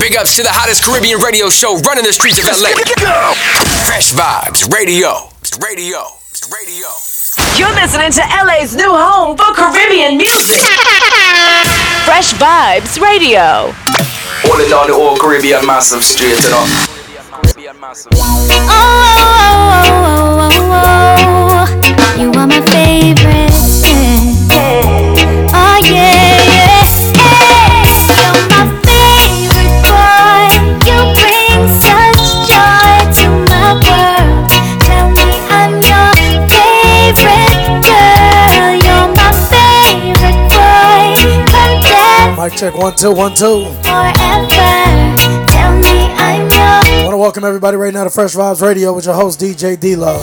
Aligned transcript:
Big 0.00 0.16
ups 0.16 0.34
to 0.36 0.42
the 0.42 0.48
hottest 0.48 0.82
Caribbean 0.82 1.20
radio 1.20 1.50
show 1.50 1.76
running 1.84 2.04
the 2.04 2.12
streets 2.12 2.40
of 2.40 2.48
LA. 2.48 2.72
Fresh 3.84 4.16
Vybez 4.16 4.64
Radio. 4.72 5.28
Radio. 5.60 6.00
Radio. 6.48 6.88
You're 7.60 7.74
listening 7.76 8.08
to 8.16 8.24
LA's 8.40 8.74
new 8.74 8.88
home 8.88 9.36
for 9.36 9.52
Caribbean 9.52 10.16
music. 10.16 10.56
Fresh 12.08 12.32
Vybez 12.40 12.96
Radio. 12.96 13.76
All 14.48 14.56
in 14.56 14.72
all, 14.72 14.88
the 14.88 14.96
whole 14.96 15.18
Caribbean 15.18 15.66
massive 15.66 16.02
straight 16.02 16.32
it 16.32 16.52
up. 16.56 16.64
Oh, 17.36 18.16
oh, 18.48 18.88
oh, 19.36 20.48
oh, 20.50 20.64
oh, 20.64 21.16
oh, 21.28 21.39
check 42.60 42.74
one 42.74 42.94
two 42.94 43.10
one 43.10 43.34
two. 43.34 43.64
forever. 43.82 44.46
Tell 45.46 45.78
me 45.78 46.12
I'm 46.12 46.46
your. 46.50 47.04
Want 47.04 47.14
to 47.14 47.16
welcome 47.16 47.42
everybody 47.42 47.78
right 47.78 47.94
now 47.94 48.04
to 48.04 48.10
Fresh 48.10 48.34
Vybez 48.34 48.60
Radio 48.60 48.92
with 48.92 49.06
your 49.06 49.14
host 49.14 49.40
DJ 49.40 49.80
D 49.80 49.96
Love. 49.96 50.20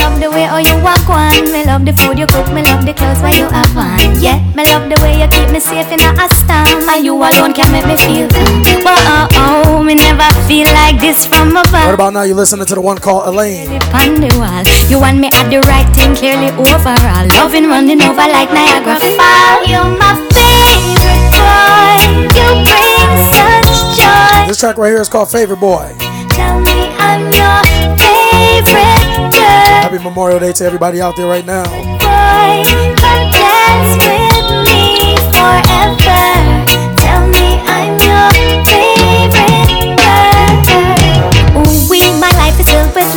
Love 0.00 0.16
the 0.18 0.30
way 0.30 0.30
you 0.30 0.30
love 0.30 0.30
the 0.30 0.30
way 0.32 0.44
how 0.44 0.58
you 0.58 0.76
walk 0.82 1.08
on. 1.12 1.52
Me 1.52 1.64
love 1.64 1.84
the 1.84 1.92
food 1.92 2.18
you 2.18 2.26
cook, 2.26 2.48
me 2.52 2.62
love 2.64 2.84
the 2.84 2.94
clothes 2.94 3.20
where 3.20 3.36
you 3.36 3.48
have 3.52 3.76
on. 3.76 4.00
Yeah, 4.20 4.40
me 4.56 4.64
love 4.64 4.88
the 4.88 4.96
way 5.04 5.20
you 5.20 5.28
keep 5.28 5.52
me 5.52 5.60
safe 5.60 5.92
in 5.92 6.00
a 6.00 6.26
storm. 6.40 6.88
And 6.88 7.04
you 7.04 7.14
alone 7.14 7.52
can 7.52 7.68
make 7.72 7.84
me 7.84 7.96
feel 8.00 8.28
good. 8.28 8.84
But 8.84 8.96
oh 9.04 9.28
oh, 9.36 9.82
me 9.84 9.94
never 9.94 10.28
feel 10.48 10.66
like 10.72 11.00
this 11.00 11.26
from 11.26 11.52
above. 11.52 11.94
about 11.94 12.12
now, 12.12 12.22
you're 12.22 12.36
listening 12.36 12.66
to 12.66 12.74
the 12.74 12.80
one 12.80 12.98
called 12.98 13.28
Alaine. 13.28 13.76
On 13.92 14.16
the 14.16 14.32
wall, 14.40 14.64
you 14.88 14.98
want 15.00 15.18
me 15.18 15.28
at 15.32 15.48
the 15.52 15.60
right 15.68 15.88
thing 15.92 16.14
clearly 16.16 16.48
overall. 16.56 17.26
Loving 17.36 17.68
running 17.68 18.00
over 18.00 18.26
like 18.28 18.48
Niagara 18.52 18.96
Falls. 18.96 19.68
You're 19.68 19.84
my 19.84 20.16
favorite 20.32 21.24
boy. 21.36 22.00
You 22.32 22.48
bring 22.64 23.12
such 23.36 24.00
joy. 24.00 24.48
This 24.48 24.58
track 24.58 24.78
right 24.78 24.90
here 24.90 25.00
is 25.00 25.08
called 25.08 25.30
Favorite 25.30 25.60
Boy. 25.60 25.94
Tell 26.30 26.60
me 26.60 26.88
I'm 26.96 27.20
your 27.32 27.32
favorite 27.32 27.38
girl. 27.40 27.59
Happy 29.90 30.04
Memorial 30.04 30.38
Day 30.38 30.52
to 30.52 30.64
everybody 30.64 31.00
out 31.00 31.16
there 31.16 31.26
right 31.26 31.44
now. 31.44 31.64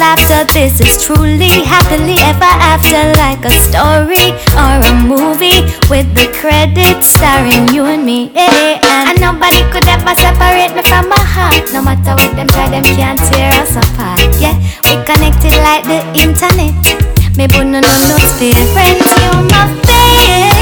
Laughter. 0.04 0.44
This 0.52 0.84
is 0.84 0.94
truly 1.00 1.64
happily 1.64 2.20
ever 2.32 2.54
after, 2.74 3.02
like 3.24 3.40
a 3.48 3.54
story 3.68 4.36
or 4.60 4.76
a 4.84 4.94
movie 5.08 5.64
with 5.88 6.08
the 6.20 6.28
credits 6.40 7.08
starring 7.16 7.72
you 7.72 7.86
and 7.88 8.04
me. 8.04 8.20
Yeah, 8.36 8.84
and 8.84 9.16
nobody 9.24 9.64
could 9.72 9.88
ever 9.88 10.14
separate 10.20 10.76
me 10.76 10.84
from 10.92 11.08
my 11.08 11.24
heart. 11.36 11.64
No 11.72 11.82
matter 11.88 12.14
what 12.20 12.32
them 12.36 12.48
try, 12.52 12.68
them 12.68 12.84
can't 13.00 13.22
tear 13.32 13.52
us 13.64 13.76
apart. 13.80 14.20
Yeah, 14.44 14.56
we 14.84 14.94
connected 15.08 15.56
like 15.68 15.88
the 15.88 16.00
internet. 16.20 16.76
Me 17.38 17.48
put 17.48 17.66
no 17.66 17.80
no 17.80 17.94
no 18.10 18.18
friends, 18.76 19.08
you're 19.24 19.44
my 19.56 19.64
favorite. 19.88 20.53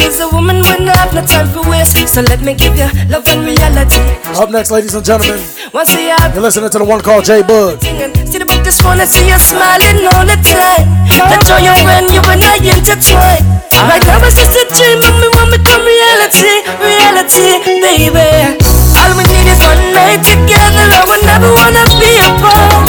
Is 0.00 0.18
a 0.20 0.28
woman 0.32 0.64
when 0.64 0.88
I 0.88 0.96
have 0.96 1.12
no 1.12 1.20
time 1.20 1.46
for 1.52 1.60
waste. 1.68 2.00
So 2.08 2.22
let 2.22 2.40
me 2.40 2.54
give 2.54 2.74
you 2.74 2.88
love 3.12 3.28
and 3.28 3.44
reality. 3.44 4.00
Up 4.40 4.50
next, 4.50 4.70
ladies 4.70 4.94
and 4.94 5.04
gentlemen, 5.04 5.44
Once 5.72 5.92
you 5.92 6.08
have 6.16 6.32
you're 6.32 6.42
listening 6.42 6.70
to 6.70 6.78
the 6.78 6.84
one 6.84 7.00
called 7.00 7.24
J 7.24 7.42
Bug. 7.42 7.80
See 7.80 8.38
the 8.40 8.46
book 8.48 8.64
just 8.64 8.82
wanna 8.82 9.06
see 9.06 9.28
you 9.28 9.38
smiling 9.38 10.00
all 10.08 10.24
the 10.24 10.40
time. 10.40 10.88
The 11.04 11.36
joy 11.44 11.62
of 11.68 11.78
when 11.84 12.08
you 12.08 12.22
and 12.32 12.40
I 12.40 12.56
intertwine. 12.64 13.44
Right 13.76 14.00
now 14.08 14.24
it's 14.24 14.40
just 14.40 14.56
a 14.56 14.64
dream 14.72 15.04
and 15.04 15.16
we 15.20 15.28
want 15.36 15.52
become 15.52 15.84
reality, 15.84 16.64
reality, 16.80 17.60
baby. 17.84 18.56
All 18.96 19.12
we 19.14 19.24
need 19.28 19.46
is 19.52 19.60
one 19.60 19.84
night 19.92 20.24
together. 20.24 20.86
I 20.96 21.04
would 21.06 21.22
never 21.28 21.50
wanna 21.52 21.84
be 22.00 22.10
apart. 22.24 22.88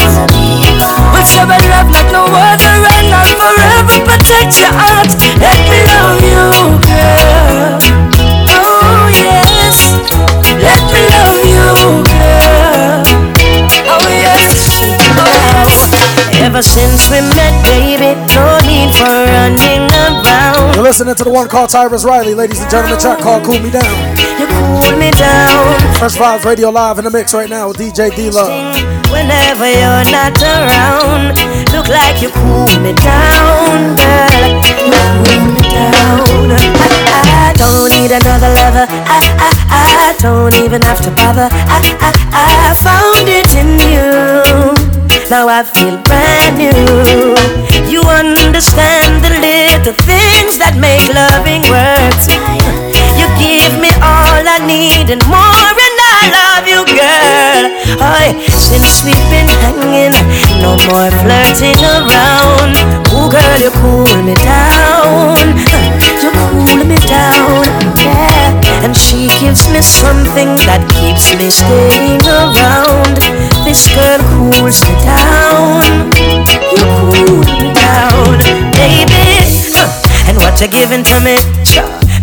We'll 1.11 1.27
share 1.27 1.45
love 1.45 1.91
like 1.91 2.11
no 2.11 2.23
other, 2.25 2.75
and 2.97 3.13
I'll 3.13 3.35
forever 3.37 3.99
protect 4.09 4.57
your 4.57 4.73
heart. 4.73 5.11
Let 5.37 5.59
me 5.69 5.79
love 5.85 6.00
Ever 16.61 16.69
since 16.69 17.09
we 17.09 17.17
met, 17.33 17.57
baby, 17.65 18.13
no 18.37 18.45
need 18.69 18.93
for 18.93 19.09
running 19.09 19.89
around. 19.89 20.75
You're 20.75 20.83
listening 20.83 21.15
to 21.15 21.23
the 21.23 21.31
one 21.31 21.49
called 21.49 21.71
Tarrus 21.71 22.05
Riley, 22.05 22.35
ladies 22.35 22.61
and 22.61 22.69
gentlemen. 22.69 22.99
Track 22.99 23.17
called 23.17 23.43
Cool 23.43 23.57
Me 23.57 23.71
Down. 23.71 23.89
You 24.37 24.45
cool 24.45 24.93
me 24.93 25.09
down. 25.09 25.81
Fresh 25.97 26.21
Vybez 26.21 26.45
Radio 26.45 26.69
live 26.69 26.99
in 26.99 27.05
the 27.05 27.09
mix 27.09 27.33
right 27.33 27.49
now 27.49 27.69
with 27.69 27.77
DJ 27.77 28.15
D 28.15 28.29
Love. 28.29 28.53
Whenever 29.09 29.65
you're 29.65 30.05
not 30.13 30.37
around, 30.37 31.33
look 31.73 31.89
like 31.89 32.21
you 32.21 32.29
cool 32.29 32.69
me 32.85 32.93
down, 32.93 33.97
girl. 33.97 34.45
You 34.85 35.01
cool 35.17 35.41
me 35.57 35.65
down. 35.65 36.53
I, 36.77 37.25
I 37.41 37.53
don't 37.57 37.89
need 37.89 38.13
another 38.13 38.53
lover. 38.61 38.85
I, 39.09 39.17
I, 39.41 39.49
I 39.65 40.15
don't 40.21 40.53
even 40.61 40.83
have 40.83 41.01
to 41.01 41.09
bother. 41.17 41.49
I, 41.49 41.81
I, 42.05 42.13
I 42.37 42.73
found 42.77 43.25
it 43.25 43.49
in 43.57 43.81
you. 43.81 44.80
Now 45.31 45.47
I 45.47 45.63
feel 45.63 45.95
brand 46.03 46.59
new. 46.59 47.31
You 47.87 48.03
understand 48.03 49.23
the 49.23 49.31
little 49.39 49.95
things 50.03 50.59
that 50.59 50.75
make 50.75 51.07
loving 51.15 51.63
work. 51.71 52.19
You 53.15 53.31
give 53.39 53.79
me 53.79 53.95
all 54.03 54.43
I 54.43 54.59
need 54.59 55.07
and 55.07 55.23
more, 55.31 55.71
and 55.71 55.97
I 56.03 56.19
love 56.35 56.67
you, 56.67 56.83
girl. 56.83 57.63
Aye, 58.03 58.43
since 58.51 59.07
we've 59.07 59.27
been 59.31 59.47
hanging, 59.63 60.11
no 60.59 60.75
more 60.91 61.11
flirting 61.23 61.79
around. 61.79 62.75
Ooh, 63.15 63.31
girl, 63.31 63.55
you 63.55 63.71
cool 63.79 64.11
me 64.27 64.35
down. 64.35 66.10
Cool 66.71 66.85
me 66.85 66.95
down, 67.03 67.67
yeah. 67.99 68.55
And 68.79 68.95
she 68.95 69.27
gives 69.43 69.67
me 69.75 69.81
something 69.81 70.55
that 70.63 70.87
keeps 70.87 71.35
me 71.35 71.51
staying 71.51 72.23
around. 72.23 73.19
This 73.67 73.91
girl 73.91 74.23
cools 74.31 74.79
me 74.87 74.95
down. 75.03 75.83
You 76.71 76.87
cool 77.11 77.43
me 77.59 77.75
down, 77.75 78.39
baby. 78.71 79.43
Huh. 79.75 79.91
And 80.31 80.37
what 80.37 80.61
you 80.61 80.71
giving 80.71 81.03
to 81.03 81.19
me? 81.19 81.35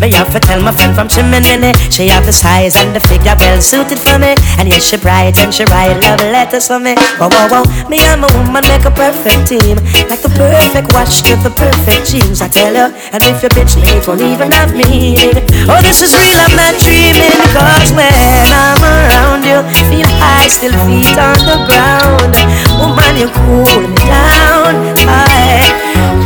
Me 0.00 0.12
have 0.14 0.30
to 0.30 0.38
tell 0.38 0.62
my 0.62 0.70
friend 0.70 0.94
from 0.94 1.08
Chimney. 1.08 1.74
She 1.90 2.06
have 2.06 2.24
the 2.24 2.32
size 2.32 2.76
and 2.76 2.94
the 2.94 3.00
figure 3.10 3.34
well 3.40 3.60
suited 3.60 3.98
for 3.98 4.14
me. 4.18 4.38
And 4.58 4.70
yes, 4.70 4.86
she 4.86 4.96
bright 4.96 5.34
and 5.42 5.52
she 5.52 5.64
write 5.66 5.98
love 6.06 6.20
letters 6.20 6.68
for 6.68 6.78
me. 6.78 6.94
Whoa, 7.18 7.26
whoa, 7.26 7.50
whoa 7.50 7.90
Me 7.90 7.98
and 8.06 8.20
my 8.22 8.30
woman 8.38 8.62
make 8.70 8.86
a 8.86 8.94
perfect 8.94 9.50
team. 9.50 9.74
Like 10.06 10.22
the 10.22 10.30
perfect 10.38 10.94
watch 10.94 11.22
to 11.26 11.34
the 11.42 11.50
perfect 11.50 12.14
jeans. 12.14 12.40
I 12.40 12.46
tell 12.46 12.74
her, 12.78 12.94
And 13.10 13.26
if 13.26 13.42
your 13.42 13.50
bitch 13.50 13.74
it 13.74 14.06
won't 14.06 14.22
even 14.22 14.52
have 14.54 14.70
meaning 14.70 15.34
Oh, 15.66 15.82
this 15.82 15.98
is 15.98 16.14
real, 16.14 16.38
I'm 16.46 16.54
not 16.54 16.78
dreaming. 16.78 17.34
Cause 17.50 17.90
when 17.90 18.46
I'm 18.54 18.78
around 18.78 19.42
you 19.42 19.66
Feel 19.90 20.06
high, 20.22 20.46
still 20.46 20.78
feet 20.86 21.18
on 21.18 21.42
the 21.42 21.58
ground. 21.66 22.38
Woman, 22.78 23.14
you 23.18 23.26
cool 23.34 23.82
me 23.82 23.98
down. 24.06 24.78
I 25.10 25.74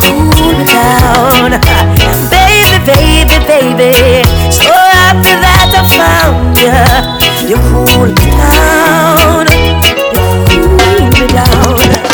cool 0.05 0.61
me 0.61 0.65
down 0.69 1.92
baby. 3.47 3.93
So 4.51 4.73
happy 4.73 5.35
that 5.43 5.71
I 5.75 5.83
found 5.95 6.57
you. 6.59 6.73
You 7.49 7.57
cool 7.71 8.07
me 8.07 8.15
down. 8.33 9.47
You 10.51 10.63
cool 10.79 11.11
me 11.19 11.27
down. 11.33 12.13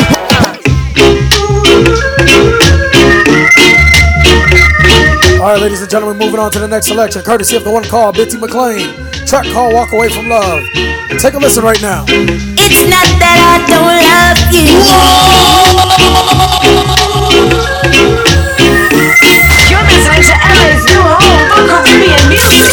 All 5.40 5.46
right, 5.54 5.60
ladies 5.62 5.80
and 5.80 5.90
gentlemen, 5.90 6.18
moving 6.18 6.40
on 6.40 6.50
to 6.50 6.58
the 6.58 6.68
next 6.68 6.86
selection, 6.88 7.22
courtesy 7.22 7.56
of 7.56 7.64
the 7.64 7.70
one 7.70 7.84
call, 7.84 8.12
Bitty 8.12 8.38
McLean. 8.38 8.92
Track 9.26 9.46
call, 9.52 9.72
Walk 9.72 9.92
Away 9.92 10.08
from 10.08 10.28
Love. 10.28 10.62
Take 11.20 11.34
a 11.34 11.38
listen 11.38 11.62
right 11.62 11.80
now. 11.80 12.04
It's 12.08 12.82
not 12.88 13.06
that 13.20 13.38
I 13.44 13.58
don't 13.68 14.02
love 14.02 14.38
you. 14.52 14.68
Whoa! 18.24 18.27
You're 18.88 19.84
listening 19.84 20.24
to 20.24 20.32
LA's 20.48 20.80
new 20.88 20.96
home 20.96 21.44
for 21.52 21.60
Caribbean 21.68 22.24
music. 22.32 22.72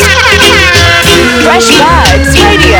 Fresh 1.44 1.76
Vybez 1.76 2.32
Radio. 2.40 2.80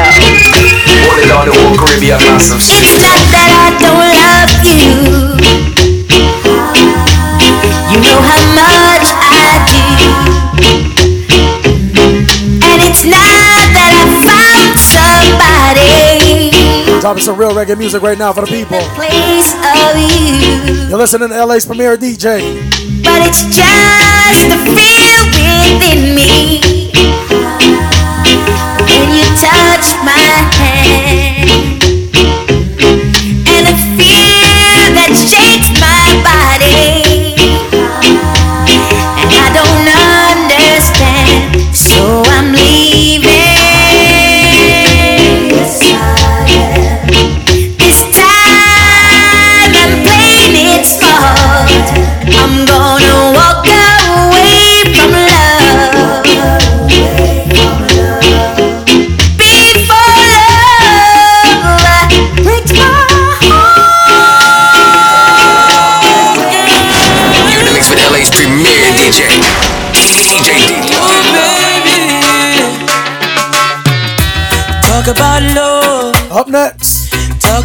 Holding 1.04 1.28
down 1.28 1.44
the 1.44 1.52
whole 1.52 1.76
Caribbean 1.76 2.16
massive. 2.24 2.64
It's 2.64 2.96
not 3.04 3.20
that 3.36 3.52
I 3.52 3.76
don't 3.84 4.16
love 4.16 4.56
you. 4.64 5.36
You 7.92 8.00
know 8.08 8.24
how 8.24 8.40
much 8.56 9.08
I 9.20 9.68
do. 9.68 9.84
And 12.64 12.80
it's 12.88 13.04
not 13.04 13.68
that 13.76 13.92
I 14.00 14.08
found 14.24 14.80
somebody. 14.80 16.56
Dropping 17.02 17.24
some 17.24 17.36
real 17.36 17.52
reggae 17.52 17.78
music 17.78 18.02
right 18.02 18.18
now 18.18 18.32
for 18.32 18.40
the 18.42 18.48
people. 18.48 18.80
Place 18.96 19.52
of 19.60 20.00
you. 20.00 20.88
You're 20.88 20.98
listening 20.98 21.28
to 21.30 21.46
LA's 21.46 21.66
premier 21.66 21.98
DJ. 21.98 22.85
But 23.06 23.22
it's 23.28 23.44
just 23.46 24.50
the 24.50 24.58
feel 24.74 25.22
within 25.38 26.16
me. 26.16 26.60
You 29.14 29.26
touch 29.40 29.88
my 30.04 30.26
hand. 30.58 31.05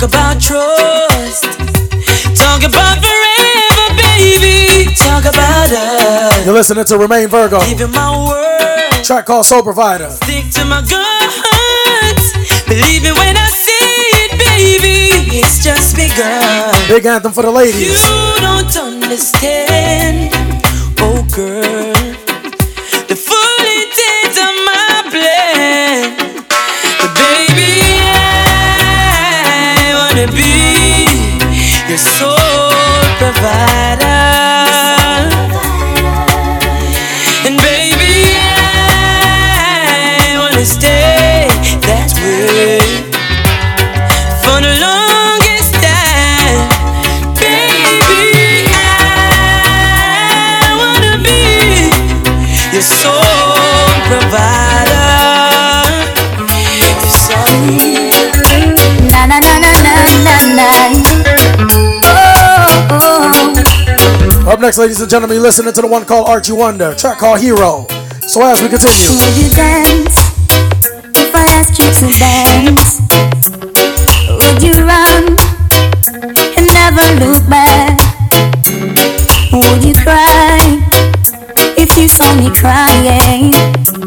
Talk 0.01 0.09
about 0.09 0.41
trust, 0.41 1.45
talk 2.35 2.65
about 2.65 3.05
forever, 3.05 4.01
baby. 4.01 4.95
Talk 4.95 5.27
about 5.27 5.69
us. 5.71 6.47
you're 6.47 6.55
listening 6.55 6.87
to 6.87 6.97
Romain 6.97 7.29
Virgo. 7.29 7.61
Giving 7.67 7.91
my 7.91 8.09
word, 8.27 9.05
Track 9.05 9.27
called 9.27 9.45
Soul 9.45 9.63
Provider. 9.63 10.09
stick 10.09 10.49
to 10.53 10.65
my 10.65 10.81
guns. 10.81 12.33
Believe 12.67 13.05
it 13.05 13.13
when 13.13 13.37
I 13.37 13.47
say 13.53 14.25
it, 14.25 14.39
baby. 14.41 15.37
It's 15.37 15.63
just 15.63 15.95
begun. 15.95 16.73
Big 16.89 17.05
anthem 17.05 17.33
for 17.33 17.43
the 17.43 17.51
ladies. 17.51 18.03
You 18.03 18.41
don't 18.41 18.75
understand, 18.75 20.33
oh 21.01 21.29
girl, 21.37 21.90
your 31.91 31.99
sole 31.99 32.71
provider. 33.19 34.07
And 37.47 37.57
baby, 37.59 38.15
I 39.03 40.37
wanna 40.39 40.65
stay 40.65 41.00
Up 64.61 64.65
next, 64.65 64.77
ladies 64.77 65.01
and 65.01 65.09
gentlemen, 65.09 65.37
you're 65.37 65.43
listening 65.43 65.73
to 65.73 65.81
the 65.81 65.87
one 65.87 66.05
called 66.05 66.29
Archie 66.29 66.53
Wonder. 66.53 66.95
Track 66.95 67.17
called 67.17 67.41
Hero. 67.41 67.87
So 68.29 68.45
as 68.45 68.61
we 68.61 68.69
continue, 68.69 69.17
Would 69.17 69.37
you 69.41 69.49
dance 69.57 70.21
if 71.17 71.35
I 71.35 71.47
asked 71.57 71.79
you 71.79 71.89
to 71.89 72.19
dance? 72.21 73.01
Would 74.29 74.63
you 74.63 74.85
run 74.85 75.33
and 76.59 76.67
never 76.77 77.01
look 77.25 77.49
back? 77.49 77.97
Would 79.51 79.83
you 79.83 79.95
cry 79.95 80.61
if 81.79 81.97
you 81.97 82.07
saw 82.07 82.35
me 82.35 82.55
crying? 82.55 84.00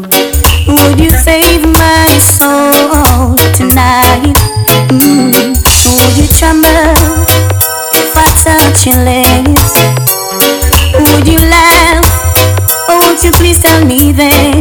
Tell 14.16 14.53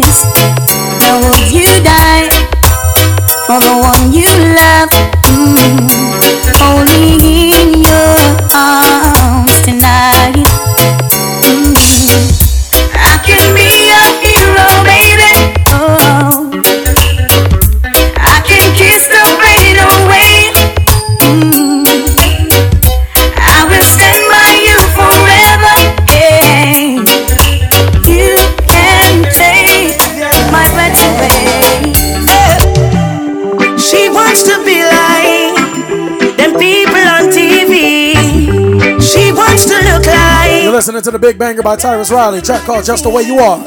Big 41.24 41.40
Banger 41.40 41.64
by 41.64 41.78
Tarrus 41.78 42.12
Riley. 42.12 42.42
Track 42.42 42.68
called 42.68 42.84
Just 42.84 43.08
the 43.08 43.10
Way 43.10 43.24
You 43.24 43.40
Are. 43.40 43.64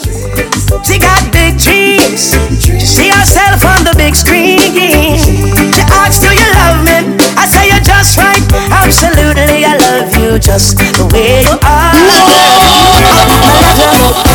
she 0.85 1.01
got 1.01 1.25
big 1.33 1.57
dreams. 1.57 2.37
She 2.61 2.77
see 2.85 3.09
herself 3.09 3.65
on 3.65 3.81
the 3.81 3.97
big 3.97 4.13
screen. 4.13 4.61
She 4.61 5.81
asks, 5.89 6.21
Do 6.21 6.29
you 6.37 6.45
love 6.53 6.85
me? 6.85 7.17
I 7.33 7.49
say 7.49 7.73
you're 7.73 7.81
just 7.81 8.21
right. 8.21 8.45
Absolutely, 8.69 9.65
I 9.65 9.73
love 9.89 10.13
you 10.21 10.37
just 10.37 10.77
the 11.01 11.09
way 11.17 11.49
you 11.49 11.57
are. 11.65 11.97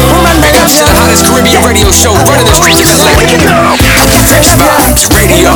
Woman, 0.10 0.42
I 0.42 0.50
love 0.58 0.66
It's 0.66 0.82
the 0.82 0.90
hottest 0.90 1.22
Caribbean 1.30 1.62
radio 1.62 1.94
show 1.94 2.18
running 2.26 2.50
the 2.50 2.58
streets 2.58 2.90
of 2.90 3.06
LA. 3.06 3.78
Fresh 4.34 4.58
Vybez 4.58 5.06
Radio. 5.14 5.54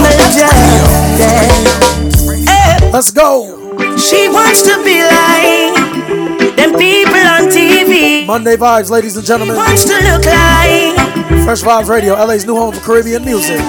Let's 2.93 3.09
go. 3.09 3.65
She 3.97 4.29
wants 4.29 4.61
to 4.69 4.77
be 4.85 5.01
Monday 8.35 8.57
Vibes, 8.57 8.89
ladies 8.89 9.15
and 9.15 9.25
gentlemen. 9.25 9.55
Wants 9.55 9.85
to 9.85 9.93
look 9.93 10.25
like 10.25 11.45
Fresh 11.45 11.61
Vybez 11.63 11.87
Radio, 11.87 12.15
LA's 12.15 12.45
new 12.45 12.53
home 12.53 12.73
for 12.73 12.81
Caribbean 12.81 13.23
music. 13.23 13.61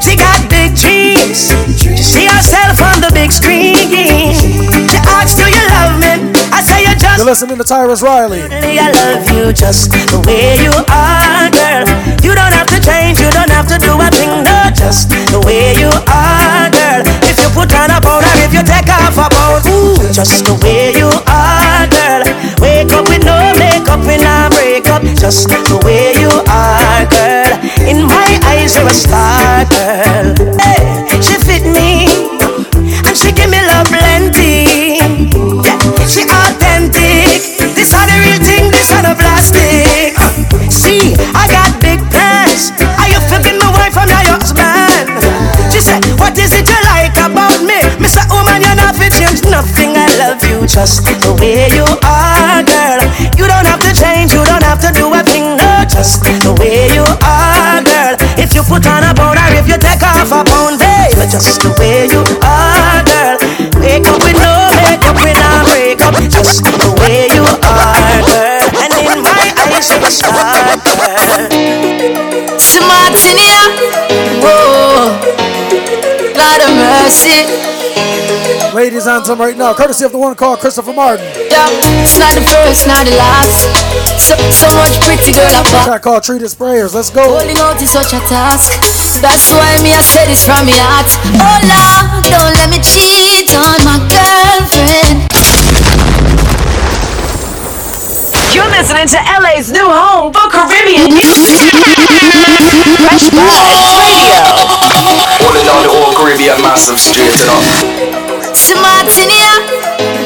she 0.00 0.14
got 0.14 0.48
big 0.48 0.76
dreams. 0.76 1.50
She 1.76 1.96
see 1.96 2.26
herself 2.26 2.80
on 2.80 3.00
the 3.00 3.10
big 3.12 3.32
screen. 3.32 3.74
She 3.74 4.98
asks, 5.10 5.34
Do 5.34 5.50
you 5.50 5.66
love 5.66 5.98
me? 6.30 6.35
I 6.56 6.64
say 6.64 6.88
you 6.88 6.96
just 6.96 7.20
You're 7.20 7.28
listening 7.28 7.58
to 7.60 7.64
Tarrus 7.68 8.00
Riley. 8.00 8.40
I 8.40 8.88
love 8.88 9.28
you 9.28 9.52
just 9.52 9.92
the 9.92 10.24
way 10.24 10.56
you 10.56 10.72
are, 10.88 11.52
girl. 11.52 11.84
You 12.24 12.32
don't 12.32 12.54
have 12.56 12.64
to 12.72 12.80
change, 12.80 13.20
you 13.20 13.28
don't 13.36 13.52
have 13.52 13.68
to 13.68 13.76
do 13.76 13.92
a 13.92 14.08
thing, 14.08 14.32
no, 14.40 14.72
just 14.72 15.12
the 15.12 15.36
way 15.44 15.76
you 15.76 15.92
are, 16.08 16.72
girl. 16.72 17.04
If 17.28 17.36
you 17.44 17.52
put 17.52 17.68
on 17.76 17.92
a 17.92 18.00
powder, 18.00 18.32
if 18.40 18.56
you 18.56 18.64
take 18.64 18.88
off 18.88 19.20
a 19.20 19.28
pound, 19.28 19.68
ooh, 19.68 20.00
just 20.16 20.48
the 20.48 20.56
way 20.64 20.96
you 20.96 21.12
are, 21.28 21.84
girl. 21.92 22.24
Wake 22.64 22.88
up 22.96 23.04
with 23.12 23.20
no 23.20 23.36
makeup, 23.60 24.00
we 24.08 24.16
not 24.16 24.56
break 24.56 24.88
up, 24.88 25.04
just 25.20 25.52
the 25.52 25.76
way 25.84 26.16
you 26.16 26.32
are, 26.48 27.04
girl. 27.12 27.52
In 27.84 28.08
my 28.08 28.32
eyes, 28.48 28.72
you're 28.80 28.88
a 28.88 28.96
star, 28.96 29.68
girl. 29.68 30.32
Hey, 30.56 31.04
I 41.36 41.44
got 41.52 41.76
big 41.80 42.00
plans. 42.08 42.72
Are 42.96 43.08
you 43.08 43.20
flipping 43.28 43.58
my 43.60 43.68
wife 43.76 43.92
from 43.92 44.08
your 44.08 44.24
husband? 44.32 45.12
She 45.68 45.80
said, 45.84 46.00
What 46.16 46.38
is 46.40 46.56
it 46.56 46.64
you 46.64 46.80
like 46.88 47.12
about 47.20 47.60
me? 47.60 47.76
Mr. 48.00 48.24
Woman, 48.32 48.60
oh, 48.60 48.64
you're 48.64 48.78
not 48.80 48.96
fit 48.96 49.12
change 49.12 49.44
nothing. 49.44 49.92
I 49.92 50.08
love 50.16 50.40
you 50.48 50.64
just 50.64 51.04
the 51.04 51.36
way 51.36 51.68
you 51.76 51.84
are, 52.00 52.64
girl. 52.64 53.00
You 53.36 53.44
don't 53.44 53.68
have 53.68 53.80
to 53.84 53.92
change, 53.92 54.32
you 54.32 54.40
don't 54.44 54.64
have 54.64 54.80
to 54.88 54.90
do 54.92 55.12
a 55.12 55.20
thing, 55.20 55.56
no, 55.60 55.84
just 55.84 56.24
the 56.24 56.56
way 56.60 56.88
you 56.96 57.04
are, 57.20 57.80
girl. 57.84 58.16
If 58.40 58.54
you 58.56 58.62
put 58.64 58.86
on 58.88 59.04
a 59.04 59.12
pound 59.12 59.36
or 59.36 59.52
if 59.52 59.68
you 59.68 59.76
take 59.76 60.00
off 60.00 60.32
a 60.32 60.40
pound, 60.48 60.80
babe, 60.80 61.12
just 61.28 61.60
the 61.60 61.76
way 61.76 62.08
you 62.08 62.24
are, 62.40 62.45
here, 73.36 73.68
whoa, 74.40 75.12
Lord 76.32 76.60
of 76.64 76.72
mercy. 76.72 77.44
Ladies 78.72 79.06
anthem 79.06 79.38
right 79.38 79.56
now, 79.56 79.74
courtesy 79.74 80.04
of 80.04 80.12
the 80.12 80.18
one 80.18 80.34
called 80.34 80.60
Christopher 80.60 80.92
Martin. 80.92 81.24
Yeah, 81.50 81.68
it's 82.00 82.18
not 82.18 82.34
the 82.34 82.40
first, 82.40 82.86
not 82.86 83.04
the 83.04 83.16
last. 83.16 83.68
So, 84.20 84.36
so 84.48 84.66
much 84.76 84.96
pretty 85.04 85.32
girl 85.32 85.44
I 85.44 85.62
pop. 85.64 85.84
Track 85.84 86.02
called 86.02 86.22
Cheater's 86.24 86.54
Prayer, 86.54 86.88
Let's 86.88 87.10
go. 87.10 87.36
Holding 87.36 87.58
out 87.58 87.80
is 87.80 87.90
such 87.90 88.12
a 88.12 88.20
task. 88.28 88.72
That's 89.20 89.52
why 89.52 89.76
me 89.82 89.92
I 89.92 90.00
say 90.00 90.26
this 90.26 90.44
from 90.44 90.64
my 90.64 90.76
heart. 90.76 91.08
Oh 91.36 91.56
Lord, 91.68 92.24
don't 92.28 92.52
let 92.56 92.68
me 92.72 92.80
cheat 92.80 93.52
on 93.56 93.80
my 93.84 94.00
girlfriend. 94.08 95.45
You're 98.54 98.68
listening 98.72 99.06
to 99.08 99.18
LA's 99.40 99.70
new 99.72 99.86
home 99.88 100.32
for 100.32 100.48
Caribbean 100.50 101.12
music. 101.12 101.72
Fresh 103.02 103.28
Vybez 103.32 103.90
Radio. 104.00 104.42
Holding 105.42 105.64
down 105.66 105.82
the 105.82 105.90
whole 105.92 106.12
Caribbean 106.16 106.60
massive 106.62 106.98
straight 106.98 107.36
up. 107.48 107.62
Smart 108.56 109.08
in 109.20 109.28
here, 109.28 109.60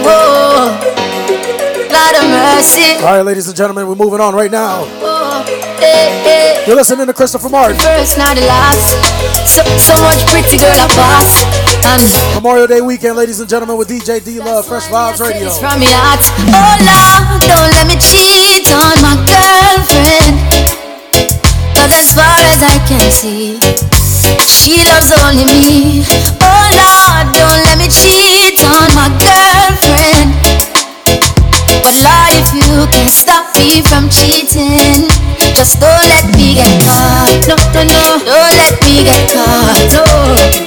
whoa, 0.07 0.71
Lord 1.91 2.15
of 2.17 2.27
mercy. 2.31 2.97
All 3.03 3.17
right, 3.17 3.23
ladies 3.23 3.49
and 3.49 3.57
gentlemen, 3.57 3.89
we're 3.89 3.95
moving 3.97 4.21
on 4.21 4.35
right 4.35 4.51
now. 4.51 4.85
Oh, 5.03 5.43
hey, 5.81 6.23
hey. 6.23 6.65
You're 6.67 6.77
listening 6.77 7.07
to 7.07 7.13
Christopher 7.15 7.49
Martin. 7.49 7.79
First, 7.79 8.19
not 8.19 8.37
the 8.37 8.43
last. 8.47 8.95
So, 9.49 9.65
so 9.79 9.95
much 10.03 10.25
pretty 10.31 10.57
girl 10.59 10.71
I 10.71 10.87
pass. 10.95 11.70
And 11.85 12.03
Memorial 12.35 12.67
Day 12.67 12.81
weekend, 12.81 13.17
ladies 13.17 13.41
and 13.41 13.49
gentlemen, 13.49 13.77
with 13.77 13.89
DJ 13.89 14.23
D 14.25 14.39
Love, 14.39 14.67
Fresh 14.67 14.87
Vybez 14.89 15.21
Radio. 15.21 15.51
From 15.51 15.81
my 15.81 15.89
heart. 15.91 16.23
Oh 16.51 16.75
Lord, 16.87 17.41
don't 17.49 17.71
let 17.75 17.87
me 17.89 17.97
cheat 17.99 18.69
on 18.71 18.97
my 19.03 19.17
girlfriend. 19.27 20.37
Cause 21.75 21.93
as 21.97 22.13
far 22.15 22.39
as 22.53 22.61
I 22.63 22.77
can 22.87 23.11
see, 23.11 23.59
she 24.47 24.85
loves 24.87 25.11
only 25.25 25.45
me. 25.49 26.05
Oh 26.41 26.65
Lord, 26.77 27.27
don't 27.35 27.61
let 27.67 27.77
me 27.81 27.89
cheat 27.89 28.61
on 28.63 28.89
my 28.95 29.09
girlfriend. 29.19 30.31
But 31.83 31.97
Lord, 32.05 32.33
if 32.39 32.49
you 32.55 32.87
can 32.93 33.09
stop 33.09 33.51
me 33.57 33.83
from 33.83 34.09
cheating, 34.09 35.09
just 35.55 35.81
don't 35.81 36.05
let 36.09 36.25
me 36.37 36.55
get 36.55 36.83
caught. 36.83 37.49
No, 37.49 37.57
no, 37.75 37.83
no, 37.85 38.19
don't 38.25 38.55
let 38.57 38.77
me 38.83 39.05
get 39.05 39.31
caught. 39.33 39.91
No, 39.93 40.05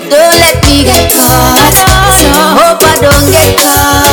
don't 0.10 0.38
let 0.40 0.58
me 0.64 0.84
get 0.84 1.12
caught. 1.12 1.74
So 2.20 2.30
hope 2.30 2.82
I 2.84 2.96
don't 3.02 3.32
get 3.32 3.58
caught. 3.60 4.13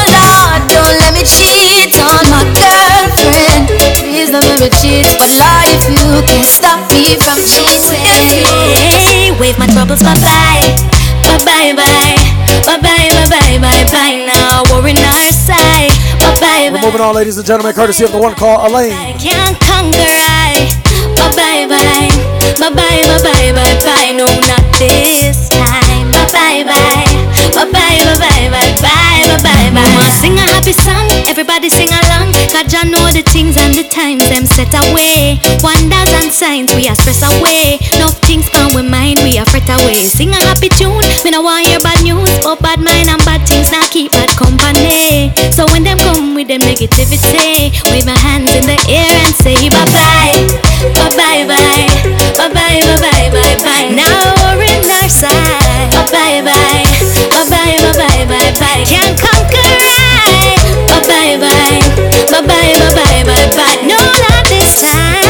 me 1.21 1.27
cheat 1.29 1.93
on 2.01 2.23
my 2.33 2.41
girlfriend. 2.57 3.69
Please 4.01 4.31
don't 4.33 4.41
let 4.41 4.57
me 4.59 4.69
cheat. 4.81 5.05
But 5.21 5.29
Lord, 5.37 5.69
if 5.69 5.85
you 5.85 6.21
can't 6.25 6.45
stop 6.49 6.81
me 6.89 7.13
from 7.21 7.37
cheating. 7.45 8.41
Hey, 9.05 9.29
wave 9.39 9.57
my 9.59 9.67
troubles 9.67 10.01
bye 10.01 10.17
bye, 10.17 10.65
bye 11.23 11.37
bye 11.45 11.73
bye, 11.77 12.17
bye 12.65 12.79
bye 12.81 13.09
bye 13.13 13.29
bye 13.29 13.57
bye 13.61 13.85
bye. 13.93 14.15
Now 14.25 14.63
worry 14.73 14.93
not 14.93 15.13
side, 15.33 15.93
bye 16.19 16.33
bye 16.41 16.69
We're 16.73 16.81
bye. 16.81 16.85
moving 16.89 17.01
on, 17.01 17.15
ladies 17.15 17.37
and 17.37 17.45
gentlemen, 17.45 17.73
courtesy 17.73 18.03
of 18.05 18.11
the 18.11 18.17
one 18.21 18.33
called 18.35 18.65
Alaine. 18.71 18.93
I 18.93 19.13
can't 19.13 19.57
conquer 19.61 20.01
I. 20.01 20.73
Bye 21.17 21.29
bye 21.37 21.65
bye, 21.69 22.09
bye 22.57 22.73
bye 22.73 23.01
bye 23.05 23.21
bye 23.21 23.51
bye 23.53 23.77
bye. 23.85 24.11
No, 24.17 24.25
not 24.25 24.65
this 24.79 25.49
time. 25.49 26.09
Bye 26.11 26.25
bye 26.33 26.63
bye, 26.65 27.05
bye 27.53 27.69
bye 27.71 28.01
bye 28.09 28.49
bye 28.49 28.75
bye 28.81 29.00
sing 30.19 30.35
a 30.37 30.45
happy 30.53 30.73
song, 30.73 31.07
everybody 31.27 31.69
sing 31.69 31.89
along. 31.89 32.33
Cause 32.51 32.73
I 32.75 32.83
know 32.89 33.07
the 33.11 33.23
things 33.31 33.55
and 33.57 33.73
the 33.73 33.83
times 33.87 34.27
them 34.29 34.45
set 34.45 34.73
away. 34.75 35.39
Wonders 35.63 36.11
and 36.19 36.31
signs 36.31 36.73
we 36.75 36.87
are 36.87 36.95
stress 36.95 37.23
away. 37.23 37.79
No 37.99 38.09
things 38.27 38.49
come 38.49 38.73
with 38.75 38.89
mind 38.89 39.19
we 39.23 39.37
are 39.39 39.45
fret 39.47 39.67
away. 39.69 40.03
Sing 40.11 40.29
a 40.29 40.39
happy 40.51 40.69
tune, 40.69 41.01
me 41.23 41.31
no 41.31 41.41
want 41.41 41.65
hear 41.67 41.79
bad 41.79 42.03
news. 42.03 42.27
But 42.43 42.59
bad 42.61 42.79
mind 42.83 43.07
and 43.09 43.21
bad 43.25 43.47
things 43.47 43.71
now 43.71 43.85
keep 43.89 44.11
bad 44.11 44.29
company. 44.35 45.31
So 45.55 45.65
when 45.71 45.83
them 45.83 45.97
come 45.99 46.35
with 46.35 46.47
them 46.47 46.61
negativity, 46.61 47.71
wave 47.91 48.05
my 48.05 48.17
hands 48.19 48.51
in 48.53 48.65
the 48.67 48.77
air 48.91 49.11
and 49.25 49.35
say 49.41 49.55
bye 49.69 49.85
bye 49.95 50.35
bye, 50.93 51.09
bye 51.15 51.43
bye 51.47 51.87
bye 52.37 52.49
bye 52.51 52.81
bye 52.83 52.99
bye. 52.99 53.30
Bye 62.41 62.73
bye, 62.73 62.93
bye 62.97 63.23
bye, 63.23 63.49
bye. 63.53 63.77
No 63.85 63.97
this 64.49 64.81
time. 64.81 65.21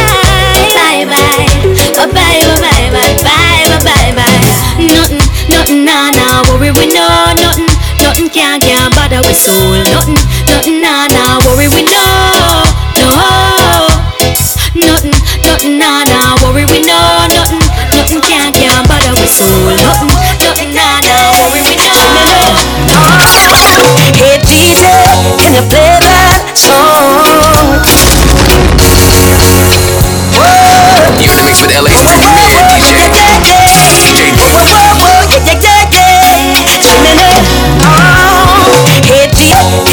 Bye 0.72 1.03
bye, 1.03 1.44
bye 1.91 2.08
bye, 2.08 2.39
bye 2.39 2.56
bye, 2.63 2.88
bye 2.88 3.15
bye, 3.20 3.84
bye 3.84 4.15
bye. 4.15 4.39
Nothing, 4.80 5.20
nothing. 5.84 5.84
Worry 6.48 6.72
we 6.72 6.88
know 6.88 7.36
nothing, 7.36 7.68
nothing 8.00 8.30
can 8.30 8.62
can 8.62 8.91
bother 8.96 9.20
we 9.27 9.34
soul. 9.34 9.84
Nothing, 9.91 10.15
nothing. 10.48 10.80
Worry 11.51 11.68
we 11.68 11.84
know. 11.84 12.63
Nothing, 14.72 15.12
nothing. 15.77 15.80
Worry 16.48 16.63
we 16.72 16.80
know 16.80 17.27
nothing, 17.27 17.60
nothing 17.91 18.22
can 18.22 18.53
can 18.53 18.88
bother 18.88 19.12
we 19.20 19.27
soul. 19.27 19.75
Nothing, 19.84 20.15
nothing. 20.39 21.12
Worry 21.44 21.60
we 21.68 21.75
know. 21.75 21.91
Hey 24.22 24.38
DJ, 24.46 24.84
can 25.39 25.53
you 25.56 25.63
play 25.70 25.98
that 26.00 26.53
song? 26.56 26.90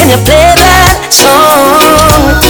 You 0.09 0.17
play 0.25 0.53
that 0.57 1.13
song? 1.13 2.41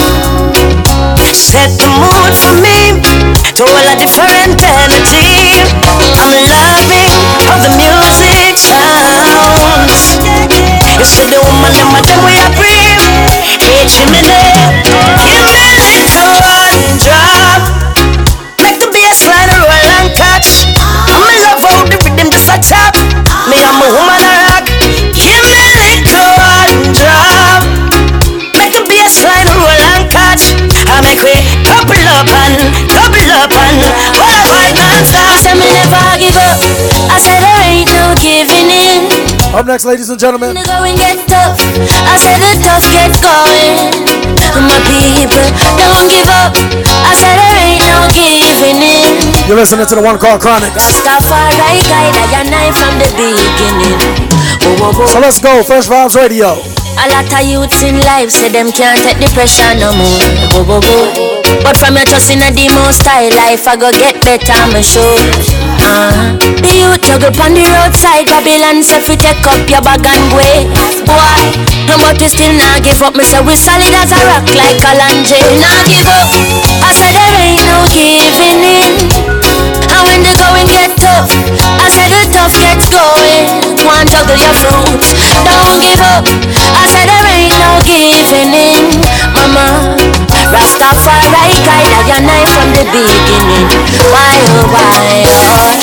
Set 1.34 1.72
the 1.80 1.90
mood 2.00 2.34
for 2.36 2.54
me 2.64 3.02
to 3.56 3.64
all 3.64 3.88
a 3.88 3.96
different 4.00 4.62
energy. 4.62 5.49
Up 39.60 39.68
next, 39.68 39.84
ladies 39.84 40.08
and 40.08 40.16
gentlemen. 40.16 40.56
The 40.56 40.64
going 40.64 40.96
get 40.96 41.20
tough. 41.28 41.60
I 41.60 42.16
said 42.16 42.40
the 42.40 42.64
tough 42.64 42.80
get 42.96 43.12
going. 43.20 43.92
My 44.56 44.80
people 44.88 45.36
don't 45.76 46.08
give 46.08 46.32
up. 46.32 46.56
I 47.04 47.12
said 47.12 47.36
there 47.36 47.60
ain't 47.68 47.84
no 47.84 48.08
giving 48.08 48.80
in. 48.80 49.20
You're 49.52 49.60
listening 49.60 49.84
to 49.92 50.00
the 50.00 50.02
one 50.02 50.16
called 50.16 50.40
Chronic. 50.40 50.72
Guide 50.72 50.88
I 51.04 52.40
and 52.40 52.56
I 52.56 52.72
from 52.72 53.04
the 53.04 53.12
beginning. 53.20 54.00
Whoa, 54.64 54.80
whoa, 54.80 54.96
whoa. 54.96 55.12
So 55.12 55.20
let's 55.20 55.44
go, 55.44 55.60
Fresh 55.68 55.92
Vybez 55.92 56.16
Radio. 56.16 56.56
A 56.96 57.12
lot 57.12 57.28
of 57.28 57.44
youths 57.44 57.84
in 57.84 58.00
life 58.08 58.32
say 58.32 58.48
them 58.48 58.72
can't 58.72 58.96
take 59.04 59.20
the 59.20 59.28
pressure 59.36 59.76
no 59.76 59.92
more. 59.92 60.24
But 61.68 61.76
from 61.76 62.00
your 62.00 62.08
trust 62.08 62.32
in 62.32 62.40
a 62.40 62.48
the 62.56 62.72
most 62.80 63.04
style 63.04 63.28
life, 63.36 63.68
I 63.68 63.76
go 63.76 63.92
get 63.92 64.24
better, 64.24 64.56
I'm 64.56 64.80
sure. 64.80 65.69
The 65.90 66.70
youth 66.70 67.02
juggle 67.02 67.34
on 67.42 67.58
the 67.58 67.66
roadside, 67.66 68.30
Babylon 68.30 68.86
say 68.86 69.02
fi 69.02 69.18
take 69.18 69.42
up 69.50 69.66
your 69.66 69.82
bag 69.82 70.06
and 70.06 70.30
way. 70.38 70.70
Boy, 71.02 71.42
but 71.90 72.14
we 72.22 72.30
still 72.30 72.54
not 72.54 72.86
give 72.86 73.02
up. 73.02 73.18
Me 73.18 73.26
say 73.26 73.42
we 73.42 73.58
solid 73.58 73.90
as 73.98 74.14
a 74.14 74.22
rock 74.30 74.46
like 74.54 74.78
Kalanje. 74.78 75.42
Not 75.58 75.82
give 75.90 76.06
up. 76.06 76.30
I 76.86 76.94
said 76.94 77.10
there 77.18 77.34
ain't 77.42 77.66
no 77.66 77.90
giving 77.90 78.62
in. 78.62 78.94
And 79.90 80.02
when 80.06 80.22
the 80.22 80.30
going 80.38 80.70
get 80.70 80.94
tough, 81.02 81.34
I 81.82 81.90
said 81.90 82.14
the 82.14 82.22
tough 82.38 82.54
gets 82.62 82.86
going. 82.94 83.74
Go 83.82 83.90
and 83.90 84.06
juggle 84.06 84.38
your 84.38 84.54
fruits, 84.62 85.18
don't 85.42 85.82
give 85.82 86.02
up. 86.06 86.30
I 86.78 86.86
said 86.86 87.10
there 87.10 87.26
ain't 87.34 87.58
no 87.58 87.82
giving 87.82 88.54
in, 88.54 89.02
mama. 89.34 90.19
Rastafari 90.50 91.58
guide 91.62 91.94
I 91.94 92.18
and 92.18 92.26
I 92.26 92.42
from 92.50 92.70
the 92.74 92.84
beginning. 92.90 93.70
Why 94.10 94.34
oh 94.58 94.66
why? 94.74 95.78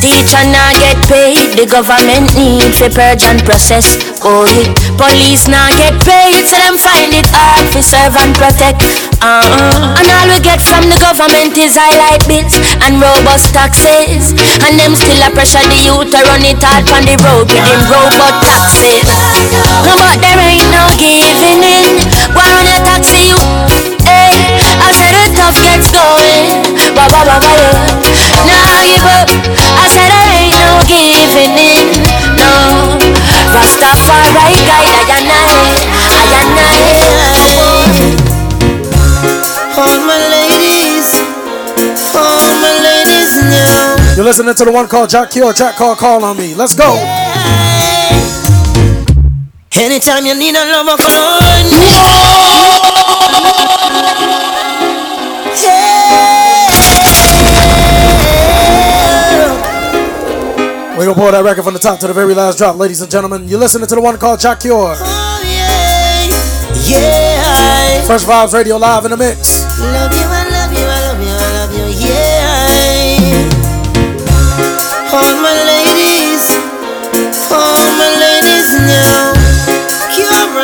Teacher 0.00 0.44
not 0.48 0.72
get 0.80 0.96
paid, 1.08 1.56
the 1.56 1.68
government 1.68 2.32
need 2.36 2.72
for 2.72 2.88
purge 2.88 3.24
and 3.28 3.40
process. 3.44 4.00
Oh, 4.24 4.44
yeah. 4.48 4.72
Police 4.96 5.48
not 5.48 5.76
get 5.76 5.96
paid, 6.04 6.44
so 6.44 6.56
them 6.56 6.76
find 6.76 7.12
it 7.12 7.28
hard 7.32 7.68
to 7.72 7.80
serve 7.80 8.16
and 8.16 8.32
protect. 8.36 8.80
Uh-uh. 9.20 9.96
And 10.00 10.08
all 10.08 10.28
we 10.28 10.40
get 10.40 10.60
from 10.60 10.88
the 10.88 10.96
government 11.00 11.56
is 11.56 11.76
highlight 11.76 12.24
bills 12.24 12.56
and 12.84 12.96
robust 13.00 13.52
taxes. 13.52 14.32
And 14.64 14.80
them 14.80 14.96
still 14.96 15.20
a 15.20 15.28
pressure 15.32 15.64
the 15.68 15.80
youth 15.84 16.08
to 16.12 16.20
run 16.28 16.44
it 16.48 16.60
hard 16.64 16.88
on 16.92 17.04
the 17.04 17.16
road 17.24 17.48
with 17.52 17.64
them 17.64 17.80
robot 17.88 18.40
taxes. 18.44 19.04
But 19.84 20.20
there 20.24 20.40
ain't 20.40 20.68
no 20.68 20.84
giving 20.96 21.64
in. 21.64 21.89
Listening 44.30 44.54
to 44.54 44.64
the 44.64 44.70
one 44.70 44.86
called 44.86 45.10
Jack 45.10 45.32
Kill, 45.32 45.52
Jack 45.52 45.74
Call, 45.74 45.96
Call 45.96 46.22
on 46.22 46.36
Me. 46.36 46.54
Let's 46.54 46.72
go. 46.72 46.94
Anytime 49.74 50.24
you 50.24 50.36
need 50.36 50.54
a 50.54 50.64
lover, 50.70 50.96
call 51.02 51.42
on 51.42 51.64
me. 51.66 51.82
We're 60.96 61.06
gonna 61.06 61.14
pull 61.16 61.32
that 61.32 61.42
record 61.44 61.64
from 61.64 61.74
the 61.74 61.80
top 61.80 61.98
to 61.98 62.06
the 62.06 62.12
very 62.12 62.32
last 62.32 62.56
drop, 62.56 62.76
ladies 62.76 63.00
and 63.02 63.10
gentlemen. 63.10 63.48
You're 63.48 63.58
listening 63.58 63.88
to 63.88 63.96
the 63.96 64.00
one 64.00 64.16
called 64.16 64.38
Jah 64.38 64.54
Cure. 64.54 64.94
Oh 64.96 65.42
yeah, 65.44 66.28
yeah. 66.88 68.06
Fresh 68.06 68.22
Vybez 68.22 68.54
Radio 68.54 68.76
live 68.76 69.04
in 69.06 69.10
the 69.10 69.16
mix. 69.16 70.19
All 75.12 75.34
my 75.42 75.54
ladies, 75.66 76.50
all 77.50 77.86
my 77.98 78.10
ladies 78.24 78.70
now. 78.86 79.32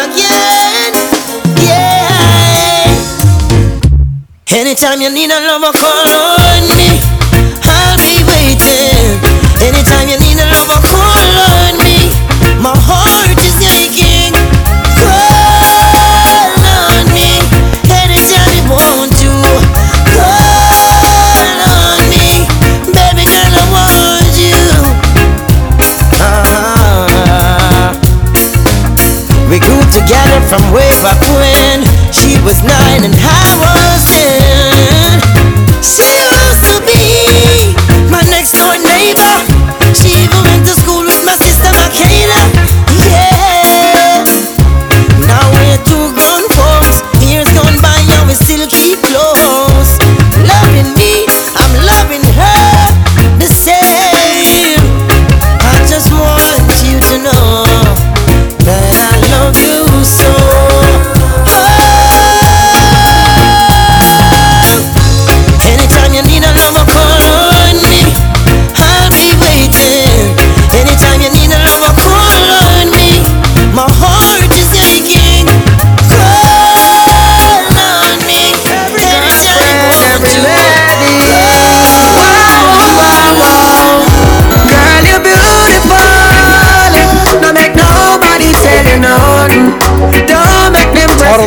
Again, 0.07 0.93
yeah. 1.67 2.87
Anytime 4.51 5.01
you 5.01 5.11
need 5.11 5.31
a 5.31 5.41
lover, 5.49 5.73
call 5.73 6.07
on 6.07 6.69
me. 6.69 6.86
From 30.49 30.63
way 30.73 30.89
back 31.03 31.21
when 31.35 31.83
she 32.13 32.39
was 32.43 32.63
nine 32.63 33.03
and 33.03 33.15
I 33.19 33.47
was 33.59 34.03
ten. 34.15 35.19
She 35.83 36.07
used 36.07 36.63
to 36.71 36.81
be 36.87 37.75
my 38.11 38.23
next 38.31 38.53
door 38.53 38.79
neighbor. 38.79 39.56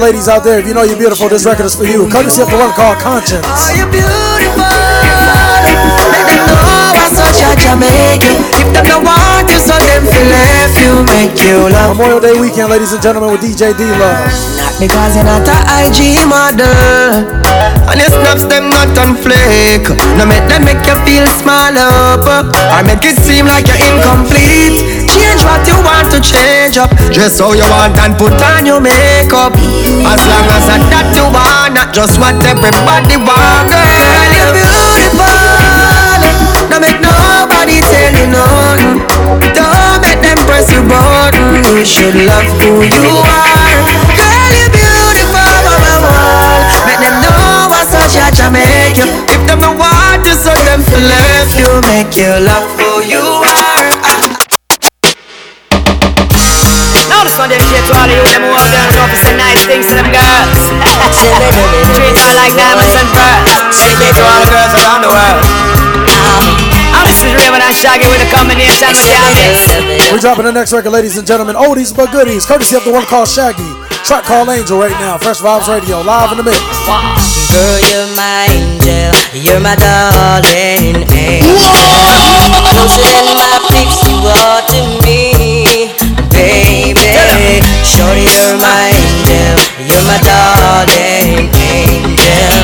Ladies 0.09 0.25
out 0.25 0.41
there, 0.41 0.57
if 0.57 0.65
you 0.65 0.73
know 0.73 0.81
you're 0.81 0.97
beautiful, 0.97 1.29
this 1.29 1.45
record 1.45 1.69
is 1.69 1.77
for 1.77 1.85
you. 1.85 2.09
Courtesy 2.09 2.41
of 2.41 2.49
the 2.49 2.57
one 2.57 2.73
called 2.73 2.97
Konshens. 2.97 3.45
Are 3.45 3.77
you 3.77 3.85
beautiful? 3.93 4.65
Make 6.09 6.25
them 6.25 6.49
know 6.49 6.97
I'm 6.97 7.13
such 7.13 7.45
a 7.45 7.53
Jamaican. 7.53 8.33
If 8.57 8.73
them 8.73 8.89
don't 8.89 9.05
want 9.05 9.45
you, 9.53 9.61
so 9.61 9.77
them 9.77 10.09
feel 10.09 10.25
left 10.33 10.81
you, 10.81 11.05
make 11.13 11.37
you 11.37 11.69
love. 11.69 11.93
Memorial 11.93 12.17
Day 12.17 12.33
weekend, 12.41 12.73
ladies 12.73 12.89
and 12.89 13.05
gentlemen, 13.05 13.37
with 13.37 13.45
DJ 13.45 13.77
D 13.77 13.85
Love. 13.85 14.33
Not 14.57 14.73
because 14.81 15.13
you're 15.13 15.29
not 15.29 15.45
a 15.45 15.57
IG 15.85 16.25
model. 16.25 17.29
And 17.85 18.01
your 18.01 18.09
snaps 18.09 18.49
them 18.49 18.73
not 18.73 18.89
on 18.97 19.13
flake. 19.13 19.93
No 20.17 20.25
make 20.25 20.49
them 20.49 20.65
make 20.65 20.81
you 20.89 20.97
feel 21.05 21.29
small 21.37 21.77
up. 21.77 22.25
Or 22.49 22.81
make 22.81 23.05
it 23.05 23.13
seem 23.21 23.45
like 23.45 23.69
you're 23.69 23.77
incomplete. 23.77 24.98
Change 25.29 25.45
what 25.45 25.61
you 25.69 25.77
want 25.85 26.09
to 26.09 26.17
change 26.17 26.81
up. 26.81 26.89
Dress 27.13 27.37
how 27.37 27.53
you 27.53 27.61
want 27.69 27.93
and 28.01 28.17
put 28.17 28.33
on 28.33 28.65
your 28.65 28.81
makeup. 28.81 29.53
As 29.53 30.21
long 30.25 30.49
as 30.49 30.65
I 30.65 30.81
that 30.89 31.05
you 31.13 31.21
want, 31.29 31.77
not 31.77 31.93
just 31.93 32.17
what 32.17 32.33
everybody 32.41 33.13
want. 33.13 33.69
Girl, 33.69 34.25
you're 34.33 34.57
beautiful. 34.57 35.29
No 36.65 36.81
make 36.81 36.97
nobody 36.97 37.77
tell 37.77 38.09
you 38.17 38.25
nothing. 38.33 39.05
Don't 39.53 40.01
make 40.01 40.17
them 40.25 40.41
press 40.49 40.65
your 40.73 40.81
button. 40.89 41.61
You 41.77 41.85
should 41.85 42.17
love 42.25 42.49
who 42.65 42.89
you 42.89 43.13
are. 43.21 43.85
Girl, 44.17 44.49
you're 44.57 44.73
beautiful. 44.73 45.45
Make 46.89 47.05
them 47.05 47.21
know 47.21 47.69
I'm 47.69 47.85
such 47.85 48.17
a 48.17 48.33
Jamaican. 48.33 49.29
If 49.29 49.45
them 49.45 49.61
don't 49.61 49.77
want 49.77 50.25
you, 50.25 50.33
so 50.33 50.49
them 50.65 50.81
feel 50.89 51.05
left 51.05 51.53
you. 51.53 51.69
Make 51.85 52.17
you 52.17 52.33
love 52.41 52.65
who 52.81 53.05
you 53.05 53.21
are. 53.21 53.48
Dedicated 57.49 57.81
to 57.89 57.93
all 57.97 58.05
of 58.05 58.13
you 58.13 58.21
them 58.29 58.45
who 58.45 58.53
out 58.53 58.69
there 58.69 58.85
and 58.85 58.93
love 58.93 59.09
to 59.09 59.17
say 59.25 59.33
nice 59.33 59.65
things 59.65 59.89
to 59.89 59.97
them 59.97 60.05
girls. 60.13 60.61
Treat 61.97 62.13
her 62.13 62.33
like 62.37 62.53
diamonds 62.53 62.93
and 62.93 63.09
pearls. 63.09 63.73
Dedicate 63.73 64.13
to 64.13 64.23
all 64.23 64.37
the 64.37 64.49
girls 64.53 64.73
around 64.77 65.01
the 65.01 65.09
world. 65.09 65.41
Now 66.93 67.01
this 67.09 67.25
is 67.25 67.33
Rayvon 67.33 67.65
and 67.65 67.73
Shaggy 67.73 68.05
with 68.05 68.21
a 68.21 68.29
combination 68.29 68.93
with 68.93 69.01
the 69.65 70.13
We're 70.13 70.21
dropping 70.21 70.45
the 70.45 70.53
next 70.53 70.77
record, 70.77 70.93
ladies 70.93 71.17
and 71.17 71.25
gentlemen. 71.25 71.57
Oldies 71.57 71.89
but 71.89 72.13
goodies, 72.13 72.45
courtesy 72.45 72.77
of 72.77 72.85
the 72.85 72.93
one 72.93 73.09
called 73.09 73.25
Shaggy. 73.25 73.65
Track 74.05 74.29
called 74.29 74.49
Angel 74.49 74.77
right 74.77 74.93
now. 75.01 75.17
Fresh 75.17 75.41
Vybez 75.41 75.65
Radio, 75.73 76.05
live 76.05 76.29
in 76.29 76.37
the 76.37 76.45
mix. 76.45 76.61
Girl, 77.49 77.81
you're 77.89 78.13
my 78.13 78.45
angel, 78.45 79.09
you're 79.33 79.57
my 79.57 79.73
darling 79.73 81.01
angel. 81.01 81.57
Closer 82.77 83.09
than 83.09 83.25
my 83.41 83.57
peeps, 83.73 84.05
you 84.05 84.21
are 84.21 84.61
to 84.69 84.79
me, 85.01 85.33
baby. 85.33 85.38
Shorty, 87.99 88.23
you're 88.31 88.55
my 88.63 88.95
angel, 88.95 89.59
you're 89.83 90.05
my 90.07 90.15
darling 90.23 91.51
angel. 91.51 92.63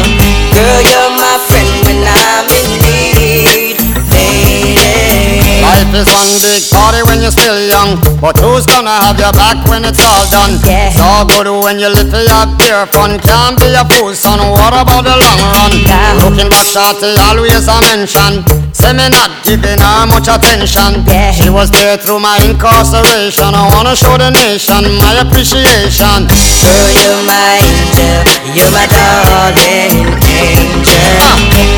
Girl, 0.55 0.79
you're 0.79 1.11
my 1.11 1.35
friend 1.43 1.67
when 1.83 2.07
I'm 2.07 2.47
in 2.55 2.79
need, 2.79 3.75
lady. 4.15 5.59
Life 5.59 5.91
is 5.91 6.07
one 6.07 6.39
big 6.39 6.63
party 6.71 7.03
when 7.03 7.19
you're 7.19 7.35
still 7.35 7.59
young, 7.67 7.99
but 8.23 8.39
who's 8.39 8.63
gonna 8.63 8.95
have 9.03 9.19
your 9.19 9.35
back 9.35 9.59
when 9.67 9.83
it's 9.83 9.99
all 9.99 10.23
done? 10.31 10.55
Yeah. 10.63 10.87
It's 10.87 11.03
all 11.03 11.27
good 11.27 11.51
when 11.51 11.83
you 11.83 11.91
live 11.91 12.07
for 12.07 12.23
your 12.23 12.47
pure 12.55 12.87
fun. 12.95 13.19
Can't 13.19 13.59
be 13.59 13.75
a 13.75 13.83
fool, 13.91 14.15
son. 14.15 14.39
What 14.39 14.71
about 14.71 15.03
the 15.03 15.19
long 15.19 15.41
run? 15.51 15.75
Yeah. 15.83 16.15
Looking 16.23 16.47
back, 16.47 16.63
shorty, 16.63 17.11
always 17.27 17.67
a 17.67 17.75
mention. 17.91 18.47
Say 18.75 18.91
me 18.91 19.07
not 19.07 19.31
giving 19.47 19.79
her 19.79 20.03
much 20.11 20.27
attention. 20.27 21.07
Yeah. 21.07 21.31
She 21.31 21.47
was 21.49 21.71
there 21.71 21.95
through 21.95 22.19
my 22.19 22.35
incarceration. 22.43 23.55
I 23.55 23.71
wanna 23.71 23.95
show 23.95 24.19
the 24.19 24.29
nation 24.35 24.99
my 24.99 25.15
appreciation. 25.23 26.27
Girl, 26.27 26.89
you're 26.91 27.23
my 27.23 27.55
angel, 27.63 28.19
you're 28.51 28.73
my 28.75 28.83
darling 28.91 30.11
angel. 30.27 31.23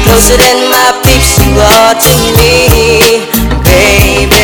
Closer 0.09 0.41
than 0.41 0.73
my 0.73 0.89
peeps, 1.05 1.37
you 1.37 1.53
are 1.61 1.93
to 1.93 2.13
me, 2.33 3.29
baby. 3.61 4.41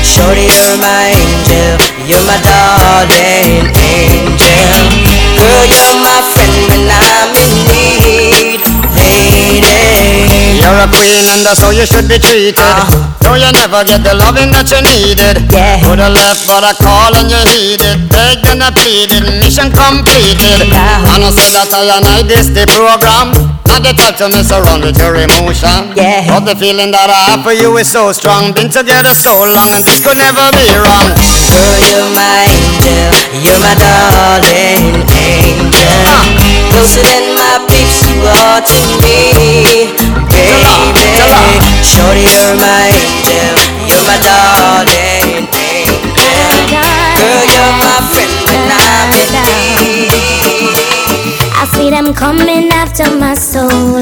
Shorty, 0.00 0.48
you're 0.48 0.80
my 0.80 1.12
angel, 1.12 1.76
you're 2.08 2.24
my 2.24 2.40
darling 2.40 3.68
angel. 3.76 4.88
Girl, 5.36 5.64
you're 5.68 6.00
my 6.00 6.18
friend 6.32 6.56
when 6.64 6.88
I'm 6.88 7.36
in 7.36 7.52
need. 7.68 7.83
You're 10.64 10.80
a 10.80 10.88
queen 10.88 11.28
and 11.28 11.44
that's 11.44 11.60
how 11.60 11.68
you 11.76 11.84
should 11.84 12.08
be 12.08 12.16
treated. 12.16 12.56
Uh-huh. 12.56 12.88
Though 13.20 13.36
you 13.36 13.52
never 13.52 13.84
get 13.84 14.00
the 14.00 14.16
loving 14.16 14.48
that 14.56 14.64
you 14.72 14.80
needed. 14.80 15.44
Yeah. 15.52 15.76
Coulda 15.84 16.08
left 16.08 16.48
but 16.48 16.64
I 16.64 16.72
call 16.72 17.12
and 17.20 17.28
you 17.28 17.36
heeded. 17.52 18.08
Begged 18.08 18.48
and 18.48 18.64
I 18.64 18.72
pleaded, 18.72 19.28
mission 19.44 19.68
completed. 19.68 20.72
Yeah. 20.72 21.04
And 21.12 21.20
I 21.20 21.28
say 21.36 21.52
that 21.52 21.68
I 21.68 22.00
and 22.00 22.08
I 22.08 22.24
this 22.24 22.48
the 22.48 22.64
program. 22.72 23.36
Not 23.68 23.84
the 23.84 23.92
type 23.92 24.16
to 24.24 24.32
mess 24.32 24.48
around 24.56 24.88
with 24.88 24.96
your 24.96 25.12
emotion. 25.20 25.92
Yeah. 26.00 26.32
But 26.32 26.48
the 26.48 26.56
feeling 26.56 26.88
that 26.96 27.12
I 27.12 27.36
have 27.36 27.44
for 27.44 27.52
you 27.52 27.76
is 27.76 27.92
so 27.92 28.08
strong. 28.16 28.56
Been 28.56 28.72
together 28.72 29.12
so 29.12 29.44
long 29.44 29.68
and 29.68 29.84
this 29.84 30.00
could 30.00 30.16
never 30.16 30.48
be 30.56 30.64
wrong. 30.80 31.12
Girl, 31.52 31.76
you're 31.92 32.08
my 32.16 32.48
angel, 32.48 33.12
you're 33.44 33.60
my 33.60 33.76
darling 33.76 35.04
angel. 35.12 36.43
Closer 36.74 37.02
than 37.06 37.38
my 37.38 37.62
peeps, 37.70 38.02
you 38.02 38.18
are 38.26 38.58
to 38.58 38.78
me, 38.98 39.94
baby. 40.26 40.74
Shorty, 41.86 42.26
you're 42.26 42.58
my 42.58 42.90
angel, 42.90 43.54
you're 43.86 44.02
my 44.02 44.18
darling. 44.18 45.46
Girl, 47.14 47.46
you're 47.46 47.78
I 51.64 51.66
see 51.68 51.88
them 51.88 52.12
coming 52.12 52.68
after 52.68 53.04
my 53.16 53.32
soul, 53.32 53.98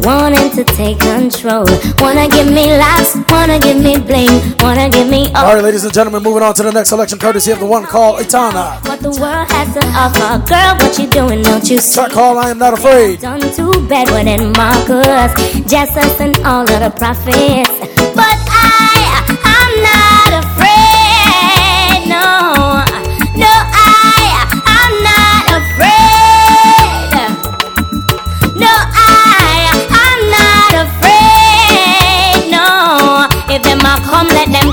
wanting 0.00 0.50
to 0.50 0.62
take 0.64 0.98
control. 0.98 1.64
Wanna 1.98 2.28
give 2.28 2.46
me 2.46 2.66
laughs, 2.76 3.16
wanna 3.30 3.58
give 3.58 3.78
me 3.78 3.96
blame, 3.96 4.54
wanna 4.60 4.90
give 4.90 5.08
me 5.08 5.32
All 5.34 5.54
right, 5.54 5.64
ladies 5.64 5.84
and 5.84 5.94
gentlemen, 5.94 6.22
moving 6.22 6.42
on 6.42 6.52
to 6.56 6.62
the 6.62 6.70
next 6.70 6.90
selection, 6.90 7.18
courtesy 7.18 7.52
of 7.52 7.58
the 7.58 7.64
one 7.64 7.86
called 7.86 8.20
Etana. 8.20 8.80
What 8.84 9.00
the 9.00 9.12
world 9.18 9.48
has 9.50 9.72
to 9.76 9.86
offer, 9.96 10.46
girl, 10.46 10.76
what 10.76 10.98
you 10.98 11.06
doing? 11.06 11.42
Don't 11.42 11.70
you 11.70 11.78
see? 11.78 11.94
Track 11.94 12.12
called 12.12 12.36
I 12.36 12.50
Am 12.50 12.58
Not 12.58 12.74
Afraid. 12.74 13.20
Done 13.22 13.40
too 13.54 13.72
bad 13.88 14.10
with 14.10 14.26
it, 14.26 14.42
Marcus, 14.58 15.32
Jesus, 15.70 16.20
and 16.20 16.36
all 16.44 16.68
of 16.68 16.80
the 16.80 16.92
prophets. 16.98 17.89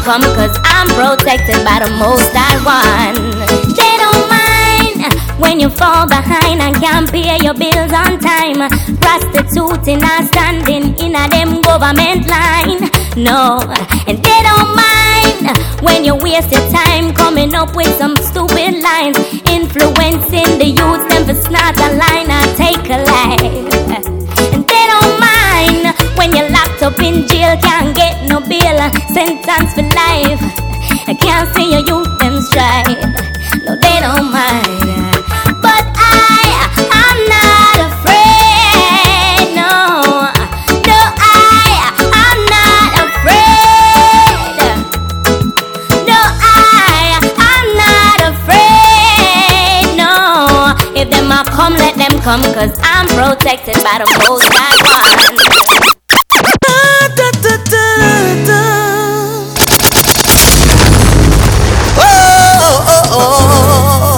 Come, 0.08 0.22
cause 0.40 0.56
I'm 0.64 0.88
protected 0.96 1.68
by 1.68 1.84
the 1.84 1.92
most 2.00 2.32
high 2.32 2.56
one. 2.64 3.20
They 3.76 3.94
don't 4.00 4.24
mind 4.32 5.04
when 5.38 5.60
you 5.60 5.70
fall 5.70 6.08
behind 6.08 6.62
and 6.62 6.74
can't 6.80 7.12
pay 7.12 7.36
your 7.44 7.54
bills 7.54 7.92
on 7.92 8.16
time. 8.24 8.72
Prostituting 9.04 10.00
and 10.00 10.24
standing 10.32 10.96
in 10.96 11.12
a 11.12 11.28
them 11.28 11.62
government 11.62 12.24
line. 12.24 12.88
No, 13.20 13.60
and 14.08 14.24
they 14.24 14.40
don't 14.48 14.72
mind 14.80 15.84
when 15.84 16.06
you 16.06 16.16
waste 16.16 16.54
your 16.56 16.64
time 16.72 17.14
coming 17.14 17.54
up 17.54 17.76
with 17.76 17.92
some 18.00 18.16
stupid 18.16 18.80
lines, 18.80 19.20
influencing 19.44 20.56
the 20.56 20.72
youth 20.72 21.04
them 21.12 21.28
for 21.28 21.36
snort 21.36 21.76
a 21.84 21.90
line 22.00 22.32
and 22.32 22.50
take 22.56 22.88
a 22.96 23.04
life. 23.12 24.00
And 24.56 24.64
they 24.72 24.84
don't 24.88 25.20
mind 25.20 25.97
when 26.18 26.36
you're 26.36 26.50
locked 26.50 26.82
up 26.82 27.00
in 27.00 27.28
jail, 27.28 27.56
can't 27.62 27.96
get 27.96 28.28
no 28.28 28.40
bail, 28.42 28.78
sentence 29.14 29.74
for 29.74 29.84
life. 29.94 30.42
I 31.08 31.14
can't 31.14 31.48
see 31.56 31.72
your 31.72 31.82
youth 31.86 32.10
them 32.20 32.42
strive. 32.42 32.88
No, 33.64 33.76
they 33.76 34.00
don't 34.02 34.32
mind. 34.32 35.14
But 35.62 35.86
I, 35.96 36.44
I'm 36.92 37.20
not 37.30 37.78
afraid. 37.88 39.54
No, 39.56 39.74
no, 40.90 41.00
I, 41.22 41.94
I'm 42.26 42.40
not 42.56 42.92
afraid. 43.08 44.58
No, 46.10 46.20
I, 46.42 47.22
I'm 47.38 47.68
not 47.86 48.20
afraid. 48.34 49.86
No, 49.96 50.12
if 51.00 51.10
them 51.10 51.30
come, 51.56 51.74
let 51.74 51.96
them 51.96 52.20
come, 52.22 52.42
cause 52.54 52.74
I'm 52.82 53.08
protected 53.08 53.76
by 53.84 54.00
the 54.04 54.10
most 54.28 54.44
high 54.52 55.30
one. 55.30 55.37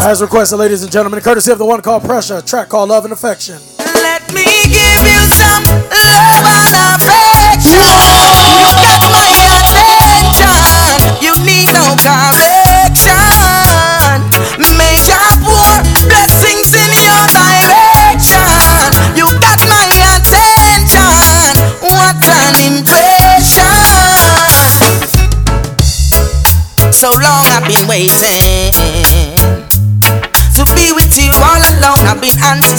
As 0.10 0.24
requested, 0.24 0.58
ladies 0.58 0.82
and 0.82 0.92
gentlemen, 0.92 1.22
courtesy 1.22 1.52
of 1.52 1.60
the 1.60 1.66
one 1.70 1.84
called 1.84 2.02
Pressure, 2.02 2.42
track 2.42 2.68
called 2.70 2.90
Love 2.90 3.06
and 3.06 3.14
Affection. 3.14 3.62
Let 3.78 4.26
me 4.34 4.42
give 4.66 5.06
you 5.06 5.22
some 5.38 5.62
love 5.62 6.50
and 6.50 6.74
affection. 6.98 7.78
You 8.58 8.66
got 8.82 9.06
my 9.14 9.30
attention. 9.54 10.98
You 11.22 11.38
need 11.46 11.70
no 11.78 11.94
correction. 12.02 13.22
Major 14.82 15.30
pour 15.46 15.78
blessings 16.10 16.74
in 16.74 16.90
your 17.06 17.26
direction. 17.30 18.50
You 19.14 19.30
got 19.38 19.62
my 19.70 19.94
attention. 20.18 21.54
What 21.86 22.18
an 22.18 22.58
impression. 22.66 23.78
So 27.00 27.12
long 27.14 27.46
I've 27.54 27.64
been 27.64 27.88
waiting 27.88 28.29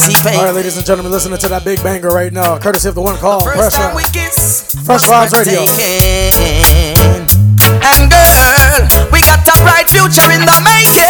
anticipating. 0.04 0.38
All 0.40 0.46
right, 0.46 0.54
ladies 0.54 0.76
and 0.76 0.86
gentlemen, 0.86 1.12
listening 1.12 1.38
to 1.38 1.48
that 1.48 1.64
big 1.64 1.82
banger 1.82 2.08
right 2.10 2.32
now, 2.32 2.58
courtesy 2.58 2.88
of 2.88 2.94
the 2.94 3.02
one 3.02 3.16
called 3.18 3.44
First 3.44 3.76
time 3.76 3.94
we 3.94 4.02
Pressure. 4.02 4.30
kiss, 4.30 4.74
Fresh 4.84 5.02
Vybez 5.04 5.32
Radio. 5.32 5.66
taken. 5.66 7.26
And 7.82 8.10
girl, 8.10 8.88
we 9.12 9.20
got 9.20 9.46
a 9.46 9.56
bright 9.62 9.88
future 9.88 10.30
in 10.32 10.44
the 10.44 10.58
making. 10.64 11.09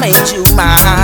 Made 0.00 0.32
you 0.32 0.42
mine. 0.56 0.99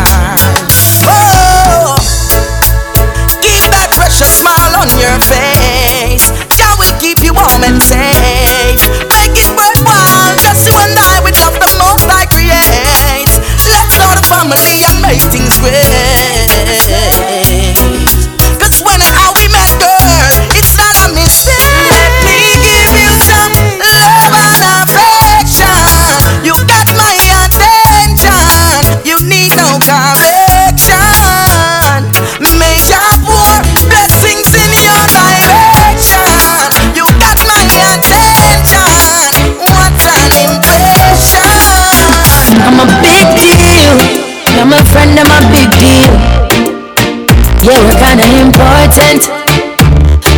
Kinda 48.06 48.26
important. 48.38 49.22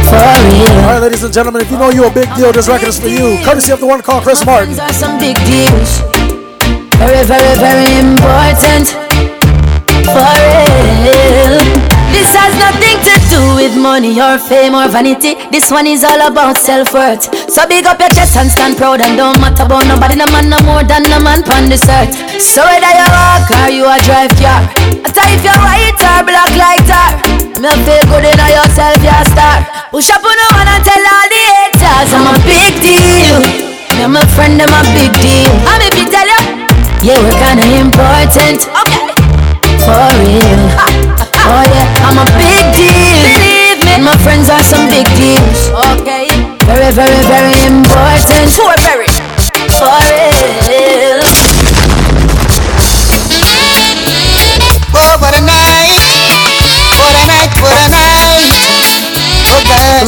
For 0.08 0.16
real. 0.16 0.72
Alright, 0.88 1.02
ladies 1.02 1.22
and 1.22 1.32
gentlemen, 1.32 1.60
if 1.60 1.70
you 1.70 1.76
know 1.76 1.90
you're 1.90 2.08
a 2.08 2.14
big 2.14 2.32
deal, 2.34 2.52
this 2.52 2.68
record 2.68 2.88
is 2.88 2.98
for 2.98 3.08
you. 3.08 3.38
Courtesy 3.44 3.72
of 3.72 3.80
the 3.80 3.86
one 3.86 4.00
called 4.00 4.22
Chris 4.24 4.44
Martin. 4.44 4.70
These 4.70 4.80
are 4.80 4.92
some 4.92 5.18
big 5.18 5.36
deals. 5.44 6.00
Very, 6.96 7.22
very, 7.28 7.54
very 7.60 7.88
important. 8.00 8.96
For 10.08 10.32
real. 10.40 11.60
This 12.08 12.32
has 12.32 12.56
nothing 12.56 12.96
to 13.04 13.14
do 13.28 13.40
with 13.60 13.76
money 13.76 14.16
or 14.18 14.38
fame 14.38 14.74
or 14.74 14.88
vanity. 14.88 15.36
This 15.52 15.70
one 15.70 15.86
is 15.86 16.02
all 16.04 16.26
about 16.26 16.56
self-worth. 16.56 17.52
So 17.52 17.68
big 17.68 17.84
up 17.84 18.00
your 18.00 18.08
chest 18.08 18.36
and 18.36 18.50
stand 18.50 18.78
proud 18.78 19.02
and 19.02 19.16
don't 19.16 19.38
matter 19.40 19.64
about 19.68 19.86
nobody. 19.86 20.16
No 20.16 20.24
man 20.32 20.48
no 20.48 20.58
more 20.64 20.82
than 20.82 21.04
no 21.04 21.20
man 21.20 21.44
on 21.52 21.68
this 21.68 21.84
earth. 21.84 22.16
So 22.40 22.64
whether 22.64 22.92
you 22.96 23.08
walk 23.12 23.50
or 23.60 23.68
you 23.68 23.84
a 23.84 24.00
drive 24.08 24.32
car, 24.40 24.64
after 25.04 25.24
if 25.36 25.44
you're 25.44 25.60
white 25.60 26.00
or 26.00 26.24
black 26.24 26.52
like 26.56 26.84
tar, 26.88 27.37
me 27.56 27.70
feel 27.88 28.04
good 28.12 28.24
in 28.28 28.38
yourself, 28.52 29.00
you 29.00 29.08
a 29.08 29.24
star. 29.24 29.64
Push 29.90 30.10
up 30.12 30.20
on 30.20 30.36
the 30.36 30.46
one 30.52 30.68
and 30.68 30.84
tell 30.84 31.00
all 31.00 31.26
the 31.32 31.42
haters 31.48 32.12
I'm 32.12 32.28
a 32.28 32.36
big 32.44 32.76
deal. 32.84 33.40
Me 33.96 34.04
and 34.04 34.12
my 34.12 34.24
friend, 34.36 34.60
I'm 34.60 34.68
a 34.68 34.80
big 34.92 35.12
deal. 35.24 35.48
I'm 35.64 35.80
if 35.80 35.96
you 35.96 36.06
tell 36.12 36.28
you, 36.28 36.68
yeah, 37.00 37.18
we're 37.24 37.34
kinda 37.40 37.64
important. 37.80 38.68
Okay, 38.68 39.08
for 39.80 40.06
real. 40.20 40.62
Oh 41.48 41.64
yeah, 41.72 41.88
I'm 42.04 42.20
a 42.20 42.26
big 42.36 42.64
deal. 42.76 43.24
Believe 43.24 43.80
me, 43.80 43.94
my 44.04 44.16
friends 44.20 44.50
are 44.50 44.62
some 44.62 44.86
big 44.92 45.08
deals. 45.16 45.72
Okay, 45.96 46.28
very, 46.68 46.92
very, 46.92 47.22
very 47.32 47.56
important. 47.64 48.46
Sure, 48.52 48.76
very. 48.84 49.08
For 49.72 49.98
real. 50.68 51.24
Oh, 54.94 55.16
what 55.20 55.34
a 55.38 55.42
night. 55.44 55.67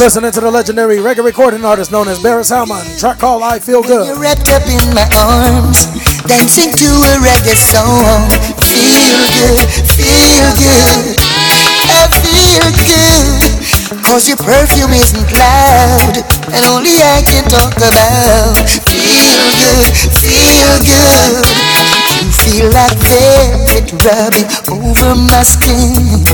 Listening 0.01 0.31
to 0.31 0.41
the 0.41 0.49
legendary 0.49 0.97
reggae 0.97 1.23
recording 1.23 1.63
artist 1.63 1.91
known 1.91 2.07
as 2.07 2.17
Beres 2.17 2.49
Hammond. 2.49 2.97
Track 2.97 3.19
called 3.19 3.43
I 3.43 3.59
Feel 3.59 3.83
Good. 3.83 4.07
You're 4.07 4.17
wrapped 4.17 4.49
up 4.49 4.65
in 4.65 4.81
my 4.97 5.05
arms, 5.13 5.85
dancing 6.25 6.73
to 6.73 6.89
a 6.89 7.21
reggae 7.21 7.53
song. 7.53 8.25
Feel 8.65 9.21
good, 9.37 9.61
feel 9.93 10.49
good, 10.57 11.21
I 11.21 12.09
feel 12.17 12.65
good. 12.81 14.01
Cause 14.01 14.27
your 14.27 14.41
perfume 14.41 14.89
isn't 14.89 15.31
loud, 15.37 16.17
and 16.49 16.65
only 16.65 16.97
I 16.97 17.21
can 17.21 17.45
talk 17.45 17.77
about. 17.77 18.57
Feel 18.89 19.37
good, 19.53 19.93
feel 20.17 20.81
good. 20.81 22.00
Feel 22.41 22.73
like 22.73 22.97
velvet 22.97 23.93
rubbing 24.01 24.49
over 24.73 25.13
my 25.13 25.43
skin. 25.43 26.25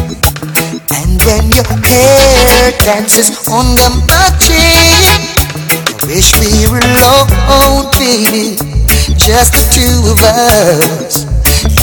And 0.95 1.19
then 1.27 1.51
your 1.51 1.67
hair 1.83 2.71
dances 2.79 3.47
on 3.49 3.75
my 4.07 4.31
chin. 4.39 5.03
Wish 6.07 6.31
we 6.39 6.71
were 6.71 6.79
alone, 6.79 7.91
baby. 7.99 8.55
Just 9.19 9.51
the 9.51 9.63
two 9.75 10.07
of 10.07 10.23
us. 10.23 11.25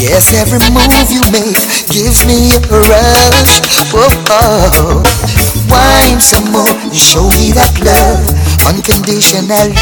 Yes, 0.01 0.33
every 0.33 0.59
move 0.73 1.11
you 1.13 1.21
make 1.31 1.61
gives 1.93 2.25
me 2.25 2.57
a 2.57 2.81
rush. 2.81 3.61
Whoa, 3.93 4.09
oh. 4.33 5.05
Wine 5.69 6.21
some 6.21 6.51
more, 6.51 6.69
and 6.69 6.97
show 6.97 7.29
me 7.37 7.53
that 7.53 7.77
love 7.85 8.34
unconditionally. 8.65 9.75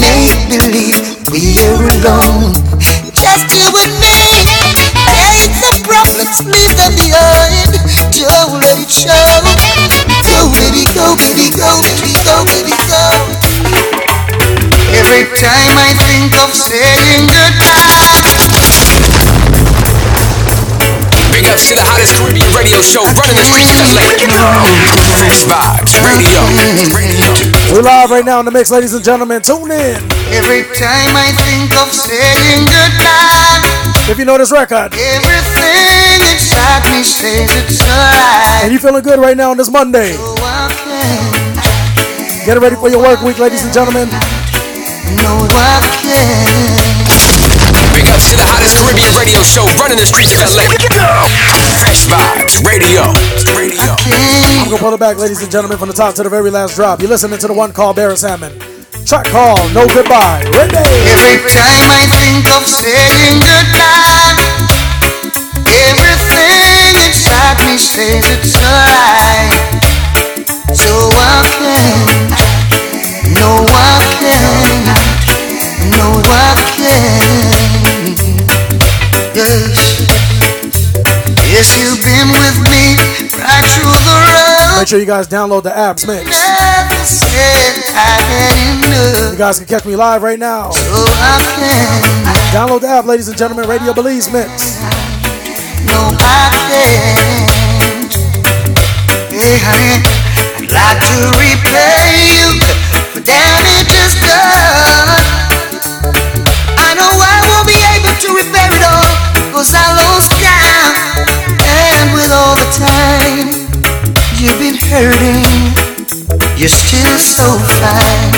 Make 0.00 0.48
believe 0.48 0.98
we're 1.28 1.84
alone, 2.00 2.52
just 3.12 3.46
you 3.52 3.68
and 3.68 3.94
me. 4.00 4.16
Hate 5.08 5.52
the 5.60 5.72
problems, 5.84 6.40
leave 6.44 6.74
them 6.76 6.92
behind. 6.96 7.72
Don't 8.12 8.60
let 8.60 8.80
it 8.80 8.90
show. 8.90 9.40
Go, 10.24 10.48
baby, 10.52 10.84
go, 10.96 11.16
baby, 11.16 11.52
go, 11.52 11.68
baby, 11.84 12.12
go, 12.24 12.44
baby, 12.48 12.76
go. 12.88 13.04
Every 14.96 15.24
time 15.36 15.76
I 15.76 15.92
think 16.00 16.32
of 16.40 16.52
saying 16.54 17.28
goodbye. 17.28 18.15
To 21.56 21.74
the 21.74 21.80
hottest 21.82 22.14
Caribbean 22.20 22.46
radio 22.54 22.78
show 22.84 23.00
running 23.16 23.34
the 23.34 23.42
streets 23.48 23.72
of 23.72 23.80
LA. 23.96 24.12
Fresh 25.18 25.48
Vybez 25.48 25.96
Radio. 26.04 26.38
Radio. 26.92 27.32
We're 27.74 27.82
live 27.82 28.10
right 28.12 28.24
now 28.24 28.38
in 28.38 28.44
the 28.46 28.52
mix, 28.52 28.70
ladies 28.70 28.92
and 28.94 29.02
gentlemen. 29.02 29.40
Tune 29.42 29.72
in. 29.72 29.96
Every 30.30 30.62
time 30.76 31.16
I 31.16 31.32
think 31.48 31.72
of 31.80 31.88
saying 31.90 32.68
goodbye. 32.68 34.12
If 34.12 34.18
you 34.20 34.24
know 34.24 34.38
this 34.38 34.52
record 34.52 34.92
Everything 34.94 36.20
inside 36.30 36.84
me 36.94 37.02
says 37.02 37.50
it's 37.64 37.80
alright. 37.82 38.62
and 38.62 38.70
you 38.72 38.78
feeling 38.78 39.02
good 39.02 39.18
right 39.18 39.36
now 39.36 39.50
on 39.50 39.56
this 39.56 39.70
Monday, 39.70 40.12
So 40.12 40.34
I 40.38 40.70
can, 40.70 42.46
get 42.46 42.60
ready 42.62 42.76
for 42.76 42.88
your 42.88 43.00
work 43.02 43.20
week, 43.22 43.38
ladies 43.40 43.64
and 43.64 43.72
gentlemen. 43.74 44.06
no, 45.24 45.48
I 45.50 45.80
can. 46.04 46.75
Big 48.26 48.34
ups 48.34 48.34
to 48.34 48.36
the 48.42 48.42
hottest 48.42 48.74
Caribbean 48.82 49.14
radio 49.14 49.38
show 49.46 49.62
running 49.78 50.02
the 50.02 50.06
streets 50.06 50.34
of 50.34 50.42
LA. 50.42 50.66
Fresh 51.78 52.10
Vybez 52.10 52.58
Radio. 52.66 53.06
Radio. 53.54 53.94
I'm 54.02 54.66
gonna 54.66 54.82
pull 54.82 54.94
it 54.94 54.98
back, 54.98 55.14
ladies 55.16 55.42
and 55.42 55.50
gentlemen, 55.50 55.78
from 55.78 55.86
the 55.86 55.94
top 55.94 56.14
to 56.16 56.24
the 56.24 56.28
very 56.28 56.50
last 56.50 56.74
drop. 56.74 56.98
You're 56.98 57.10
listening 57.10 57.38
to 57.38 57.46
the 57.46 57.54
one 57.54 57.72
called 57.72 57.96
Beres 57.96 58.26
Hammond. 58.26 58.58
Track 59.06 59.26
called 59.30 59.70
No 59.70 59.86
Goodbye. 59.86 60.42
Ready? 60.58 60.74
Every 60.74 61.38
time 61.54 61.86
I 61.86 62.02
think 62.18 62.50
of 62.50 62.66
saying 62.66 63.38
goodbye, 63.46 64.34
everything 65.70 66.98
inside 67.06 67.62
me 67.62 67.78
says 67.78 68.26
it's 68.26 68.58
alright. 68.58 69.54
So 70.74 70.98
I 71.14 71.46
can, 71.62 72.26
no, 73.38 73.62
I 73.70 74.02
can, 74.18 74.82
no, 75.94 76.10
I 76.26 76.58
can. 76.74 77.65
Yes, 79.46 79.78
yes, 81.46 81.68
you've 81.78 82.02
been 82.02 82.28
with 82.34 82.58
me 82.66 82.98
right 83.38 83.62
through 83.78 83.94
the 83.94 84.14
road. 84.18 84.78
Make 84.78 84.88
sure 84.88 84.98
you 84.98 85.06
guys 85.06 85.28
download 85.28 85.62
the 85.62 85.70
apps 85.70 86.04
mix. 86.04 86.26
Never 86.26 87.04
said 87.06 87.78
I 87.94 88.18
had 88.26 88.56
enough. 88.82 89.32
You 89.32 89.38
guys 89.38 89.58
can 89.58 89.68
catch 89.68 89.84
me 89.84 89.94
live 89.94 90.24
right 90.24 90.40
now. 90.40 90.70
So 90.70 90.82
I 90.82 91.38
can. 91.54 92.02
Download 92.52 92.80
the 92.80 92.88
app, 92.88 93.04
ladies 93.04 93.28
and 93.28 93.38
gentlemen. 93.38 93.68
Radio 93.68 93.92
Belize 93.94 94.32
Mix. 94.32 94.80
No, 95.86 96.10
I 96.18 96.50
can't. 96.66 98.12
Hey, 99.30 99.58
honey, 99.62 100.02
I'd 100.58 100.72
like 100.74 100.98
to 101.06 101.30
repay 101.38 102.18
you 102.34 102.58
for 103.14 103.20
damages 103.20 104.18
done. 104.26 105.15
Cause 109.56 109.72
I 109.72 109.88
lost 109.96 110.36
count. 110.36 111.32
And 111.64 112.12
with 112.12 112.28
all 112.28 112.56
the 112.60 112.68
time 112.76 113.56
you've 114.36 114.58
been 114.60 114.76
hurting, 114.76 115.48
you're 116.60 116.68
still 116.68 117.16
so 117.16 117.56
fine, 117.80 118.36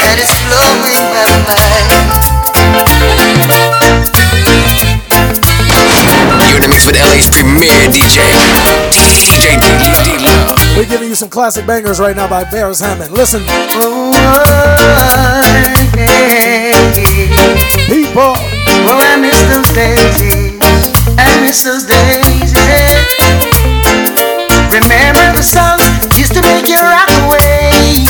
and 0.00 0.16
it's 0.16 0.32
blowing 0.48 1.04
my 1.12 1.28
mind. 1.44 2.24
You're 6.40 6.56
in 6.56 6.62
the 6.64 6.68
mix 6.72 6.86
with 6.86 6.96
LA's 7.04 7.28
premier 7.28 7.76
DJ. 7.92 8.24
DJ 8.96 9.60
D 10.08 10.24
Love. 10.24 10.56
We're 10.74 10.88
giving 10.88 11.10
you 11.10 11.14
some 11.14 11.28
classic 11.28 11.66
bangers 11.66 12.00
right 12.00 12.16
now 12.16 12.28
by 12.28 12.44
Beres 12.44 12.80
Hammond. 12.80 13.12
Listen, 13.12 13.42
Oh, 13.76 14.10
yeah. 15.96 16.72
people. 17.88 18.32
Oh, 18.88 19.00
I 19.02 19.16
miss 19.16 19.36
those 19.50 19.74
days. 19.74 20.45
Miss 21.42 21.62
those 21.62 21.84
days. 21.84 22.52
Remember 24.72 25.32
the 25.32 25.42
songs 25.42 25.82
used 26.18 26.34
to 26.34 26.42
make 26.42 26.68
you 26.68 26.78
rock 26.78 27.08
away. 27.24 28.04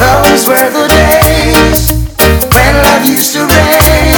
Those 0.00 0.46
were 0.48 0.70
the 0.70 0.88
days 0.88 1.92
when 2.54 2.74
love 2.84 3.04
used 3.04 3.32
to 3.34 3.40
rain. 3.44 4.14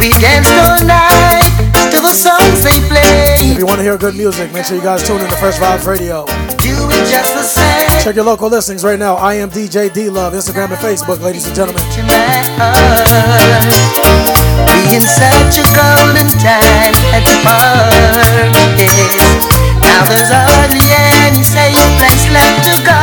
We 0.00 0.10
danced 0.20 0.52
all 0.52 0.84
night 0.84 1.48
to 1.90 2.00
the 2.00 2.12
songs 2.12 2.62
they 2.64 2.76
If 3.52 3.58
you 3.58 3.66
want 3.66 3.78
to 3.78 3.82
hear 3.82 3.96
good 3.96 4.14
music, 4.14 4.52
make 4.52 4.66
sure 4.66 4.76
you 4.76 4.82
guys 4.82 5.06
tune 5.06 5.20
in 5.20 5.30
to 5.30 5.36
First 5.36 5.60
Vibes 5.60 5.86
Radio. 5.86 6.26
Do 6.58 6.74
it 6.90 7.08
just 7.08 7.34
the 7.34 7.42
same. 7.42 8.02
Check 8.02 8.16
your 8.16 8.24
local 8.24 8.48
listings 8.50 8.84
right 8.84 8.98
now. 8.98 9.14
I 9.14 9.34
am 9.34 9.50
DJ 9.50 9.92
D 9.92 10.10
Love, 10.10 10.34
Instagram 10.34 10.70
and 10.70 10.78
Facebook, 10.78 11.20
ladies 11.22 11.46
and 11.46 11.54
gentlemen. 11.54 11.82
Being 14.88 15.00
such 15.00 15.56
a 15.58 15.66
golden 15.72 16.28
time 16.36 16.94
at 17.16 17.24
the 17.24 17.36
park, 17.44 18.52
yes. 18.76 19.46
Now 19.80 20.04
there's 20.08 20.28
hardly 20.28 20.84
any 21.24 21.42
safe 21.42 21.80
place 21.96 22.28
left 22.28 22.68
to 22.68 22.74
go. 22.84 23.00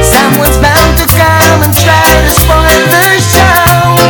Someone's 0.00 0.58
bound 0.64 0.96
to 0.98 1.06
come 1.12 1.60
and 1.66 1.74
try 1.76 2.08
to 2.24 2.32
spoil 2.32 2.82
the 2.88 3.20
show. 3.20 4.00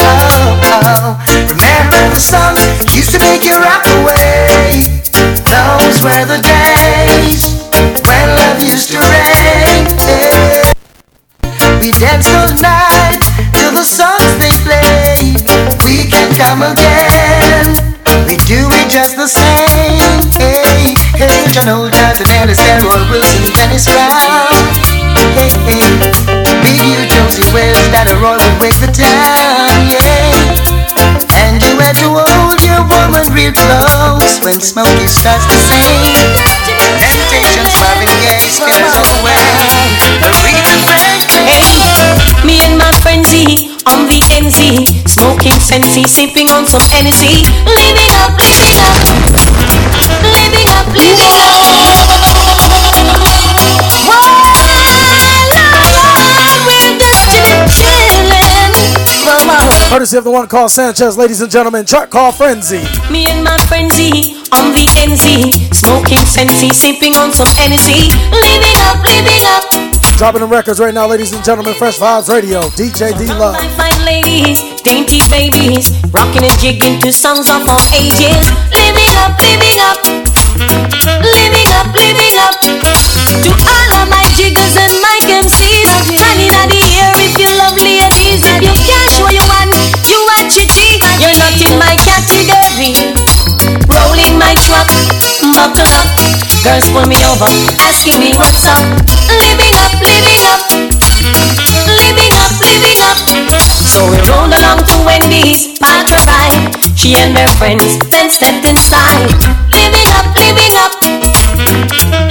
Oh, 0.00 0.60
oh, 0.64 0.80
oh. 0.88 1.08
Remember 1.52 2.00
the 2.14 2.20
songs 2.20 2.60
used 2.96 3.10
to 3.12 3.18
make 3.20 3.44
you 3.44 3.56
rock 3.60 3.84
away. 4.00 4.80
Those 5.52 6.00
were 6.02 6.24
the 6.24 6.40
days 6.40 7.52
when 8.08 8.26
love 8.40 8.62
used 8.62 8.90
to 8.92 8.98
reign. 8.98 9.84
Yeah. 10.08 10.72
We 11.80 11.92
danced 11.92 12.32
all 12.32 12.48
night 12.62 13.20
till 13.52 13.72
the 13.72 13.84
sun 13.84 14.13
come 16.36 16.62
again. 16.66 17.94
We 18.26 18.34
do 18.50 18.66
it 18.66 18.86
just 18.90 19.14
the 19.14 19.28
same. 19.30 20.18
Hey, 20.34 20.94
hey, 21.14 21.46
John 21.54 21.70
Oldhart 21.70 22.18
and 22.18 22.30
Ellis 22.42 22.58
Elroy 22.58 23.06
Wilson, 23.10 23.46
Dennis 23.54 23.86
Brown. 23.86 24.50
Hey, 25.38 25.50
hey, 25.66 25.86
Big 26.62 26.78
Youth, 26.82 27.06
Josey 27.14 27.46
Wales, 27.54 27.86
Dana 27.94 28.18
Roy 28.18 28.34
would 28.34 28.56
wake 28.58 28.78
the 28.82 28.90
town. 28.90 29.70
Yeah, 29.86 30.34
and 31.38 31.62
you 31.62 31.78
had 31.78 31.94
to 32.02 32.10
hold 32.10 32.58
your 32.66 32.82
woman 32.90 33.30
real 33.30 33.54
close 33.54 34.42
when 34.42 34.58
Smokey 34.58 35.06
starts 35.06 35.46
to 35.46 35.56
sing. 35.70 36.18
Temptations, 36.98 37.74
Marvin 37.78 38.10
Gaye, 38.26 38.50
spins 38.50 38.94
all 38.98 39.06
the 39.06 39.20
way. 39.22 39.38
Aretha 40.18 40.74
Hey, 41.46 41.78
me 42.42 42.58
and 42.66 42.78
my 42.78 42.90
frenzy 43.02 43.74
on 43.86 44.08
the 44.08 44.20
NZ, 44.32 44.83
smoking 45.44 45.60
fancy, 45.60 46.04
sipping 46.04 46.48
on 46.50 46.66
some 46.66 46.80
Hennessy, 46.88 47.44
living 47.68 48.12
up, 48.24 48.32
living 48.40 48.80
up, 48.80 48.96
living 50.32 50.68
up, 50.72 50.86
living 50.88 51.36
up. 51.36 51.60
While 54.08 54.24
we're 56.64 56.96
just 56.98 57.28
chilling, 57.76 58.72
mama. 59.24 59.58
Courtesy 59.90 60.16
of 60.16 60.24
the 60.24 60.30
one 60.30 60.48
called 60.48 60.70
Sanchez, 60.70 61.18
ladies 61.18 61.42
and 61.42 61.50
gentlemen, 61.50 61.84
track 61.84 62.08
called 62.10 62.36
Frenzy. 62.36 62.82
Me 63.10 63.26
and 63.26 63.44
my 63.44 63.58
frenzy 63.68 64.40
on 64.52 64.72
the 64.72 64.88
NZ, 64.96 65.74
smoking 65.74 66.24
fancy, 66.24 66.70
sipping 66.70 67.16
on 67.16 67.32
some 67.32 67.48
energy, 67.58 68.08
living 68.32 68.78
up, 68.88 69.04
living 69.04 69.44
up. 69.44 69.83
Dropping 70.16 70.40
the 70.40 70.46
records 70.46 70.78
right 70.78 70.94
now, 70.94 71.06
ladies 71.06 71.34
and 71.34 71.44
gentlemen, 71.44 71.74
Fresh 71.74 71.98
Vybez 71.98 72.30
Radio, 72.30 72.62
DJ 72.78 73.18
D 73.18 73.26
Love. 73.34 73.58
Fine 73.74 73.98
ladies, 74.06 74.62
dainty 74.86 75.18
babies, 75.26 75.90
rocking 76.14 76.46
and 76.46 76.54
jigging 76.62 77.02
to 77.02 77.10
songs 77.10 77.50
of 77.50 77.66
all 77.66 77.82
ages. 77.90 78.46
Living 78.70 79.12
up, 79.20 79.34
living 79.42 79.74
up, 79.82 79.98
living 81.18 81.68
up, 81.74 81.90
living 81.98 82.36
up. 82.38 82.54
To 83.42 83.50
all 83.66 83.90
of 84.00 84.06
my 84.06 84.22
jiggers 84.38 84.78
and 84.78 84.94
my 85.02 85.18
MCs, 85.26 85.90
running 86.22 86.54
out 86.62 86.70
the 86.70 86.78
air 86.94 87.10
if 87.18 87.34
you 87.34 87.50
love 87.58 87.74
ladies. 87.74 88.38
If 88.46 88.62
you 88.62 88.74
cash 88.86 89.18
what 89.18 89.34
you 89.34 89.42
want, 89.50 89.74
you 90.06 90.22
are 90.38 90.46
chichi. 90.46 91.02
You're 91.18 91.34
not 91.42 91.58
in 91.58 91.74
my 91.74 91.98
category. 92.06 92.94
Rolling 93.90 94.38
my 94.38 94.54
truck, 94.62 94.86
buckle 95.54 95.86
up. 95.94 96.08
Girls 96.66 96.90
pull 96.90 97.06
me 97.06 97.18
over, 97.30 97.46
asking 97.86 98.18
me 98.18 98.34
what's 98.34 98.66
up. 98.66 98.82
Living 99.30 99.74
up, 99.78 99.94
living 100.02 100.42
up, 100.50 100.60
living 101.86 102.34
up, 102.42 102.52
living 102.58 103.00
up. 103.06 103.18
So 103.86 104.02
we 104.10 104.18
rolled 104.26 104.50
along 104.50 104.82
to 104.90 104.96
Wendy's, 105.06 105.78
parked 105.78 106.10
her 106.10 106.22
ride. 106.26 106.74
She 106.98 107.14
and 107.14 107.38
her 107.38 107.48
friends 107.54 108.02
then 108.10 108.30
stepped 108.30 108.66
inside. 108.66 109.30
Living 109.70 110.08
up, 110.18 110.26
living 110.34 110.74
up, 110.82 110.92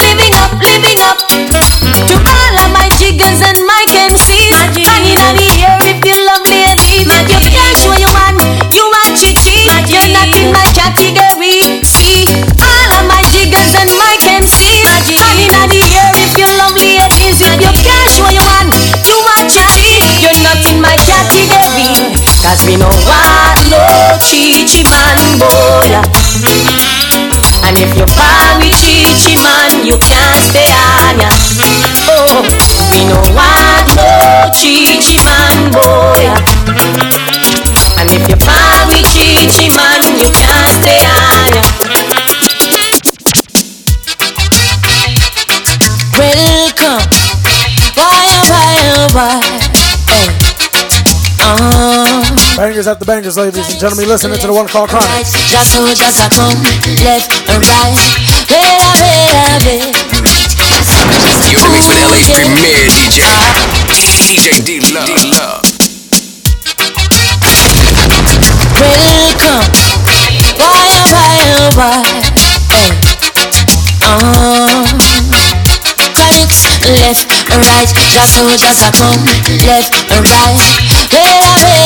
living 0.04 0.36
up, 0.44 0.52
living 0.60 1.00
up. 1.08 1.18
To 1.32 2.16
all 2.20 2.56
of 2.60 2.70
my 2.76 2.92
jiggers 3.00 3.40
and 3.40 3.60
my 3.64 3.84
MCs, 4.12 4.52
on 4.60 5.36
the 5.40 5.50
air 5.64 5.80
if 5.88 6.04
you 6.04 6.16
love 6.28 6.44
ladies. 6.44 7.08
You 7.08 7.40
cash 7.40 7.88
what 7.88 8.00
you 8.04 8.12
want, 8.12 8.36
you 8.76 8.84
want 8.84 9.16
chichi. 9.16 9.64
You're 9.88 10.12
not 10.12 10.28
in 10.36 10.52
my 10.52 10.68
category. 10.76 11.23
Cause 22.54 22.70
we 22.70 22.78
know 22.78 22.94
what 23.10 23.58
no 23.74 23.82
chichi 24.22 24.86
man 24.86 25.42
boy. 25.42 25.90
And 27.66 27.74
if 27.82 27.98
you 27.98 28.06
buy 28.14 28.62
me 28.62 28.70
chichi 28.78 29.42
man, 29.42 29.82
you 29.82 29.98
can't 29.98 30.38
stay 30.46 30.70
on 30.70 31.18
ya. 31.18 31.34
Oh, 32.14 32.46
we 32.94 33.10
know 33.10 33.26
what 33.34 33.90
no 33.98 34.54
chichi 34.54 35.18
man 35.26 35.74
boy. 35.74 36.30
And 37.98 38.14
if 38.14 38.22
you 38.30 38.38
buy 38.46 38.86
me 38.86 39.02
chichi 39.02 39.74
man, 39.74 40.06
you 40.22 40.30
can't 40.30 40.63
Bangers 52.64 52.88
after 52.88 53.04
bangers, 53.04 53.36
ladies 53.36 53.68
and 53.68 53.78
gentlemen, 53.78 54.08
listening 54.08 54.40
to 54.40 54.48
the 54.48 54.54
one 54.54 54.66
called 54.72 54.88
Chronixx. 54.88 55.52
just 55.52 55.76
so 55.76 55.84
just 55.84 56.16
a 56.24 56.32
come 56.32 56.56
left 57.04 57.28
and 57.52 57.60
right. 57.60 57.92
You're 61.52 61.60
in 61.60 61.68
the 61.68 61.68
mix 61.76 61.92
with 61.92 62.00
LA's 62.08 62.32
premier 62.32 62.88
DJ, 62.88 63.20
DJ 64.16 64.64
D 64.64 64.80
Love. 64.96 65.68
Welcome. 68.80 69.68
Why, 70.56 70.88
oh, 70.88 71.12
why, 71.12 71.44
oh, 71.60 71.68
why? 71.76 72.00
Hey. 72.72 72.96
Uh, 74.08 74.88
Chronixx 76.16 76.64
left 76.96 77.28
and 77.28 77.60
right. 77.60 77.92
Just 78.08 78.40
so 78.40 78.48
just 78.56 78.88
a 78.88 78.92
come 78.96 79.20
left 79.68 79.92
and 80.16 80.24
right. 80.32 80.93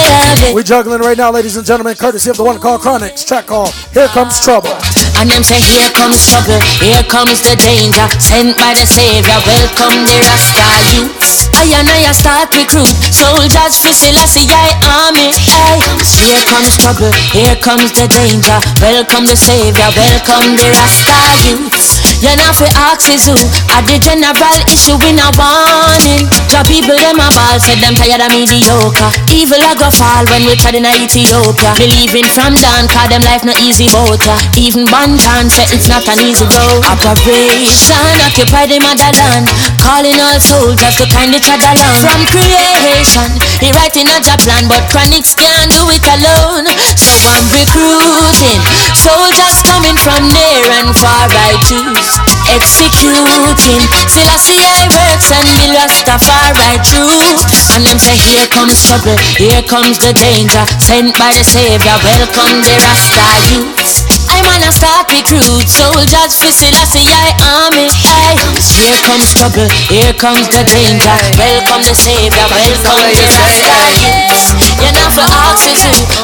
Better, 0.08 0.24
better, 0.24 0.42
better. 0.42 0.56
We 0.56 0.64
juggling 0.64 1.02
right 1.04 1.18
now, 1.18 1.32
ladies 1.32 1.58
and 1.58 1.66
gentlemen, 1.68 1.96
courtesy 1.96 2.30
of 2.32 2.38
the 2.38 2.44
one 2.44 2.60
called 2.60 2.82
Chronixx, 2.82 3.28
track 3.28 3.48
called 3.48 3.76
Here 3.92 4.08
Comes 4.16 4.40
Trouble. 4.40 4.72
And 5.20 5.28
them 5.28 5.44
say, 5.44 5.60
here 5.60 5.90
comes 5.92 6.24
trouble, 6.30 6.62
here 6.80 7.04
comes 7.12 7.44
the 7.44 7.60
danger. 7.60 8.06
Sent 8.22 8.56
by 8.56 8.72
the 8.72 8.88
Savior, 8.88 9.36
welcome 9.44 10.06
the 10.08 10.18
Rasta 10.24 10.70
youths. 10.96 11.52
I 11.58 11.68
and 11.76 11.90
I 11.90 12.08
start 12.16 12.54
recruit 12.56 12.94
Soldiers 13.12 13.82
for 13.82 13.92
Selassie, 13.92 14.48
I 14.48 14.72
army. 14.88 15.34
Aye. 15.36 15.84
Here 16.24 16.44
comes 16.48 16.72
trouble, 16.80 17.12
here 17.36 17.58
comes 17.60 17.92
the 17.92 18.08
danger. 18.08 18.58
Welcome 18.80 19.28
the 19.28 19.36
Savior, 19.36 19.90
welcome 19.92 20.56
the 20.56 20.70
Rasta 20.72 21.20
youths 21.50 22.07
You 22.18 22.34
know 22.34 22.50
for 22.50 22.66
ask 22.90 23.06
is 23.14 23.30
who? 23.30 23.38
At 23.78 23.86
the 23.86 24.02
general 24.02 24.58
issue 24.74 24.98
in 25.06 25.22
a 25.22 25.30
warning 25.38 26.26
The 26.50 26.66
people 26.66 26.98
them 26.98 27.22
a 27.22 27.30
ball, 27.30 27.62
said 27.62 27.78
them 27.78 27.94
tired 27.94 28.26
of 28.26 28.34
mediocre. 28.34 29.12
Evil 29.30 29.62
a 29.62 29.78
go 29.78 29.86
fall 29.94 30.26
when 30.34 30.42
we 30.50 30.58
tried 30.58 30.82
in 30.82 30.90
Ethiopia. 30.90 31.78
Believing 31.78 32.26
from 32.34 32.58
down, 32.58 32.90
cause 32.90 33.14
them 33.14 33.22
life 33.22 33.46
no 33.46 33.54
easy 33.62 33.86
motor 33.94 34.34
Even 34.58 34.90
Banton 34.90 35.46
said 35.54 35.70
it's 35.70 35.86
not 35.86 36.10
an 36.10 36.18
easy 36.26 36.42
road. 36.50 36.82
Operation 36.90 38.02
occupy 38.26 38.66
the 38.66 38.82
motherland. 38.82 39.46
Calling 39.78 40.18
all 40.18 40.42
soldiers 40.42 40.98
to 40.98 41.06
kind 41.14 41.38
each 41.38 41.46
other 41.46 41.70
along 41.70 42.02
From 42.02 42.22
creation, 42.34 43.30
he 43.62 43.70
writing 43.78 44.10
a 44.10 44.18
job 44.26 44.42
plan 44.42 44.66
But 44.66 44.90
Chronixx 44.90 45.38
can't 45.38 45.70
do 45.70 45.86
it 45.94 46.02
alone. 46.02 46.66
So 46.98 47.14
I'm 47.30 47.46
recruiting 47.54 48.62
Soldiers 48.98 49.62
coming 49.62 49.96
from 50.02 50.26
near 50.34 50.66
and 50.82 50.90
far 50.98 51.30
I 51.30 51.54
choose 51.62 52.07
Executing. 52.48 53.84
Selassie 54.08 54.64
I 54.64 54.88
works 54.90 55.30
and 55.30 55.48
the 55.52 55.68
Rastafari 55.76 56.80
truth 56.82 57.44
And 57.76 57.86
them 57.86 58.00
say 58.00 58.16
here 58.16 58.48
comes 58.48 58.82
trouble, 58.88 59.18
here 59.38 59.62
comes 59.68 60.00
the 60.00 60.14
danger. 60.16 60.64
Sent 60.80 61.14
by 61.20 61.36
the 61.36 61.44
Savior, 61.44 61.98
welcome 62.02 62.64
the 62.64 62.74
Rasta 62.82 63.28
youths. 63.52 64.08
I'm 64.32 64.48
on 64.50 64.64
a 64.64 64.72
start 64.72 65.12
recruit 65.12 65.68
soldiers 65.68 66.34
for 66.40 66.52
Selassie 66.52 67.08
I 67.12 67.36
army. 67.44 67.92
Aye. 67.92 68.40
Here 68.74 69.00
comes 69.06 69.36
trouble, 69.36 69.68
here 69.92 70.14
comes 70.16 70.48
the 70.50 70.64
danger. 70.64 71.16
Welcome 71.36 71.84
the 71.84 71.96
Savior, 71.96 72.48
welcome 72.48 73.04
the 73.12 73.28
Rasta 73.28 73.78
youths. 74.00 74.56
You're 74.80 74.96
not 74.96 75.12
for 75.12 75.28
who 75.28 75.44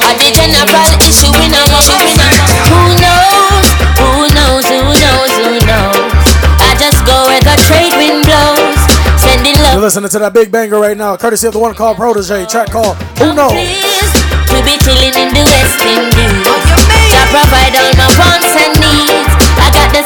Are 0.07 0.15
the 0.15 0.29
general 0.31 0.89
issue 1.03 1.33
in 1.43 1.51
a 1.51 1.63
Who 2.71 2.81
knows, 2.97 3.42
listening 9.83 10.09
to 10.09 10.17
that 10.17 10.33
big 10.33 10.49
banger 10.49 10.79
right 10.79 10.95
now, 10.95 11.17
courtesy 11.17 11.45
of 11.45 11.51
the 11.51 11.59
one 11.59 11.75
called 11.75 11.97
Protoje, 11.97 12.47
track 12.47 12.71
called 12.71 12.95
Who 13.19 13.35
Knows. 13.35 13.51
pleased 13.51 14.15
to 14.47 14.57
be 14.63 14.79
chilling 14.79 15.11
in 15.11 15.27
the 15.35 15.43
West 15.43 15.83
Indies. 15.83 16.47
Oh, 16.47 16.55
Jah 17.11 17.27
provide 17.27 17.75
all 17.75 17.91
my 17.99 18.07
wants 18.15 18.55
and 18.63 18.82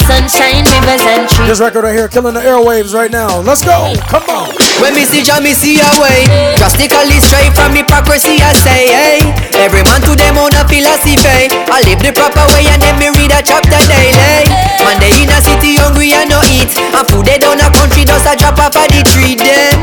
sunshine, 0.08 0.64
rivers 0.64 1.04
and 1.04 1.28
trees. 1.28 1.48
This 1.52 1.60
record 1.60 1.84
right 1.84 1.94
here, 1.94 2.08
killing 2.08 2.34
the 2.34 2.42
airwaves 2.42 2.96
right 2.96 3.12
now. 3.12 3.40
Let's 3.44 3.64
go, 3.64 3.94
come 4.08 4.24
on. 4.32 4.56
When 4.80 4.94
me 4.94 5.04
see 5.04 5.26
Jah, 5.26 5.42
me 5.42 5.58
see 5.58 5.82
a 5.82 5.90
way 5.98 6.30
Drastically 6.54 7.18
straight 7.18 7.50
from 7.58 7.74
hypocrisy 7.74 8.38
I 8.38 8.54
say 8.54 8.86
hey 8.94 9.20
Every 9.58 9.82
man 9.90 10.06
to 10.06 10.14
them 10.14 10.38
own 10.38 10.54
a 10.54 10.62
philosophy 10.70 11.18
I 11.66 11.82
live 11.82 11.98
the 11.98 12.14
proper 12.14 12.46
way 12.54 12.70
and 12.70 12.78
then 12.78 12.94
me 13.02 13.10
read 13.18 13.34
a 13.34 13.42
chapter 13.42 13.82
daily 13.90 14.46
Man 14.86 15.02
they 15.02 15.18
in 15.18 15.34
a 15.34 15.42
city 15.42 15.82
hungry 15.82 16.14
and 16.14 16.30
no 16.30 16.46
eat 16.46 16.78
And 16.94 17.06
food 17.10 17.26
they 17.26 17.42
down 17.42 17.58
a 17.58 17.74
country 17.74 18.06
just 18.06 18.30
a 18.30 18.38
drop 18.38 18.62
off 18.62 18.78
of 18.78 18.86
the 18.94 19.02
tree 19.02 19.34
them 19.34 19.82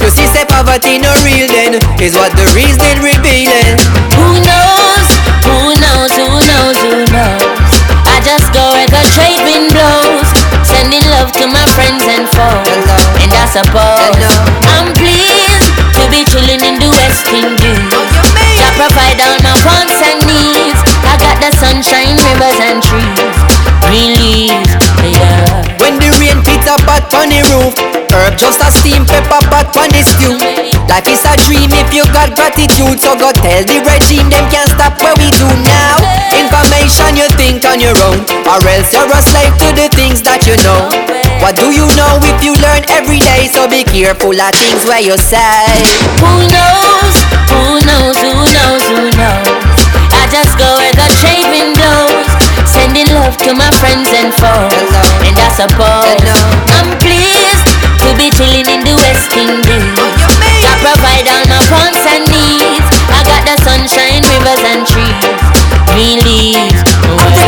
You 0.00 0.08
see 0.08 0.24
say 0.32 0.48
poverty 0.48 0.96
no 0.96 1.12
real 1.20 1.44
then 1.52 1.76
Is 2.00 2.16
what 2.16 2.32
the 2.32 2.48
reason 2.56 3.04
revealing 3.04 3.76
Who 4.16 4.40
knows? 4.40 5.08
Who 5.44 5.76
knows? 5.84 6.12
Who 6.16 6.28
knows? 6.48 6.76
Who 6.80 7.04
knows? 7.12 7.43
Go 8.54 8.70
where 8.70 8.86
the 8.86 9.02
trade 9.10 9.42
wind 9.42 9.74
blows. 9.74 10.30
Sending 10.62 11.02
love 11.10 11.34
to 11.34 11.44
my 11.50 11.66
friends 11.74 12.06
and 12.06 12.22
foes. 12.30 12.86
And 13.18 13.30
I 13.34 13.44
suppose 13.50 14.22
I'm 14.78 14.94
pleased 14.94 15.74
to 15.98 16.02
be 16.06 16.22
chilling 16.22 16.62
in 16.62 16.78
the 16.78 16.86
West 16.94 17.26
Indies. 17.34 17.90
I 18.62 18.70
provide 18.78 19.18
all 19.26 19.38
my 19.42 19.58
wants 19.66 19.98
and 19.98 20.22
needs. 20.30 20.80
I 21.02 21.18
got 21.18 21.42
the 21.42 21.50
sunshine, 21.58 22.14
rivers, 22.14 22.58
and 22.62 22.78
trees. 22.78 23.36
Release, 23.90 24.70
yeah. 25.02 25.53
When 25.84 26.00
the 26.00 26.08
rain 26.16 26.40
pot 26.88 27.12
on 27.12 27.28
the 27.28 27.44
roof, 27.52 27.76
herb 28.08 28.40
just 28.40 28.56
a 28.64 28.72
steam 28.72 29.04
pepper 29.04 29.36
pot 29.52 29.68
on 29.76 29.92
the 29.92 30.00
stew. 30.00 30.32
Life 30.88 31.04
is 31.12 31.20
a 31.28 31.36
dream 31.44 31.68
if 31.76 31.92
you 31.92 32.08
got 32.08 32.32
gratitude, 32.32 32.96
so 32.96 33.12
go 33.12 33.28
tell 33.36 33.60
the 33.68 33.84
regime 33.84 34.32
them 34.32 34.48
can't 34.48 34.64
stop 34.72 34.96
what 35.04 35.20
we 35.20 35.28
do 35.36 35.44
now. 35.60 36.00
Information 36.32 37.20
you 37.20 37.28
think 37.36 37.68
on 37.68 37.84
your 37.84 37.92
own, 38.00 38.24
or 38.48 38.64
else 38.64 38.96
you're 38.96 39.12
a 39.12 39.20
slave 39.20 39.52
to 39.60 39.68
the 39.76 39.92
things 39.92 40.24
that 40.24 40.48
you 40.48 40.56
know. 40.64 40.88
What 41.44 41.60
do 41.60 41.68
you 41.68 41.84
know 41.92 42.16
if 42.32 42.40
you 42.40 42.56
learn 42.64 42.80
every 42.88 43.20
day? 43.20 43.44
So 43.52 43.68
be 43.68 43.84
careful 43.84 44.32
of 44.32 44.56
things 44.56 44.88
where 44.88 45.04
you 45.04 45.20
say. 45.20 45.84
Who 46.24 46.48
knows? 46.48 47.16
Who 47.52 47.84
knows? 47.84 48.16
Who 48.24 48.32
knows? 48.32 48.82
Who 48.88 49.12
knows? 49.20 49.76
I 50.16 50.24
just 50.32 50.56
go 50.56 50.80
where 50.80 50.96
the. 50.96 51.04
Sending 51.20 51.73
love 53.24 53.40
to 53.40 53.56
my 53.56 53.72
friends 53.80 54.12
and 54.12 54.28
foes. 54.36 54.92
And 55.24 55.32
I 55.32 55.48
suppose 55.48 56.20
I'm 56.76 56.92
pleased 57.00 57.64
to 58.04 58.12
be 58.20 58.28
chilling 58.36 58.68
in 58.68 58.84
the 58.84 58.92
West 59.00 59.32
Indies. 59.32 59.96
Oh, 59.96 60.68
I 60.68 60.72
provide 60.84 61.24
all 61.32 61.44
my 61.48 61.60
wants 61.72 62.04
and 62.04 62.28
needs. 62.28 62.84
I 63.08 63.24
got 63.24 63.48
the 63.48 63.56
sunshine, 63.64 64.20
rivers 64.28 64.60
and 64.68 64.84
trees. 64.84 65.40
Release. 65.96 66.84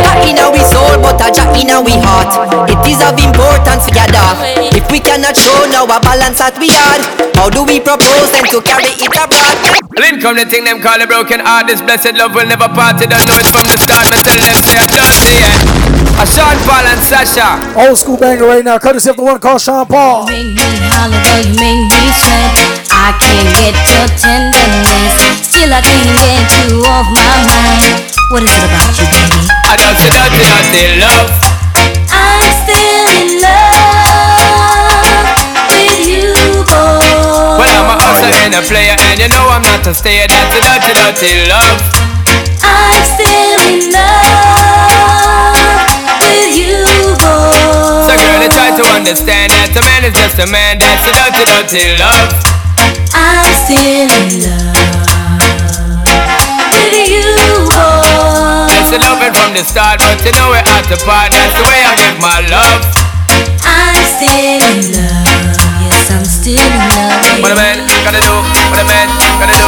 Jack 0.00 0.24
in 0.24 0.40
our 0.40 0.56
soul, 0.64 0.96
but 1.04 1.20
a 1.20 1.28
jack 1.28 1.52
in 1.60 1.68
our 1.68 1.84
heart. 2.08 2.32
It 2.72 2.80
is 2.88 3.00
of 3.04 3.20
importance 3.20 3.84
we. 3.92 4.32
If 4.72 4.88
we 4.88 5.00
cannot 5.00 5.36
show 5.36 5.60
now 5.68 5.84
a 5.84 6.00
balance 6.00 6.40
that 6.40 6.56
we 6.56 6.72
had, 6.72 7.04
how 7.36 7.52
do 7.52 7.68
we 7.68 7.84
propose 7.84 8.32
then 8.32 8.48
to 8.48 8.64
carry 8.64 8.96
it 8.96 9.12
abroad? 9.12 9.45
Link 10.26 10.34
come 10.34 10.42
the 10.42 10.50
thing 10.50 10.64
them 10.66 10.82
call 10.82 10.98
a 10.98 11.06
broken 11.06 11.38
heart. 11.38 11.70
This 11.70 11.78
blessed 11.78 12.18
love 12.18 12.34
will 12.34 12.50
never 12.50 12.66
part. 12.66 12.98
They 12.98 13.06
don't 13.06 13.22
know 13.30 13.38
it 13.38 13.46
from 13.46 13.62
the 13.70 13.78
start. 13.78 14.10
Me 14.10 14.18
tell 14.26 14.34
them 14.34 14.58
say 14.58 14.74
I'm 14.74 14.90
dirty. 14.90 15.38
Yeah. 15.38 16.18
A 16.18 16.26
Sean 16.26 16.58
Paul 16.66 16.82
and 16.82 16.98
Sasha. 16.98 17.62
Old 17.78 17.94
school 17.94 18.18
banger 18.18 18.42
right 18.42 18.64
now, 18.64 18.78
courtesy 18.78 19.10
of 19.10 19.16
the 19.16 19.22
one 19.22 19.38
called 19.38 19.62
Sean 19.62 19.86
Paul. 19.86 20.26
holiday 20.26 21.46
you 21.46 21.54
make 21.54 21.78
me 21.78 22.02
sweat. 22.18 22.58
I 22.90 23.14
can't 23.22 23.54
get 23.54 23.78
your 23.86 24.08
tenderness. 24.18 25.46
Still 25.46 25.70
I 25.70 25.78
can't 25.78 26.10
get 26.18 26.50
you 26.58 26.82
off 26.90 27.06
my 27.06 27.34
mind. 27.46 28.10
What 28.34 28.42
is 28.42 28.50
it 28.50 28.66
about 28.66 28.98
you, 28.98 29.06
baby? 29.06 29.46
I 29.62 29.78
don't 29.78 29.94
say 29.94 30.10
dirty, 30.10 30.42
dirty 30.42 30.84
love. 31.06 31.30
I'm 32.10 32.42
still 32.66 33.06
in 33.14 33.42
love 33.46 33.95
I'm 38.46 38.52
a 38.52 38.62
hustler 38.62 38.78
and 38.78 38.94
a 38.94 38.94
player, 38.94 38.94
and 39.10 39.18
you 39.18 39.26
know 39.34 39.42
I'm 39.50 39.62
not 39.62 39.82
a 39.86 39.94
stayer. 39.94 40.26
That's 40.30 40.54
a 40.54 40.60
dirty, 40.62 40.94
dirty 40.94 41.50
love. 41.50 41.82
I'm 42.62 43.02
still 43.02 43.58
in 43.66 43.90
love 43.90 45.58
with 46.22 46.54
you, 46.54 46.86
boy. 47.18 48.06
So, 48.06 48.14
girl, 48.14 48.38
they 48.38 48.46
try 48.46 48.70
to 48.70 48.86
understand 48.94 49.50
that 49.50 49.74
a 49.74 49.82
man 49.82 50.06
is 50.06 50.14
just 50.14 50.38
a 50.38 50.46
man. 50.46 50.78
That's 50.78 51.10
a 51.10 51.12
dirty, 51.18 51.42
dirty 51.42 51.98
love. 51.98 52.30
I'm 53.18 53.50
still 53.66 54.14
in 54.14 54.38
love 54.46 54.78
with 56.70 57.02
you, 57.02 57.26
boy. 57.66 58.70
It's 58.78 58.94
a 58.94 59.02
loving 59.02 59.34
from 59.34 59.58
the 59.58 59.66
start, 59.66 59.98
but 59.98 60.22
you 60.22 60.30
know 60.38 60.54
we're 60.54 60.62
at 60.62 60.86
the 60.86 61.02
part. 61.02 61.34
That's 61.34 61.50
the 61.50 61.66
way 61.66 61.82
I 61.82 61.98
give 61.98 62.22
my 62.22 62.46
love. 62.46 62.94
I'm 63.66 63.98
still 64.06 64.62
in 64.62 64.94
love. 64.94 65.45
Yes, 66.06 66.14
I'm 66.14 66.24
still 66.24 66.54
in 66.54 66.78
love. 66.94 67.18
with 67.18 67.42
What 67.42 67.50
a 67.50 67.58
man 67.58 67.82
gotta 68.06 68.22
do, 68.22 68.30
what 68.70 68.78
a 68.78 68.86
man 68.86 69.10
gotta 69.42 69.58
do. 69.58 69.66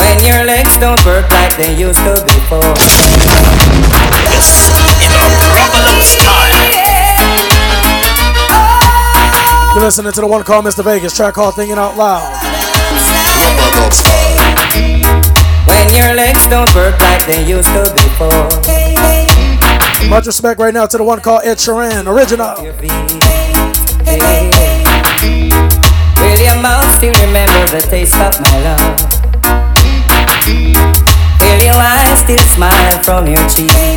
When 0.00 0.16
your 0.24 0.44
legs 0.44 0.76
don't 0.78 1.04
work 1.04 1.30
like 1.30 1.56
they 1.56 1.76
used 1.76 2.00
to 2.00 2.14
before. 2.24 2.74
This 4.32 4.72
is 5.04 5.12
a 5.12 5.28
problem 5.52 6.00
style. 6.00 6.72
You're 9.74 9.84
listening 9.84 10.12
to 10.12 10.20
the 10.22 10.26
one 10.26 10.44
called 10.44 10.64
Mr. 10.64 10.82
Vegas, 10.82 11.14
track 11.14 11.34
called 11.34 11.56
Thinking 11.56 11.76
Out 11.76 11.96
Loud. 11.98 12.24
When 15.68 15.94
your 15.94 16.14
legs 16.14 16.46
don't 16.46 16.72
work 16.74 16.98
like 17.00 17.26
they 17.26 17.44
used 17.44 17.68
to 17.68 17.92
before. 17.92 18.83
Much 20.08 20.26
respect 20.26 20.60
right 20.60 20.72
now 20.72 20.86
to 20.86 20.96
the 20.96 21.04
one 21.04 21.20
called 21.20 21.42
Ed 21.44 21.56
Sheeran, 21.58 22.06
original. 22.06 22.54
Hey. 24.04 24.50
Will 26.18 26.40
your 26.40 26.62
mouth 26.62 26.94
still 26.96 27.12
remember 27.26 27.66
the 27.72 27.80
taste 27.88 28.14
of 28.16 28.40
my 28.40 28.62
love? 28.62 29.00
Will 31.40 31.64
your 31.64 31.74
eyes 31.74 32.20
still 32.20 32.38
smile 32.54 33.02
from 33.02 33.26
your 33.26 33.42
cheeks? 33.48 33.93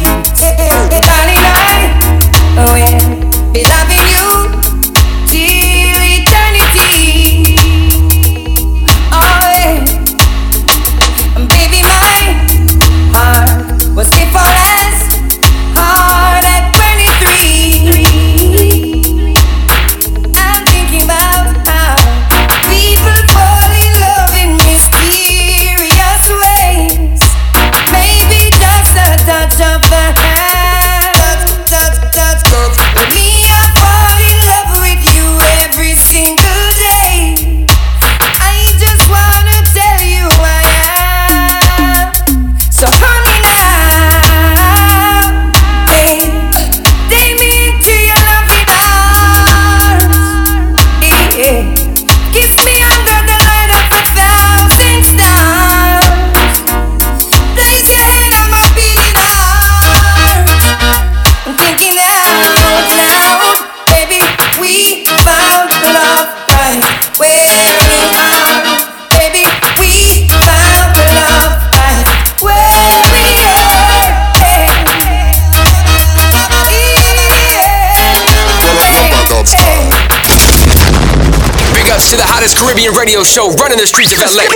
Show 83.37 83.53
running 83.61 83.77
the 83.77 83.85
streets 83.85 84.13
of 84.13 84.19
LA. 84.33 84.49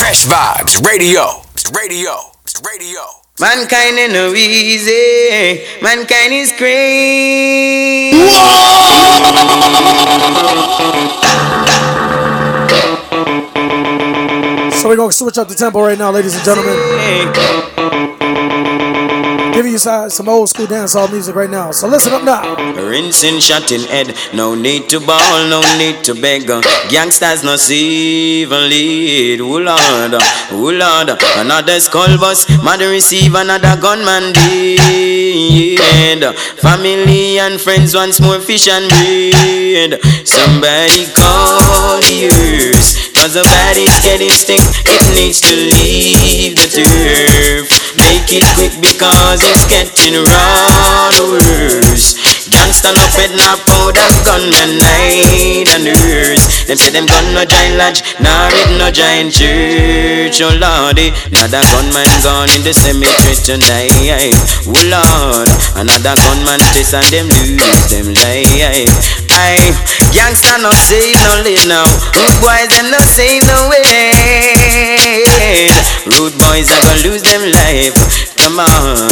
Fresh 0.00 0.24
Vybez 0.24 0.82
Radio. 0.82 1.42
It's 1.52 1.70
radio. 1.72 2.16
It's 2.42 2.62
radio. 2.64 3.02
Mankind 3.38 3.98
ain't 3.98 4.14
no 4.14 4.32
easy. 4.32 5.60
Mankind 5.82 6.32
is 6.32 6.52
crazy. 6.52 8.16
Whoa! 8.16 8.96
So 14.80 14.88
we're 14.88 14.96
gonna 14.96 15.12
switch 15.12 15.36
up 15.36 15.48
the 15.48 15.54
tempo 15.54 15.82
right 15.82 15.98
now, 15.98 16.10
ladies 16.10 16.34
and 16.34 16.44
gentlemen. 16.46 17.75
Some 19.78 20.26
old 20.28 20.48
school 20.48 20.66
dancehall 20.66 21.10
music 21.12 21.34
right 21.36 21.50
now. 21.50 21.70
So 21.70 21.86
listen 21.86 22.12
up 22.14 22.24
now. 22.24 22.56
Rinsing 22.74 23.40
shot 23.40 23.70
in 23.70 23.82
head, 23.82 24.16
no 24.32 24.54
need 24.54 24.88
to 24.88 24.98
ball, 25.00 25.46
no 25.50 25.60
need 25.76 26.02
to 26.04 26.14
beg. 26.14 26.46
Gangsters 26.88 27.44
no 27.44 27.56
see 27.56 28.40
even 28.42 28.70
lead. 28.70 29.40
Oh 29.42 29.58
Lord, 29.58 30.14
oh 30.16 30.70
Lord, 30.72 31.10
another 31.36 31.78
skull 31.80 32.16
bus, 32.18 32.48
mother 32.64 32.88
receive 32.88 33.34
another 33.34 33.76
gunman 33.78 34.32
dead. 34.32 36.34
Family 36.58 37.38
and 37.38 37.60
friends 37.60 37.94
once 37.94 38.18
more 38.18 38.40
fish 38.40 38.68
and 38.68 38.88
bread. 38.88 40.00
Somebody 40.26 41.04
call 41.12 42.00
earth, 42.00 43.12
cause 43.12 43.34
the 43.34 43.44
body's 43.44 44.00
getting 44.00 44.30
stink. 44.30 44.62
It 44.88 45.14
needs 45.14 45.40
to 45.42 45.54
leave 45.54 46.56
the 46.56 46.68
turf. 46.72 47.85
Make 48.06 48.30
it 48.30 48.46
quick 48.54 48.70
because 48.78 49.42
it's 49.42 49.66
getting 49.66 50.22
run 50.22 51.14
worse. 51.34 52.14
Gangsta 52.46 52.94
no 52.94 53.02
pet 53.18 53.34
no 53.34 53.58
powder 53.66 54.06
gunman 54.22 54.78
night 54.78 55.66
and 55.74 55.82
nurse. 55.84 56.46
Them 56.66 56.78
say 56.78 56.90
them 56.94 57.06
gun 57.06 57.34
no 57.34 57.44
giant 57.44 57.76
lodge, 57.76 58.02
nor 58.22 58.48
it 58.54 58.70
no 58.78 58.90
giant 58.90 59.34
church. 59.34 60.40
Oh 60.40 60.54
lordy, 60.54 61.10
another 61.34 61.62
gunman 61.74 62.06
gone 62.22 62.48
in 62.54 62.62
the 62.62 62.72
cemetery 62.72 63.34
tonight. 63.42 63.90
Oh 64.70 64.78
lord, 64.86 65.50
another 65.74 66.14
gunman 66.22 66.60
chase 66.72 66.94
and 66.94 67.06
them 67.10 67.26
lose 67.28 67.90
them 67.90 68.14
life. 68.14 68.94
Aye, 69.36 69.74
gangsta 70.14 70.56
no 70.62 70.70
say 70.72 71.12
no 71.12 71.42
live 71.42 71.66
now. 71.66 71.84
Rude 72.14 72.38
boys 72.40 72.70
them 72.72 72.90
no 72.94 73.00
say 73.02 73.40
no 73.42 73.68
way. 73.68 75.74
Rude 76.06 76.38
boys 76.38 76.70
are 76.70 76.82
gonna 76.86 77.02
lose 77.02 77.22
them 77.26 77.50
life. 77.50 77.98
Come 78.38 78.62
on. 78.62 79.10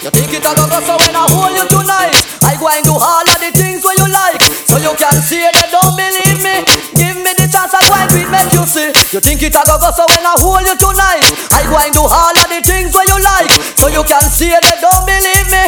You 0.00 0.08
think 0.08 0.32
it 0.32 0.40
a 0.40 0.52
go 0.56 0.64
so 0.80 0.96
when 0.96 1.12
I 1.12 1.28
hold 1.28 1.52
you 1.52 1.68
tonight? 1.68 2.16
I 2.40 2.56
go 2.56 2.64
and 2.72 2.80
do 2.80 2.96
all 2.96 3.26
of 3.28 3.38
the 3.44 3.52
things 3.52 3.84
where 3.84 3.92
you 4.00 4.08
like. 4.08 4.40
So 4.64 4.80
you 4.80 4.96
can 4.96 5.20
see 5.20 5.44
they 5.44 5.68
don't 5.68 5.92
believe 6.00 6.40
me. 6.40 6.64
Give 6.96 7.20
me 7.20 7.36
the 7.36 7.44
chance 7.44 7.76
I 7.76 7.84
go 7.84 7.92
and 7.92 8.08
beat 8.08 8.32
make 8.32 8.48
you 8.56 8.64
see. 8.64 8.88
You 9.12 9.20
think 9.20 9.44
it 9.44 9.52
a 9.52 9.62
go 9.68 9.76
so 9.92 10.08
when 10.08 10.24
I 10.24 10.32
hold 10.40 10.64
you 10.64 10.72
tonight? 10.80 11.28
I 11.52 11.60
go 11.68 11.76
and 11.76 11.92
do 11.92 12.08
all 12.08 12.32
of 12.32 12.48
the 12.48 12.64
things 12.64 12.96
where 12.96 13.04
you 13.04 13.20
like. 13.20 13.52
So 13.76 13.92
you 13.92 14.00
can 14.08 14.24
see 14.32 14.48
they 14.48 14.76
don't 14.80 15.04
believe 15.04 15.48
me. 15.52 15.64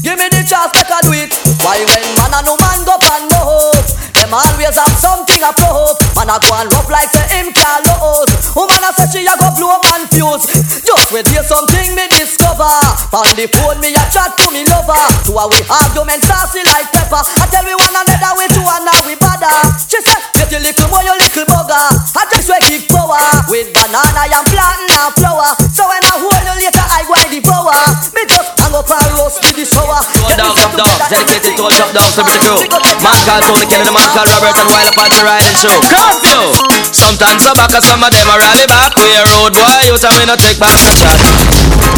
Give 0.00 0.16
me 0.16 0.32
the 0.32 0.40
chance 0.40 0.72
make 0.72 0.88
I 0.88 1.04
do 1.04 1.12
it. 1.12 1.36
Why 1.60 1.84
when 1.84 2.04
man 2.16 2.32
and 2.32 2.48
no 2.48 2.56
always 4.34 4.74
have 4.74 4.94
something 4.98 5.42
a 5.42 5.50
prove 5.54 5.94
Man 6.18 6.30
a 6.30 6.36
go 6.42 6.50
and 6.58 6.68
rough 6.74 6.90
like 6.90 7.10
say 7.14 7.26
him 7.38 7.54
can't 7.54 7.86
lose. 7.86 8.30
Woman 8.54 8.82
a 8.82 8.90
say 8.98 9.06
she 9.10 9.20
a 9.26 9.34
go 9.38 9.48
blow 9.54 9.78
man 9.90 10.10
fuse. 10.10 10.46
Just 10.82 11.14
wait 11.14 11.26
hear 11.30 11.46
something 11.46 11.94
me 11.94 12.06
discover. 12.10 12.66
On 13.14 13.30
the 13.38 13.46
phone 13.54 13.78
me 13.78 13.94
a 13.94 14.04
chat 14.10 14.34
to 14.42 14.50
me 14.50 14.66
lover. 14.66 14.98
Two 15.22 15.38
a 15.38 15.44
we 15.46 15.62
argument 15.70 16.22
saucy 16.26 16.66
like 16.74 16.90
pepper. 16.90 17.22
I 17.22 17.46
tell 17.50 17.62
we 17.62 17.74
one 17.78 17.94
another 17.94 18.32
we 18.34 18.46
two 18.50 18.66
and 18.66 18.82
now 18.82 18.98
we 19.06 19.14
bother. 19.14 19.54
She 19.86 20.02
said 20.02 20.22
get 20.34 20.50
your 20.50 20.62
little 20.62 20.88
boy 20.90 21.02
your 21.06 21.18
little 21.18 21.46
bugger. 21.46 21.86
I 22.18 22.26
just 22.30 22.50
we 22.50 22.58
give 22.68 22.86
power 22.90 23.18
With 23.50 23.70
banana 23.74 24.26
and 24.26 24.46
plantain 24.50 24.92
and 24.94 25.12
flour 25.16 25.50
So 25.72 25.82
when 25.86 26.02
I 26.02 26.14
hold 26.18 26.42
you 26.42 26.54
later 26.62 26.84
I 26.84 27.02
go 27.06 27.14
and 27.14 27.30
devour. 27.30 27.74
Me 28.14 28.22
just 28.26 28.50
hang 28.58 28.74
up 28.74 28.90
and 28.90 29.10
roast 29.18 29.42
with 29.42 29.56
the 29.58 29.66
shower. 29.66 30.00
Top 30.00 30.36
dog, 30.38 30.54
top 30.56 30.72
dog, 30.78 30.94
dedicated 31.10 31.56
to 31.58 31.62
all 31.66 31.74
top 31.74 31.90
dogs, 31.94 32.16
every 32.18 32.38
crew. 32.42 32.58
Man 33.02 33.18
called 33.26 33.42
Tony 33.44 33.66
Kennedy, 33.66 33.92
man 33.92 34.08
called 34.14 34.23
Robert 34.32 34.56
and 34.56 34.70
Wild 34.72 34.88
Apache 34.88 35.20
riding 35.20 35.56
show. 35.58 35.76
Curfew! 35.84 36.56
Sometimes 36.94 37.44
I 37.44 37.52
back 37.52 37.74
some 37.84 38.00
of 38.00 38.10
them 38.10 38.28
are 38.30 38.40
rally 38.40 38.66
back. 38.66 38.96
We 38.96 39.12
a 39.12 39.24
road 39.36 39.52
boy, 39.52 39.80
you 39.84 39.96
tell 39.98 40.14
me 40.16 40.24
no 40.24 40.36
take 40.36 40.58
back 40.58 40.72
no 40.80 40.92
shot. 40.96 41.43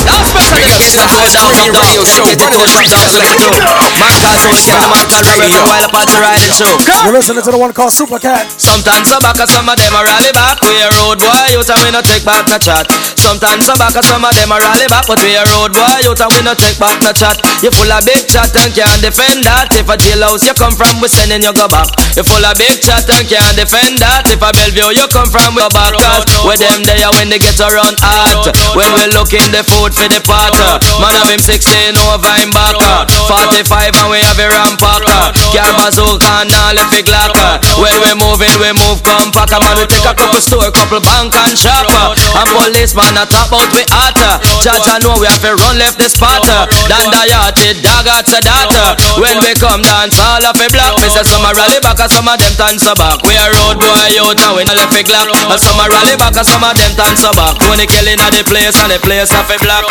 Bring 0.06 0.70
enough, 0.70 0.78
it 0.78 0.94
to 0.94 0.98
the 1.02 1.08
dog, 1.10 1.26
top 1.34 1.50
Caribbean 1.50 1.74
dog, 1.74 1.82
radio 1.82 2.04
show, 2.06 2.22
all 2.22 2.50
the 2.50 2.60
top 2.62 2.70
streets 2.70 2.94
dogs, 2.94 3.14
of 3.14 3.26
every 3.26 3.34
LA. 3.34 3.50
crew. 3.50 3.58
Man 3.98 4.14
called 4.22 4.38
Tony 4.38 4.60
Kennedy, 4.62 4.86
man 4.86 5.06
called 5.10 5.26
Robert 5.26 5.50
and 5.50 5.64
Wild 5.66 6.10
riding 6.22 6.54
show. 6.54 6.72
You're 7.02 7.16
listening 7.16 7.42
to 7.42 7.50
the 7.50 7.58
one 7.58 7.72
called 7.74 7.90
Super 7.90 8.18
Cat. 8.22 8.46
Sometimes 8.54 9.10
I 9.10 9.18
back 9.18 9.40
some 9.50 9.66
of 9.66 9.74
them 9.74 9.94
a 9.94 10.00
rally 10.06 10.30
back. 10.30 10.62
We 10.62 10.78
a 10.78 10.88
road 11.02 11.18
boy, 11.18 11.46
you 11.50 11.62
tell 11.66 11.80
me 11.82 11.90
no 11.90 12.00
take 12.06 12.22
back 12.22 12.46
no 12.46 12.58
chat. 12.62 12.86
Sometimes 13.18 13.66
I 13.66 13.74
back 13.74 13.98
some 14.06 14.22
of 14.22 14.30
them 14.30 14.54
a 14.54 14.56
rally 14.62 14.86
back, 14.86 15.10
but 15.10 15.18
we 15.26 15.34
a 15.34 15.42
road 15.50 15.74
boy, 15.74 15.98
you 16.06 16.14
tell 16.14 16.30
me 16.30 16.40
no 16.46 16.54
take 16.54 16.78
back 16.78 16.94
no 17.02 17.10
chat. 17.10 17.42
You 17.64 17.74
full 17.74 17.90
of 17.90 18.06
big 18.06 18.30
chat 18.30 18.54
and 18.54 18.70
can't 18.70 19.02
defend 19.02 19.42
that. 19.42 19.74
If 19.74 19.90
a 19.90 19.98
jailhouse 19.98 20.46
you 20.46 20.54
come 20.54 20.78
from, 20.78 21.02
we 21.02 21.10
sending 21.10 21.42
you 21.42 21.50
go 21.50 21.66
back. 21.66 21.90
You 22.14 22.22
full 22.22 22.44
of 22.46 22.54
big 22.54 22.78
chat 22.78 23.08
and 23.10 23.26
can't 23.26 23.56
defend 23.58 23.98
that. 23.98 24.28
If 24.30 24.38
a 24.38 24.54
Bellevue 24.54 24.94
you 24.94 25.08
come 25.10 25.26
from, 25.32 25.58
we 25.58 25.66
go 25.66 25.72
back. 25.72 25.90
Cause 25.96 26.22
where 26.46 26.60
them 26.60 26.86
there 26.86 27.10
when 27.18 27.26
they 27.32 27.42
get 27.42 27.58
around 27.58 27.98
hot. 27.98 28.54
When 28.76 28.86
we 28.94 29.10
look 29.10 29.34
in 29.34 29.50
the 29.50 29.66
food 29.66 29.95
for 29.96 30.08
the 30.12 30.20
pot. 30.20 30.52
Man 31.00 31.16
have 31.16 31.32
him 31.32 31.40
16 31.40 31.96
over 32.12 32.34
him 32.36 32.52
back. 32.52 32.76
45 33.24 33.96
and 33.96 34.08
we 34.12 34.20
have 34.20 34.36
a 34.36 34.46
rampacker. 34.52 35.32
Car 35.56 35.72
bazooka 35.80 36.44
and 36.44 36.52
all 36.52 36.76
if 36.76 36.92
it 36.92 37.08
glock. 37.08 37.32
When 37.80 37.96
we 38.04 38.12
moving, 38.20 38.52
we 38.60 38.76
move 38.76 39.00
compact. 39.00 39.56
Man, 39.56 39.80
we 39.80 39.88
take 39.88 40.04
a 40.04 40.12
couple 40.12 40.40
store, 40.44 40.68
couple 40.68 41.00
bank 41.00 41.32
and 41.32 41.56
shop. 41.56 41.88
And 41.88 42.48
policeman 42.52 43.16
a 43.16 43.24
talk 43.24 43.48
about 43.48 43.72
we 43.72 43.88
hotter. 43.88 44.36
Jaja 44.60 45.00
know 45.00 45.16
we 45.16 45.26
have 45.26 45.40
to 45.40 45.56
run 45.56 45.80
left 45.80 45.96
the 45.96 46.12
spot. 46.12 46.44
Dan 46.44 47.08
Dayati, 47.08 47.80
dagger 47.80 48.20
to 48.20 48.38
data. 48.44 48.84
When 49.16 49.40
we 49.40 49.56
come 49.56 49.80
dance, 49.80 50.20
all 50.20 50.44
of 50.44 50.60
a 50.60 50.66
block. 50.68 51.00
Me 51.00 51.08
say 51.08 51.24
some 51.24 51.40
a 51.40 51.50
rally 51.56 51.80
back 51.80 51.96
and 52.04 52.12
some 52.12 52.28
of 52.28 52.36
them 52.36 52.52
dance 52.60 52.84
a 52.84 52.92
back. 52.92 53.24
We 53.24 53.32
a 53.32 53.48
road 53.48 53.80
boy 53.80 54.12
out 54.20 54.36
and 54.36 54.52
we 54.60 54.62
no 54.68 54.76
left 54.76 54.92
a 54.92 55.00
glock. 55.00 55.32
And 55.32 55.60
some 55.60 55.80
a 55.80 55.88
rally 55.88 56.20
back 56.20 56.36
and 56.36 56.44
some 56.44 56.60
of 56.60 56.76
them 56.76 56.92
dance 57.00 57.24
a 57.24 57.32
back. 57.32 57.56
Tony 57.64 57.88
killing 57.88 58.20
at 58.20 58.36
the 58.36 58.44
place 58.44 58.76
and 58.76 58.92
the 58.92 59.00
place 59.00 59.32
of 59.32 59.48
a 59.48 59.56
block. 59.64 59.85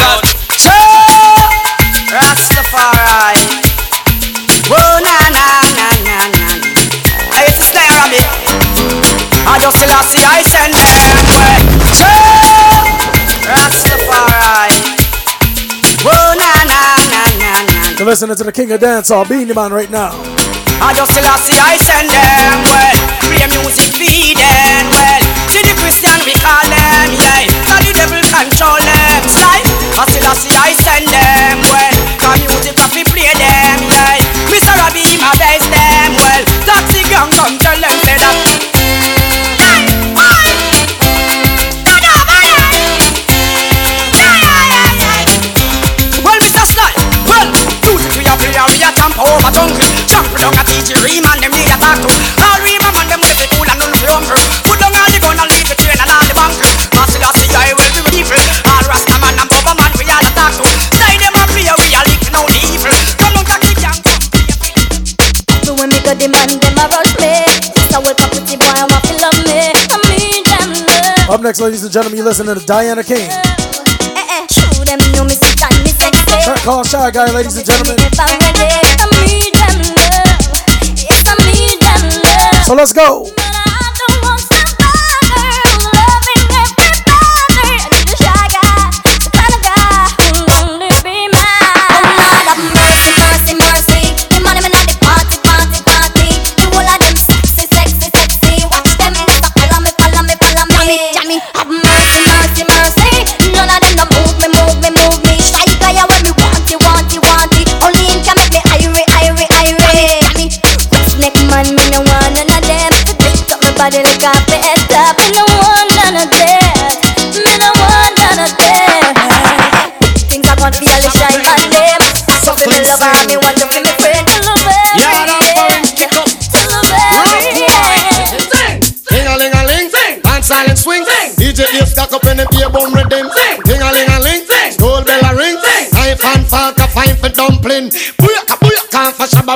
Rastafari. 2.16 3.44
Whoa, 4.72 5.00
na 5.04 5.18
na 5.36 5.48
na 5.76 5.88
na 6.08 6.18
na. 6.32 6.48
I 7.36 7.44
used 7.44 7.60
to 7.60 7.66
stay 7.68 7.84
around 7.92 8.12
me. 8.12 8.24
I 9.46 9.60
just 9.60 9.76
still 9.78 9.92
see 10.08 10.24
I 10.24 10.40
send 10.42 10.74
them 10.74 11.26
way. 11.36 11.60
Rastafari. 13.52 14.80
Whoa, 16.08 16.34
na 16.40 16.52
na 16.72 16.82
na 17.12 17.24
na 17.36 17.52
na. 17.68 17.80
You're 18.00 18.08
listening 18.08 18.36
to 18.38 18.44
the 18.44 18.52
King 18.52 18.72
of 18.72 18.80
Dancehall, 18.80 19.28
Beenie 19.28 19.54
Man, 19.54 19.72
right 19.74 19.92
now. 19.92 20.16
I 20.80 20.94
just 20.96 21.12
still 21.12 21.28
see 21.44 21.60
I 21.60 21.76
send 21.78 22.10
them 22.10 22.64
well. 22.72 22.98
Play 23.28 23.48
music 23.60 23.92
feed 23.96 24.38
them 24.40 24.86
well. 24.92 25.24
See 25.52 25.64
the 25.68 25.76
Christian 25.84 26.16
we 26.24 26.34
call 26.40 26.64
them, 26.64 27.12
yeah. 27.12 27.48
Now 27.68 27.80
the 27.84 27.92
devil 27.92 28.24
control 28.32 28.80
them 28.80 29.24
style. 29.30 29.65
I 29.96 30.04
still 30.12 30.36
see 30.36 30.52
I 30.52 30.76
send 30.76 31.08
them 31.08 31.64
well. 31.72 31.96
Cause 32.20 32.44
music 32.44 32.76
have 32.80 32.92
to 32.92 33.04
play 33.16 33.32
them, 33.32 33.80
yeah. 33.88 34.20
Mr. 34.52 34.76
Robbie 34.76 35.16
my 35.24 35.32
best 35.40 35.72
them 35.72 36.12
well. 36.20 36.44
Taxi 36.68 37.08
gang 37.08 37.32
come 37.32 37.58
tell 37.58 37.80
them 37.80 37.96
say 38.04 38.20
that. 38.20 38.66
Over 49.16 49.50
jungle. 49.50 49.80
Jump 50.12 50.28
down 50.36 50.52
a 50.60 50.64
teach 50.68 50.92
Riemann 50.92 51.40
them 51.40 51.52
need 51.56 51.72
a 51.72 51.78
talk 51.80 52.04
next, 71.46 71.60
ladies 71.62 71.84
and 71.84 71.94
gentlemen, 71.94 72.18
you 72.18 72.24
listen 72.24 72.48
to 72.48 72.56
Diana 72.66 73.04
King. 73.04 73.30
Track 76.44 76.60
called 76.64 76.88
Shy 76.88 77.12
Guy, 77.12 77.32
ladies 77.32 77.56
and 77.58 77.66
gentlemen. 77.66 77.98
If 78.00 78.20
I'm 78.20 78.40
ready 78.40 78.76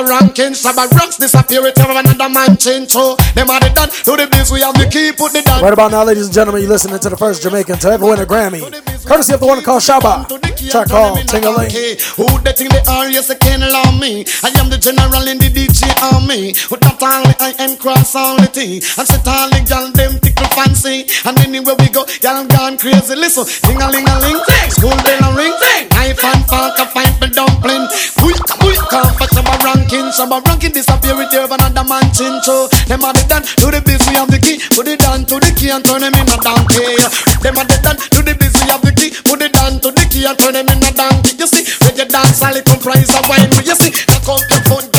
for 0.00 0.04
Shabba 0.04 0.08
ranking. 0.08 0.52
Shabba 0.52 0.90
ranks 0.98 1.16
disappear 1.16 1.62
with 1.62 1.78
every 1.78 1.96
another 1.96 2.28
man 2.28 2.56
change. 2.56 2.90
So, 2.90 3.16
them 3.34 3.50
are 3.50 3.60
the 3.60 3.70
done. 3.70 3.88
To 3.88 4.16
the 4.16 4.28
biz, 4.30 4.50
we 4.50 4.60
have 4.60 4.74
the 4.74 4.88
key, 4.90 5.12
put 5.12 5.32
the 5.32 5.42
down. 5.42 5.62
Right 5.62 5.72
about 5.72 5.90
now, 5.90 6.04
ladies 6.04 6.26
and 6.26 6.34
gentlemen, 6.34 6.62
you're 6.62 6.70
listening 6.70 6.98
to 6.98 7.08
the 7.08 7.16
first 7.16 7.42
Jamaican 7.42 7.78
to 7.78 7.88
ever 7.90 8.06
win 8.06 8.20
a 8.20 8.26
Grammy. 8.26 8.60
Courtesy 9.06 9.34
of 9.34 9.40
the 9.40 9.46
one 9.46 9.62
called 9.62 9.82
Shabba. 9.82 10.28
Track 10.70 10.88
called 10.88 11.18
Tingaling. 11.26 11.72
Who 12.16 12.26
they 12.44 12.52
think 12.52 12.70
they 12.70 12.84
are? 12.86 13.08
Yes, 13.08 13.28
they 13.28 13.34
can't 13.34 13.62
allow 13.62 13.90
me. 13.98 14.24
I 14.44 14.52
am 14.60 14.68
the 14.68 14.78
general 14.78 15.26
in 15.26 15.38
the 15.38 15.48
DJ 15.48 15.88
army. 16.12 16.52
With 16.70 16.80
that 16.84 17.00
only 17.02 17.34
I 17.40 17.56
am 17.58 17.76
cross 17.76 18.14
only 18.14 18.46
T. 18.52 18.78
And 19.00 19.06
set 19.08 19.26
all 19.26 19.48
the 19.48 19.64
gal 19.66 19.90
them 19.90 20.20
tickle 20.20 20.46
fancy. 20.52 21.08
And 21.24 21.34
anywhere 21.40 21.74
we 21.80 21.88
go, 21.88 22.04
y'all 22.22 22.44
gone 22.46 22.76
crazy. 22.76 23.16
Listen, 23.16 23.48
ding 23.66 23.80
a 23.80 23.88
ling 23.88 24.06
a 24.06 24.14
ling, 24.20 24.38
school 24.68 24.94
bell 25.00 25.24
a 25.26 25.28
ring, 25.34 25.54
knife 25.96 26.22
and 26.22 26.44
fork 26.44 26.78
a 26.78 26.86
find 26.92 27.14
for 27.18 27.30
dumpling. 27.32 27.88
Quick, 28.20 28.44
quick, 28.90 29.02
come 29.02 29.14
for 29.14 29.28
Shabba 29.30 29.54
ranking. 29.62 30.10
Shabba 30.10 30.42
ranking 30.46 30.72
disappear 30.72 31.16
with 31.16 31.32
you 31.32 31.44
another 31.46 31.84
man 31.86 32.02
chin. 32.12 32.42
So 32.42 32.68
them 32.90 33.04
are 33.04 33.14
the 33.14 33.24
done 33.28 33.42
to 33.42 33.66
the 33.70 33.80
biz, 33.84 34.02
we 34.08 34.14
have 34.18 34.30
the 34.30 34.38
key. 34.38 34.58
Put 34.74 34.88
it 34.88 35.00
down 35.00 35.24
to 35.26 35.38
the 35.38 35.50
key 35.54 35.70
and 35.70 35.84
turn 35.84 36.02
them 36.02 36.14
in 36.14 36.26
a 36.26 36.36
donkey. 36.42 36.98
Them 37.42 37.58
are 37.58 37.66
the 37.66 37.78
done 37.82 37.96
to 37.96 38.20
the 38.22 38.34
biz, 38.34 38.54
we 38.58 38.66
have 38.70 38.82
the 38.82 38.92
key. 38.92 39.14
Put 39.24 39.42
it 39.42 39.52
down 39.52 39.80
to 39.80 39.90
the 39.90 40.04
key 40.10 40.26
and 40.26 40.36
turn 40.38 40.54
them 40.54 40.68
in 40.68 40.82
a 40.82 40.90
donkey. 40.92 41.38
You 41.38 41.46
see, 41.46 41.64
when 41.86 41.96
you 41.96 42.06
dance, 42.06 42.42
all 42.42 42.54
it 42.54 42.66
comprise 42.66 43.10
of 43.14 43.24
wine. 43.30 43.50
You 43.62 43.76
see, 43.78 43.94
knock 44.10 44.26
out 44.26 44.44
your 44.50 44.62
foot, 44.66 44.89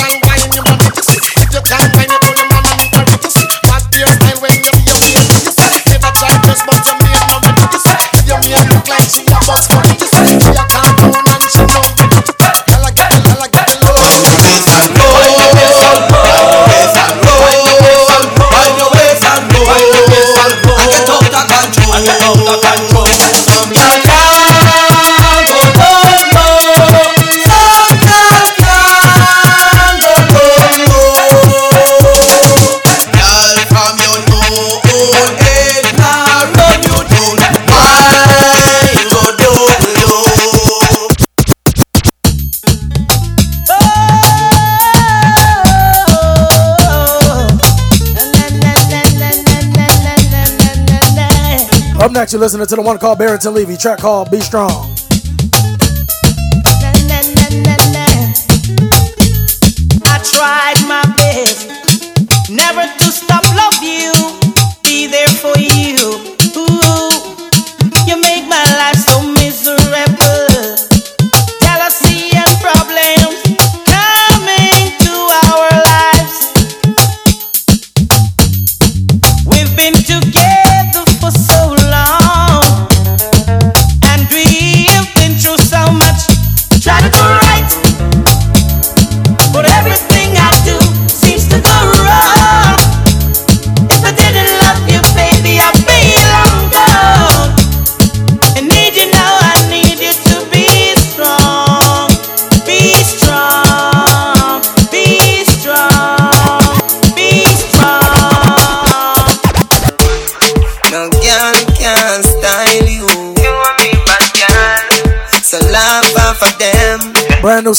Up 52.01 52.11
next, 52.11 52.33
you're 52.33 52.39
listening 52.39 52.65
to 52.65 52.75
the 52.75 52.81
one 52.81 52.97
called 52.97 53.19
Barrington 53.19 53.53
Levy. 53.53 53.77
Track 53.77 53.99
called 53.99 54.31
Be 54.31 54.39
Strong. 54.39 54.90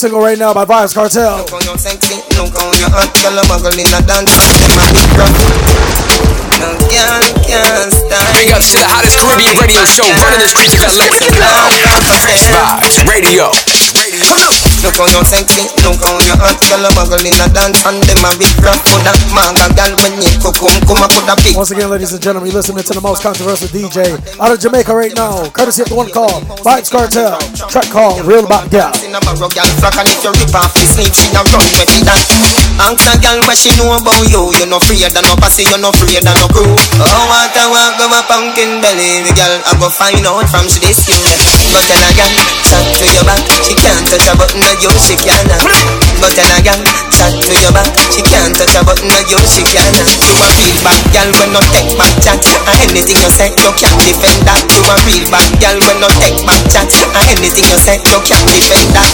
Single 0.02 0.18
right 0.18 0.36
now 0.36 0.52
by 0.52 0.64
Vybz 0.64 0.98
Kartel. 0.98 1.46
Look 1.46 1.62
how 1.62 1.62
you 1.62 1.78
sexy, 1.78 2.18
look 2.34 2.50
how 2.58 2.74
you 2.74 2.90
hot, 2.90 3.06
girl 3.22 3.38
a 3.38 3.42
muggle 3.46 3.70
in 3.78 3.86
a 3.86 4.02
dance. 4.02 4.34
Them 4.34 4.74
a 4.74 4.90
big 4.90 5.06
rough. 5.14 5.30
No 6.58 6.74
girl 6.90 7.22
can 7.46 7.86
style 7.86 8.34
Big 8.34 8.50
ups 8.50 8.74
to 8.74 8.82
the 8.82 8.88
hottest 8.90 9.14
Caribbean 9.22 9.54
radio 9.62 9.86
show 9.86 10.02
running 10.02 10.42
the 10.42 10.50
streets 10.50 10.74
of 10.74 10.90
LA. 10.98 11.70
Fresh 12.18 12.50
Vybez 12.50 12.98
Radio. 13.06 13.54
Look 14.82 14.98
how 14.98 15.06
you 15.06 15.22
sexy, 15.30 15.62
look 15.86 16.02
how 16.02 16.18
you 16.18 16.34
hot, 16.42 16.58
girl 16.58 16.82
a 16.82 16.90
muggle 16.98 17.22
in 17.22 17.38
a 17.38 17.46
dance. 17.54 17.78
And 17.86 18.02
them 18.02 18.26
a 18.26 18.34
big 18.34 18.50
for 18.58 18.98
that 19.06 19.14
manga 19.30 19.70
girl 19.78 19.94
when 20.02 20.18
you 20.18 20.26
cook 20.42 20.58
come, 20.58 20.74
come 20.90 20.98
a 20.98 21.06
put 21.06 21.22
a 21.30 21.34
big. 21.38 21.54
Once 21.54 21.70
again, 21.70 21.86
ladies 21.86 22.10
and 22.10 22.18
gentlemen, 22.18 22.50
you're 22.50 22.58
listening 22.58 22.82
to 22.82 22.92
the 22.92 23.00
most 23.00 23.22
controversial 23.22 23.70
DJ 23.70 24.18
out 24.42 24.50
of 24.50 24.58
Jamaica 24.58 24.90
right 24.90 25.14
now. 25.14 25.46
Courtesy 25.54 25.86
of 25.86 25.88
the 25.88 25.94
one 25.94 26.10
called 26.10 26.42
Vybz 26.66 26.90
Kartel. 26.90 27.38
Track 27.70 27.94
called 27.94 28.26
Real 28.26 28.44
About 28.44 28.70
Gal. 28.74 28.90
In 29.06 29.14
a 29.14 29.22
barrow 29.22 29.46
girl 29.54 29.70
frack 29.78 29.94
and 30.02 30.10
if 30.10 30.18
you 30.18 30.34
rip 30.34 30.50
off 30.50 30.74
his 30.74 30.90
sleeve, 30.90 31.14
she 31.14 31.30
a 31.30 31.40
run 31.46 31.62
with 31.78 31.86
it. 31.86 32.61
Ask 32.80 33.04
a 33.04 33.14
girl 33.20 33.40
what 33.44 33.56
she 33.58 33.68
know 33.76 33.92
about 33.92 34.24
you. 34.32 34.48
You 34.56 34.64
no 34.64 34.80
afraid 34.80 35.04
of 35.04 35.12
no 35.20 35.36
pussy, 35.36 35.68
you 35.68 35.76
no 35.76 35.92
afraid 35.92 36.24
of 36.24 36.32
no 36.38 36.46
crew. 36.48 36.72
Oh, 37.02 37.22
what 37.28 37.52
I 37.52 37.64
want 37.68 37.98
go 38.00 38.08
my 38.08 38.22
pumpkin 38.24 38.80
belly. 38.80 39.24
The 39.26 39.32
girl 39.36 39.60
I 39.68 39.72
go 39.76 39.88
find 39.92 40.24
out 40.24 40.48
from 40.48 40.64
she 40.70 40.80
this 40.80 41.04
you. 41.04 41.18
But 41.72 41.84
then 41.88 42.00
again, 42.08 42.32
chat 42.64 42.84
to 42.84 43.04
your 43.12 43.24
back, 43.28 43.44
she 43.64 43.74
can't 43.76 44.00
touch 44.08 44.28
a 44.28 44.32
button 44.38 44.64
of 44.64 44.76
you, 44.80 44.92
she 45.02 45.14
can't. 45.20 45.48
But 46.20 46.32
then 46.38 46.48
again, 46.56 46.80
chat 47.12 47.34
to 47.36 47.52
your 47.60 47.72
back, 47.74 47.92
she 48.12 48.22
can't 48.24 48.54
touch 48.56 48.76
a 48.76 48.80
button 48.84 49.10
of 49.10 49.24
you, 49.28 49.40
she 49.48 49.62
can't. 49.68 49.92
You 50.22 50.34
a 50.36 50.48
real 50.56 50.78
bad 50.80 51.02
girl 51.12 51.30
when 51.36 51.50
no 51.52 51.60
take 51.74 51.92
back 51.98 52.14
chat. 52.24 52.40
And 52.40 52.76
anything 52.88 53.18
you 53.20 53.30
say, 53.32 53.50
you 53.52 53.72
can't 53.76 53.98
defend 54.00 54.46
that. 54.48 54.64
You 54.70 54.82
a 54.84 54.94
real 55.04 55.24
bad 55.28 55.50
girl 55.60 55.78
when 55.80 55.98
no 56.00 56.08
take 56.22 56.40
back 56.46 56.62
chat. 56.70 56.88
And 56.88 57.24
anything 57.36 57.66
you 57.68 57.78
say, 57.78 57.98
you 58.00 58.18
can't 58.24 58.46
defend 58.48 58.90
that. 58.96 59.12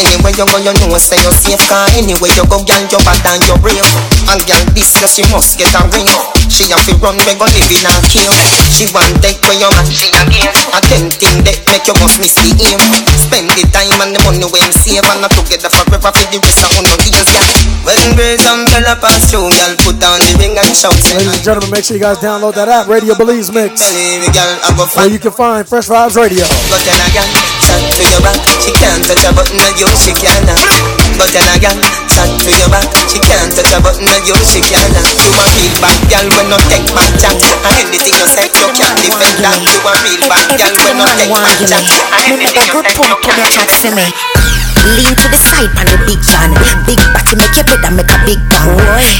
Anywhere 0.00 0.32
you 0.32 0.46
go, 0.46 0.56
you 0.62 0.72
know 0.72 0.96
say 0.96 1.18
you're 1.20 1.34
safe 1.34 1.60
Cause 1.68 1.92
anywhere 1.98 2.30
you 2.32 2.44
go, 2.46 2.62
girl, 2.62 2.79
you 2.88 3.00
bad 3.04 3.20
and 3.28 3.42
you 3.44 3.56
brave 3.60 3.84
And 4.30 4.40
girl, 4.48 4.62
this 4.72 4.96
girl, 4.96 5.10
she 5.10 5.26
must 5.28 5.58
get 5.60 5.74
a 5.76 5.82
ring. 5.92 6.08
She 6.48 6.70
have 6.72 6.80
to 6.88 6.94
run, 7.02 7.18
we 7.28 7.34
go 7.36 7.44
live 7.44 7.68
in 7.68 7.84
a 7.84 7.92
cave. 8.08 8.32
She 8.72 8.88
want 8.94 9.20
take 9.20 9.42
where 9.44 9.58
your 9.58 9.68
man, 9.76 9.88
she 9.90 10.08
a 10.14 10.22
give 10.30 10.48
A 10.72 10.80
ten 10.88 11.10
thing 11.12 11.44
that 11.44 11.58
make 11.68 11.84
you 11.84 11.96
must 12.00 12.16
miss 12.22 12.38
the 12.38 12.48
aim. 12.70 12.80
Spend 13.20 13.50
the 13.52 13.64
time 13.74 14.00
and 14.00 14.14
the 14.16 14.20
money 14.24 14.46
when 14.48 14.70
save 14.72 15.04
And 15.04 15.20
not 15.20 15.34
together 15.34 15.68
forever 15.68 16.10
for 16.14 16.26
the 16.30 16.38
rest 16.40 16.62
of 16.64 16.72
uno 16.78 16.94
years, 17.04 17.28
girl 17.28 17.48
When 17.84 18.00
grace 18.16 18.44
umbrella 18.46 18.94
pass 18.96 19.28
through, 19.28 19.50
girl, 19.50 19.72
put 19.84 20.00
on 20.00 20.20
the 20.22 20.32
ring 20.40 20.56
and 20.56 20.72
shout 20.72 20.96
say 20.96 21.18
Ladies 21.18 21.36
and 21.36 21.44
gentlemen, 21.44 21.70
make 21.74 21.84
sure 21.84 21.98
you 21.98 22.02
guys 22.02 22.22
download 22.22 22.54
that 22.54 22.70
app, 22.70 22.86
Radio 22.88 23.18
Belize 23.18 23.50
Mix. 23.50 23.82
Belly, 23.82 24.30
girl, 24.30 24.52
I 24.62 24.70
go 24.78 24.86
Where 24.94 25.10
you 25.10 25.18
can 25.18 25.32
find 25.32 25.66
Fresh 25.66 25.88
Vybez 25.90 26.16
Radio. 26.16 26.46
But 26.70 26.80
then 26.86 26.98
again, 27.08 27.28
chat 27.66 27.82
to 27.82 28.02
your 28.08 28.22
back, 28.22 28.38
she 28.62 28.72
can't 28.78 29.02
touch 29.04 29.24
a 29.26 29.30
button 29.34 29.58
of 29.58 29.74
you, 29.74 29.88
she 29.98 30.12
can't. 30.14 30.99
But 31.20 31.36
then 31.36 31.44
again, 31.52 31.76
chat 32.08 32.32
to 32.32 32.48
your 32.48 32.72
back, 32.72 32.88
she 33.04 33.20
can't 33.20 33.52
touch 33.52 33.76
a 33.76 33.78
button 33.84 34.08
of 34.08 34.24
you, 34.24 34.32
she 34.40 34.64
can't. 34.64 34.88
You 35.20 35.28
a 35.36 35.44
real 35.52 35.76
bad 35.76 36.00
girl 36.08 36.24
when 36.32 36.48
no 36.48 36.56
take 36.72 36.88
back 36.96 37.12
chat. 37.20 37.36
And 37.36 37.92
anything 37.92 38.16
you 38.16 38.24
say, 38.24 38.48
you 38.48 38.72
can't 38.72 38.96
defend 38.96 39.44
that. 39.44 39.60
You 39.60 39.84
a 39.84 39.92
real 40.00 40.22
bad 40.24 40.48
girl 40.56 40.72
when 40.80 40.96
no 40.96 41.04
take 41.20 41.28
back. 41.28 41.60
And 41.60 42.24
Me 42.24 42.40
make 42.40 42.56
anything 42.56 42.56
a 42.56 42.72
you 42.72 42.80
say, 42.80 43.04
you 43.04 43.20
can't 43.20 43.52
for 43.84 43.92
me. 43.92 44.39
Lean 44.80 45.12
to 45.12 45.26
the 45.28 45.36
side 45.36 45.68
on 45.76 45.84
the 45.84 45.98
big 46.08 46.20
John. 46.24 46.56
Big 46.88 47.00
body 47.12 47.36
make 47.36 47.52
your 47.52 47.68
brother 47.68 47.92
make 47.92 48.08
a 48.08 48.16
big 48.24 48.40
bang. 48.48 48.72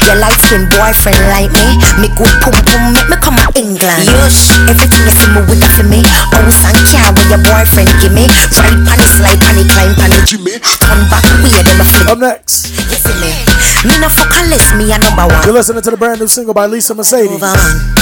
Your 0.09 0.17
light 0.17 0.39
skin 0.41 0.65
boyfriend 0.73 1.21
like 1.29 1.53
me. 1.53 1.77
Me 2.01 2.09
good 2.17 2.33
pum 2.41 2.55
pum 2.65 2.97
make 2.97 3.05
me 3.05 3.17
come 3.21 3.37
to 3.37 3.47
England. 3.53 4.09
Yush, 4.09 4.49
everything 4.65 5.05
you 5.05 5.13
see 5.13 5.29
me 5.29 5.41
with 5.45 5.61
that 5.61 5.69
for 5.77 5.85
me. 5.85 6.01
House 6.33 6.65
and 6.65 6.81
car 6.89 7.13
where 7.13 7.29
your 7.29 7.41
boyfriend 7.45 7.93
give 8.01 8.09
me. 8.09 8.25
Ride 8.57 8.81
on 8.89 8.97
the 8.97 9.05
slide, 9.05 9.41
on 9.45 9.53
the 9.53 9.63
climb, 9.69 9.93
on 10.01 10.09
the 10.09 10.19
Jimmy. 10.25 10.57
Turn 10.81 10.99
back 11.13 11.25
way 11.45 11.61
them 11.61 11.77
a 11.77 11.85
flip. 11.85 12.09
Up 12.09 12.17
next. 12.17 12.73
You 12.89 12.97
see 12.97 13.15
me? 13.21 13.29
Me 13.85 13.97
no 13.97 14.09
fuck 14.09 14.29
unless 14.37 14.73
me 14.77 14.89
a 14.93 14.97
number 14.97 15.25
one. 15.29 15.41
You're 15.45 15.57
listening 15.57 15.81
to 15.81 15.91
the 15.93 15.97
brand 15.97 16.21
new 16.21 16.27
single 16.27 16.53
by 16.53 16.65
Lisa 16.65 16.93
Mercedez. 16.93 17.41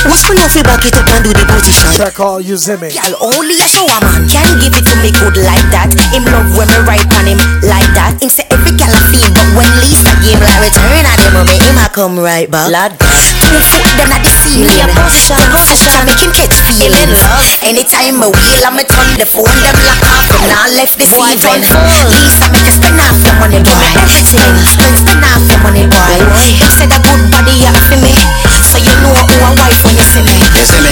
What's 0.08 0.28
me 0.28 0.36
know 0.36 0.48
fi 0.48 0.64
back 0.64 0.84
it 0.84 0.96
up 0.96 1.08
and 1.08 1.24
do 1.24 1.32
the 1.32 1.44
position? 1.48 1.92
Track 1.96 2.16
called 2.16 2.44
Yuzime. 2.44 2.92
Girl, 2.92 3.36
only 3.36 3.56
a 3.60 3.68
shower 3.68 4.00
man 4.04 4.28
can 4.28 4.48
give 4.60 4.76
it 4.76 4.84
to 4.84 4.96
me 5.04 5.12
good 5.12 5.40
like 5.44 5.68
that. 5.72 5.92
Him 6.12 6.24
love 6.28 6.52
when 6.56 6.68
me 6.68 6.80
right 6.88 7.08
on 7.16 7.28
him 7.28 7.40
like 7.66 7.90
that. 7.96 8.18
Him 8.20 8.30
say 8.30 8.46
every 8.52 8.76
gal 8.76 8.92
a 8.92 9.00
feel, 9.12 9.30
but 9.32 9.48
when 9.56 9.70
Lisa 9.80 10.12
give 10.24 10.40
like 10.40 10.62
return 10.64 11.06
of 11.06 11.16
them, 11.20 11.46
me 11.48 11.56
him 11.60 11.80
a 11.80 11.88
come 11.90 12.20
right 12.20 12.50
back. 12.50 12.70
Lad, 12.72 12.96
two 13.00 13.60
foot 13.72 13.84
then 13.96 14.12
at 14.12 14.22
the 14.24 14.32
ceiling. 14.32 14.68
Me 14.68 14.84
a 14.84 14.88
position, 14.92 15.40
position, 15.52 15.92
make 16.06 16.20
him 16.20 16.32
catch 16.36 16.56
feelings. 16.68 17.20
Anytime 17.64 18.20
me 18.20 18.28
wheel, 18.28 18.64
I 18.66 18.70
me 18.76 18.84
turn 18.84 19.16
the 19.20 19.28
phone, 19.28 19.48
them 19.64 19.78
lock 19.84 20.04
off, 20.04 20.28
and 20.36 20.44
now 20.52 20.68
left 20.76 20.96
this 21.00 21.14
evening. 21.16 21.64
Lisa 22.12 22.48
make 22.52 22.66
you 22.68 22.74
spend 22.76 23.00
half 23.00 23.20
your 23.24 23.36
money, 23.40 23.62
boy. 23.64 23.88
Spend, 24.24 24.58
spend, 24.68 24.96
spend 25.00 25.24
half 25.24 25.44
your 25.48 25.60
money, 25.64 25.86
boy. 25.88 26.16
Him 26.60 26.72
say 26.72 26.88
the 26.88 27.00
good 27.02 27.22
body 27.32 27.56
you 27.56 27.72
for 27.88 28.00
me, 28.04 28.16
so 28.64 28.78
you 28.80 28.94
know 29.00 29.16
who 29.16 29.36
a 29.36 29.50
wife 29.56 29.80
when 29.84 29.96
you 29.96 30.06
see 30.06 30.24
me. 30.24 30.36
You 30.56 30.66
see 30.68 30.82
me? 30.84 30.92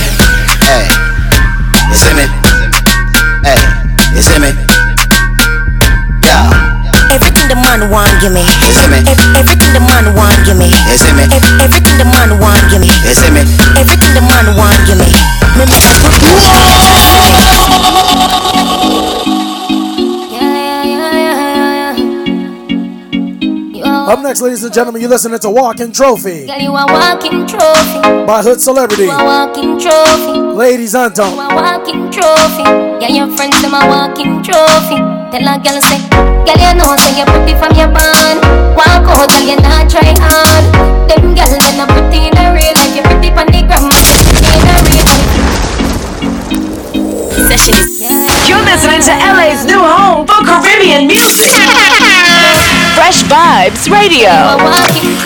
Hey. 0.64 0.88
You 1.92 1.96
see 1.96 2.14
me? 2.16 2.47
Man 7.78 7.92
want 7.92 8.22
give 8.22 8.34
me. 8.34 8.42
You 8.42 8.74
see 8.74 8.88
me? 8.90 8.98
Everything 9.38 9.74
the 9.74 9.80
man 9.80 10.16
want 10.16 10.46
give 10.46 10.58
me. 10.58 10.66
You 10.66 10.98
see 10.98 11.14
me? 11.14 11.24
Everything 11.62 11.98
the 11.98 12.06
man 12.06 12.40
want 12.42 12.66
give 12.72 12.82
me. 12.82 12.88
You 13.06 13.14
see 13.14 13.30
me? 13.30 13.42
Everything 13.78 14.14
the 14.18 14.22
man 14.22 14.56
want 14.58 14.82
give 14.88 14.98
me. 14.98 15.06
Me 15.58 15.64
make 15.66 15.86
a 15.86 17.08
Up 24.08 24.22
next, 24.22 24.42
ladies 24.42 24.64
and 24.64 24.74
gentlemen, 24.74 25.02
you're 25.02 25.10
listening 25.10 25.38
to 25.40 25.50
Walking 25.50 25.92
Trophy 25.92 26.46
Girl, 26.48 26.58
you 26.60 26.70
a 26.72 26.86
walking 26.88 27.46
trophy. 27.46 28.00
by 28.26 28.42
Hood 28.42 28.62
Celebrity. 28.62 29.04
You 29.04 29.12
a 29.12 29.24
walking 29.26 29.78
trophy. 29.78 30.40
Ladies 30.56 30.94
You 30.94 31.00
Anthem. 31.02 31.34
a 31.34 31.48
walking 31.52 32.10
trophy. 32.10 32.64
Yeah, 33.04 33.10
your 33.10 33.36
friends 33.36 33.62
them 33.62 33.74
a 33.74 33.86
walking 33.88 34.42
trophy. 34.44 34.96
Tell 35.32 35.48
a 35.48 35.60
girl 35.60 35.82
say, 35.82 36.00
girl 36.48 36.64
you 36.64 36.72
know 36.80 36.96
say 36.96 37.12
you 37.20 37.26
pretty 37.28 37.54
from 37.60 37.76
your 37.76 37.92
band. 37.92 38.40
Walk 38.72 39.04
out, 39.04 39.28
girl 39.28 39.44
you 39.44 39.60
not 39.60 39.92
try 39.92 40.16
hard. 40.16 40.64
Them 41.12 41.36
girl 41.36 41.52
they 41.52 41.76
not 41.76 41.92
pretty 41.92 42.32
in 42.32 42.38
a 42.40 42.56
real 42.56 42.72
life. 42.72 42.96
You 42.96 43.04
pretty 43.04 43.36
pon 43.36 43.52
the 43.52 43.68
gram, 43.68 43.92
but 43.92 44.00
you 44.08 44.16
pretty 44.24 44.48
in 44.56 44.64
a 44.64 44.80
real 44.88 45.04
life. 45.04 45.28
Sessions. 47.52 48.00
You're 48.48 48.64
listening 48.64 49.04
to 49.04 49.14
LA's 49.28 49.68
new 49.68 49.84
home 49.84 50.24
for 50.24 50.40
Caribbean 50.48 51.08
music. 51.08 51.52
Fresh 52.96 53.28
Vybez 53.28 53.92
Radio. 53.92 54.32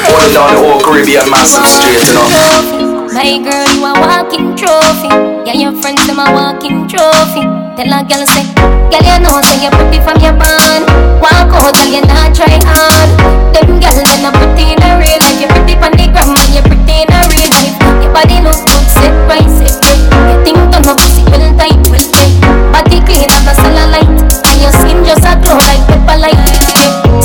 Holding 0.10 0.34
down 0.34 0.50
the 0.50 0.58
whole 0.58 0.82
Caribbean 0.82 1.30
massive 1.30 1.66
straight, 1.70 2.02
know. 2.18 3.06
My 3.14 3.38
girl, 3.38 3.70
you 3.78 3.86
a 3.86 3.94
walking 4.02 4.56
trophy. 4.58 5.14
Yeah, 5.46 5.54
your 5.54 5.74
friends 5.82 6.06
them 6.08 6.20
a 6.20 6.26
walking 6.34 6.88
trophy. 6.88 7.61
Tell 7.82 7.98
a 7.98 8.06
girl 8.06 8.22
say, 8.30 8.46
girl 8.94 9.02
you 9.02 9.18
know 9.26 9.42
say 9.42 9.58
you 9.58 9.74
pretty 9.74 9.98
from 10.06 10.22
your 10.22 10.38
band. 10.38 10.86
Walk 11.18 11.50
out, 11.50 11.74
girl 11.74 11.90
you 11.90 12.06
not 12.06 12.30
try 12.30 12.62
hard. 12.62 13.10
Them 13.58 13.82
girl 13.82 13.98
they 13.98 14.22
not 14.22 14.38
pretty 14.38 14.78
in 14.78 14.86
a 14.86 15.02
real 15.02 15.18
life. 15.18 15.42
You 15.42 15.50
pretty 15.50 15.74
pon 15.82 15.90
the 15.98 16.06
gram, 16.14 16.30
and 16.30 16.54
you 16.54 16.62
pretty 16.62 17.02
in 17.02 17.10
a 17.10 17.26
real 17.34 17.50
life. 17.50 17.74
Your 18.06 18.14
body 18.14 18.38
look 18.46 18.62
good, 18.70 18.86
set 18.86 19.10
right, 19.26 19.50
set 19.50 19.74
right. 19.82 19.98
You 20.30 20.38
think 20.46 20.62
on 20.62 20.86
the 20.86 20.94
pussy 20.94 21.26
well 21.34 21.42
tight, 21.58 21.82
well 21.90 22.06
tight. 22.14 22.34
Body 22.70 23.02
clean 23.02 23.34
as 23.34 23.50
a 23.50 23.54
cellulite, 23.58 24.14
and 24.30 24.58
your 24.62 24.74
skin 24.78 25.02
just 25.02 25.26
a 25.26 25.34
glow 25.42 25.58
like 25.58 25.82
pepper 25.90 26.22
light. 26.22 26.38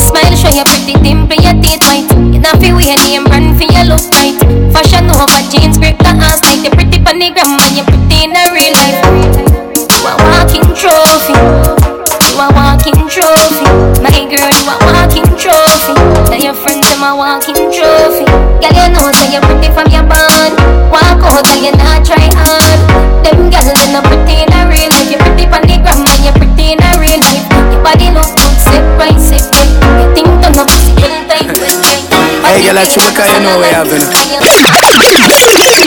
Smile 0.00 0.32
show 0.40 0.48
you 0.56 0.64
pretty 0.64 0.96
dimple, 1.04 1.36
your 1.36 1.52
teeth 1.60 1.84
white. 1.84 2.08
You 2.32 2.40
not 2.40 2.56
feel 2.64 2.80
weird, 2.80 2.96
name 3.04 3.28
brand 3.28 3.60
for 3.60 3.68
your 3.68 3.92
look 3.92 4.08
right. 4.16 4.32
Fashion 4.72 5.04
over 5.12 5.36
jeans, 5.52 5.76
grip 5.76 6.00
the 6.00 6.16
ass 6.16 6.40
tight. 6.40 6.64
You 6.64 6.72
pretty 6.72 6.96
pon 7.04 7.20
the 7.20 7.28
gram, 7.28 7.60
and 7.60 7.76
you 7.76 7.84
pretty 7.84 8.24
in 8.24 8.32
a 8.32 8.48
real 8.56 8.72
life. 8.72 9.05
Girl, 18.66 18.82
you 18.82 18.90
know 18.90 19.06
say 19.14 19.30
you 19.30 19.38
pretty 19.46 19.70
from 19.70 19.86
your 19.94 20.02
band. 20.02 20.58
Walk 20.90 21.22
out, 21.22 21.46
girl, 21.46 21.54
you 21.54 21.70
not 21.78 22.02
try 22.02 22.26
hard. 22.34 22.82
Them 23.22 23.46
girls 23.46 23.70
they 23.70 23.92
not 23.94 24.02
pretty 24.02 24.42
in 24.42 24.50
a 24.50 24.66
real 24.66 24.90
life. 24.90 25.06
You're 25.06 25.22
pretty 25.22 25.46
pon 25.46 25.62
the 25.70 25.78
gram, 25.78 26.02
and 26.02 26.26
you 26.26 26.34
pretty 26.34 26.74
in 26.74 26.82
a 26.82 26.90
real 26.98 27.14
life. 27.22 27.46
Your 27.70 27.78
body 27.86 28.10
look 28.10 28.26
good, 28.34 28.58
set 28.58 28.82
right, 28.98 29.14
set 29.22 29.46
right. 29.54 29.70
You 30.02 30.10
think 30.18 30.26
on 30.42 30.50
the 30.50 30.66
pussy, 30.66 30.98
well 30.98 31.14
tight, 31.30 31.46
well 31.46 31.78
tight. 31.78 32.10
Hey, 32.42 32.66
girl, 32.66 32.82
I 32.82 32.90
choke 32.90 33.14
you 33.14 33.38
know 33.38 33.62
we 33.62 33.70
having 33.70 34.02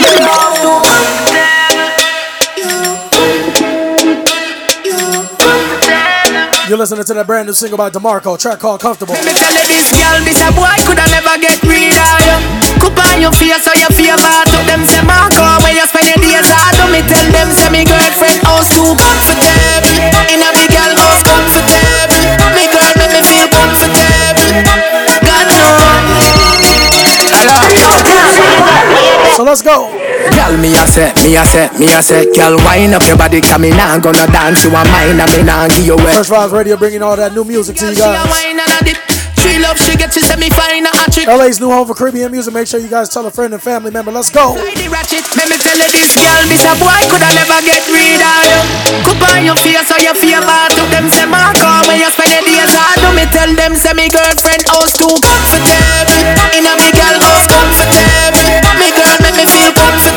You're 6.70 6.78
listening 6.78 7.02
to 7.02 7.14
that 7.18 7.26
brand 7.26 7.50
new 7.50 7.52
single 7.52 7.74
by 7.74 7.90
DeMarco, 7.90 8.38
track 8.38 8.62
called 8.62 8.78
Comfortable. 8.78 9.18
Me 9.26 9.34
tell 9.34 9.50
you 9.50 9.66
this 9.66 9.90
girl, 9.90 10.22
this 10.22 10.38
a 10.38 10.54
boy 10.54 10.70
coulda 10.86 11.02
never 11.10 11.34
get 11.42 11.58
rid 11.66 11.98
of 11.98 12.22
you. 12.22 12.38
Cup 12.78 12.94
on 12.94 13.18
your 13.18 13.34
face 13.34 13.58
so 13.66 13.74
your 13.74 13.90
favor 13.90 14.22
to 14.46 14.58
them 14.70 14.86
say 14.86 15.02
Marco 15.02 15.42
when 15.66 15.74
you 15.74 15.82
spend 15.90 16.06
your 16.14 16.22
days 16.22 16.46
hard. 16.46 16.78
Do 16.78 16.86
me 16.94 17.02
tell 17.10 17.26
them 17.34 17.50
say 17.50 17.74
me 17.74 17.82
girlfriend 17.82 18.38
house 18.46 18.70
too 18.70 18.86
comfortable. 18.86 19.50
In 20.30 20.46
a 20.46 20.50
big 20.54 20.70
girl 20.70 20.94
house 20.94 21.26
comfortable. 21.26 22.38
Me 22.54 22.70
girl 22.70 22.86
make 23.02 23.18
me 23.18 23.22
feel 23.26 23.50
comfortable. 23.50 24.70
God 25.26 25.50
knows. 25.50 25.90
So 29.34 29.42
let's 29.42 29.58
go. 29.58 29.99
Girl, 30.50 30.58
me 30.58 30.74
a 30.74 30.82
say, 30.82 31.14
me 31.22 31.38
a 31.38 31.44
say, 31.46 31.70
me 31.78 31.86
a 31.94 32.02
say, 32.02 32.26
girl, 32.34 32.58
wind 32.66 32.90
up 32.90 33.06
your 33.06 33.14
body, 33.14 33.38
cause 33.40 33.60
me 33.62 33.70
nah 33.70 33.94
gonna 34.02 34.26
dance, 34.34 34.66
you 34.66 34.74
a 34.74 34.82
mine, 34.90 35.22
and 35.22 35.30
me 35.30 35.46
nah 35.46 35.70
give 35.70 35.86
you 35.86 35.94
away. 35.94 36.10
Fresh 36.10 36.26
Vybez 36.26 36.50
Radio 36.50 36.74
bringing 36.76 37.06
all 37.06 37.14
that 37.14 37.30
new 37.30 37.44
music 37.46 37.76
to 37.78 37.86
you 37.86 37.94
She 37.94 38.02
a 38.02 38.18
guys. 38.18 38.26
wine 38.26 38.58
and 38.58 38.66
a 38.66 38.82
dip. 38.82 38.98
She 39.38 39.62
love, 39.62 39.78
she 39.78 39.94
get, 39.94 40.10
she 40.10 40.18
say 40.20 40.34
me 40.42 40.50
fine, 40.50 40.90
a 40.90 40.92
chick. 41.06 41.30
LA's 41.30 41.62
new 41.62 41.70
home 41.70 41.86
for 41.86 41.94
Caribbean 41.94 42.34
music. 42.34 42.50
Make 42.52 42.66
sure 42.66 42.82
you 42.82 42.90
guys 42.90 43.08
tell 43.08 43.24
a 43.24 43.30
friend 43.30 43.54
and 43.54 43.62
family 43.62 43.94
member. 43.94 44.10
Let's 44.10 44.28
go. 44.28 44.58
the 44.58 44.90
ratchet. 44.90 45.22
Let 45.38 45.46
me 45.46 45.54
tell 45.56 45.78
you 45.78 45.86
this 45.86 46.18
girl, 46.18 46.42
this 46.50 46.66
a 46.66 46.74
boy 46.82 46.98
coulda 47.06 47.30
never 47.30 47.62
get 47.62 47.86
rid 47.86 48.18
of 48.18 48.42
you. 48.50 48.60
Cup 49.06 49.22
on 49.30 49.46
your 49.46 49.56
face 49.62 49.86
so 49.86 49.94
your 50.02 50.18
favor 50.18 50.60
to 50.74 50.82
them 50.90 51.06
say 51.14 51.30
Marco 51.30 51.62
when 51.86 52.02
you 52.02 52.10
spend 52.10 52.26
your 52.36 52.42
days 52.42 52.74
hard. 52.74 52.98
Do 53.00 53.08
me 53.14 53.24
tell 53.30 53.48
them 53.54 53.78
say 53.78 53.94
me 53.94 54.10
girlfriend 54.10 54.66
oh, 54.74 54.82
house 54.82 54.98
too 54.98 55.14
comfortable. 55.22 56.50
In 56.58 56.66
a 56.66 56.74
me 56.76 56.90
girl 56.92 57.16
oh, 57.16 57.30
house 57.30 57.46
comfortable. 57.48 58.74
Me 58.76 58.92
girl 58.92 59.14
make 59.24 59.38
me 59.40 59.46
feel 59.48 59.72
comfortable. 59.72 60.09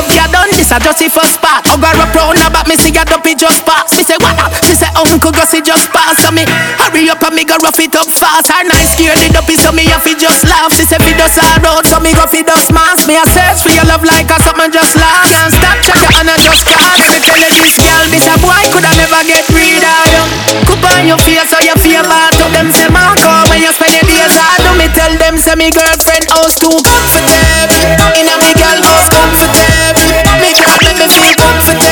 Love 0.00 0.14
you 0.14 0.32
done 0.32 0.57
I 0.68 0.76
just 0.84 1.00
the 1.00 1.08
first 1.08 1.40
part. 1.40 1.64
Oh, 1.72 1.80
girl, 1.80 1.96
up 1.96 2.12
round 2.12 2.36
about 2.44 2.68
me 2.68 2.76
see 2.76 2.92
your 2.92 3.08
dopey 3.08 3.32
just 3.32 3.64
pass. 3.64 3.88
Me 3.96 4.04
say 4.04 4.20
what 4.20 4.36
up? 4.36 4.52
She 4.68 4.76
say 4.76 4.90
oh, 5.00 5.08
Uncle 5.08 5.32
Gussie 5.32 5.64
just 5.64 5.88
pass. 5.96 6.20
So 6.20 6.28
me 6.28 6.44
hurry 6.76 7.08
up 7.08 7.24
and 7.24 7.32
me 7.32 7.48
go 7.48 7.56
rough 7.64 7.80
it 7.80 7.96
up 7.96 8.04
fast. 8.04 8.52
Her 8.52 8.68
nice 8.68 8.92
scared 8.92 9.16
the 9.16 9.32
dopey 9.32 9.56
so 9.56 9.72
me 9.72 9.88
have 9.88 10.04
to 10.04 10.12
just 10.12 10.44
laugh. 10.44 10.68
She 10.76 10.84
say 10.84 11.00
fi 11.00 11.16
dust 11.16 11.40
her 11.40 11.64
out 11.64 11.88
so 11.88 11.96
me 12.04 12.12
go 12.12 12.28
fi 12.28 12.44
dust 12.44 12.68
mask. 12.68 13.08
Me 13.08 13.16
a 13.16 13.24
search 13.32 13.64
for 13.64 13.72
your 13.72 13.88
love 13.88 14.04
like 14.04 14.28
a 14.28 14.36
something 14.44 14.68
just 14.68 14.92
laugh. 14.92 15.24
Can't 15.24 15.56
stop 15.56 15.78
check 15.80 16.04
it 16.04 16.12
and 16.20 16.28
I 16.28 16.36
just. 16.36 16.60
Let 16.68 17.08
me 17.16 17.18
tell 17.24 17.40
you 17.40 17.48
this 17.48 17.80
girl, 17.80 18.04
this 18.12 18.28
a 18.28 18.36
boy 18.44 18.60
coulda 18.68 18.92
never 18.92 19.24
get 19.24 19.48
rid 19.48 19.80
of 19.80 20.04
you. 20.12 20.22
Cup 20.68 20.84
on 20.84 21.08
your 21.08 21.20
face 21.24 21.48
so 21.48 21.56
your 21.64 21.80
bad. 21.80 22.36
to 22.36 22.44
them 22.52 22.68
say 22.76 22.92
Marco 22.92 23.32
when 23.48 23.64
you 23.64 23.72
spend 23.72 23.96
your 23.96 24.04
days 24.04 24.36
hard. 24.36 24.60
Do 24.68 24.76
me 24.76 24.92
tell 24.92 25.16
them 25.16 25.40
say 25.40 25.56
me 25.56 25.72
girlfriend 25.72 26.28
house 26.28 26.60
too 26.60 26.76
comfortable. 26.84 28.12
In 28.20 28.28
a 28.28 28.36
me 28.36 28.52
girl 28.52 28.78
house 28.84 29.08
comfortable. 29.08 30.27
Me 30.48 30.54
girl 30.54 30.80
make 30.80 30.96
me 30.96 31.04
feel 31.12 31.34
comfortable. 31.36 31.84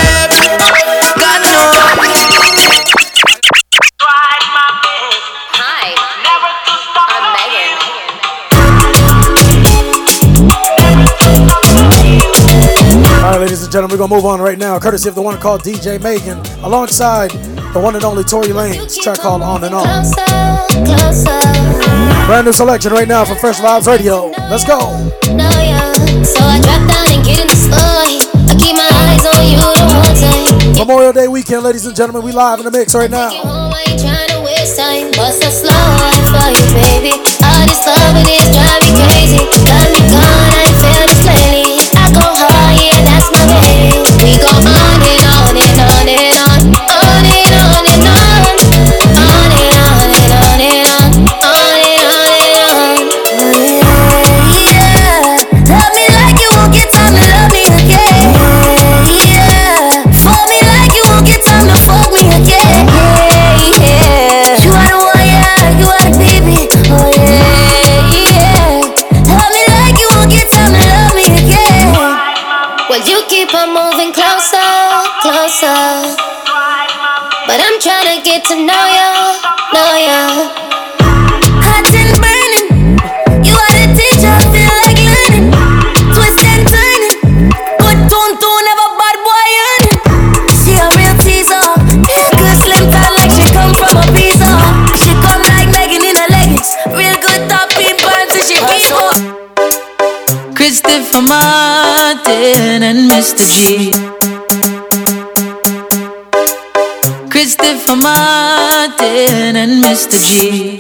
God 1.21 1.45
knows. 1.45 1.77
Hi, 5.61 5.93
I'm 6.97 7.37
Megan. 7.37 7.77
All 13.23 13.31
right, 13.31 13.41
ladies 13.41 13.63
and 13.63 13.71
gentlemen, 13.71 13.99
we're 13.99 14.09
gonna 14.09 14.15
move 14.15 14.25
on 14.25 14.41
right 14.41 14.57
now, 14.57 14.79
courtesy 14.79 15.11
of 15.11 15.15
the 15.15 15.21
one 15.21 15.37
called 15.37 15.61
DJ 15.61 16.03
Megan, 16.03 16.39
alongside 16.65 17.33
the 17.75 17.79
one 17.79 17.95
and 17.95 18.05
only 18.05 18.25
Tory 18.25 18.49
Lanez, 18.49 18.99
track 19.03 19.19
called 19.19 19.43
On 19.43 19.63
and 19.65 19.75
On. 19.75 19.85
Brand 22.27 22.47
new 22.47 22.53
selection 22.55 22.93
right 22.93 23.07
now 23.07 23.27
from 23.27 23.37
Fresh 23.37 23.59
Vybez 23.59 23.87
Radio. 23.87 24.31
Let's 24.49 24.65
go. 24.65 24.81
So 26.25 26.41
I 26.41 26.59
drop 26.63 26.89
down 26.89 27.07
and 27.13 27.23
get 27.23 27.41
in 27.43 27.49
the 27.49 27.55
store. 27.55 28.16
I 28.49 28.55
keep 28.59 28.77
my 28.77 28.89
eyes 29.07 29.27
on 29.27 29.47
you 29.47 29.59
the 29.59 29.85
whole 29.95 30.15
time. 30.15 30.87
Memorial 30.87 31.13
Day 31.13 31.29
weekend, 31.29 31.63
ladies 31.63 31.87
and 31.87 31.97
gentlemen, 31.97 32.23
we 32.23 32.33
live 32.33 32.59
in 32.61 32.65
the 32.65 32.71
mix 32.71 32.95
right 32.95 33.11
now. 33.11 33.31
Mr. 103.27 103.43
G. 103.43 103.91
Christopher 107.29 107.97
Martin 107.97 109.57
and 109.57 109.83
Mr. 109.83 110.15
G. 110.15 110.79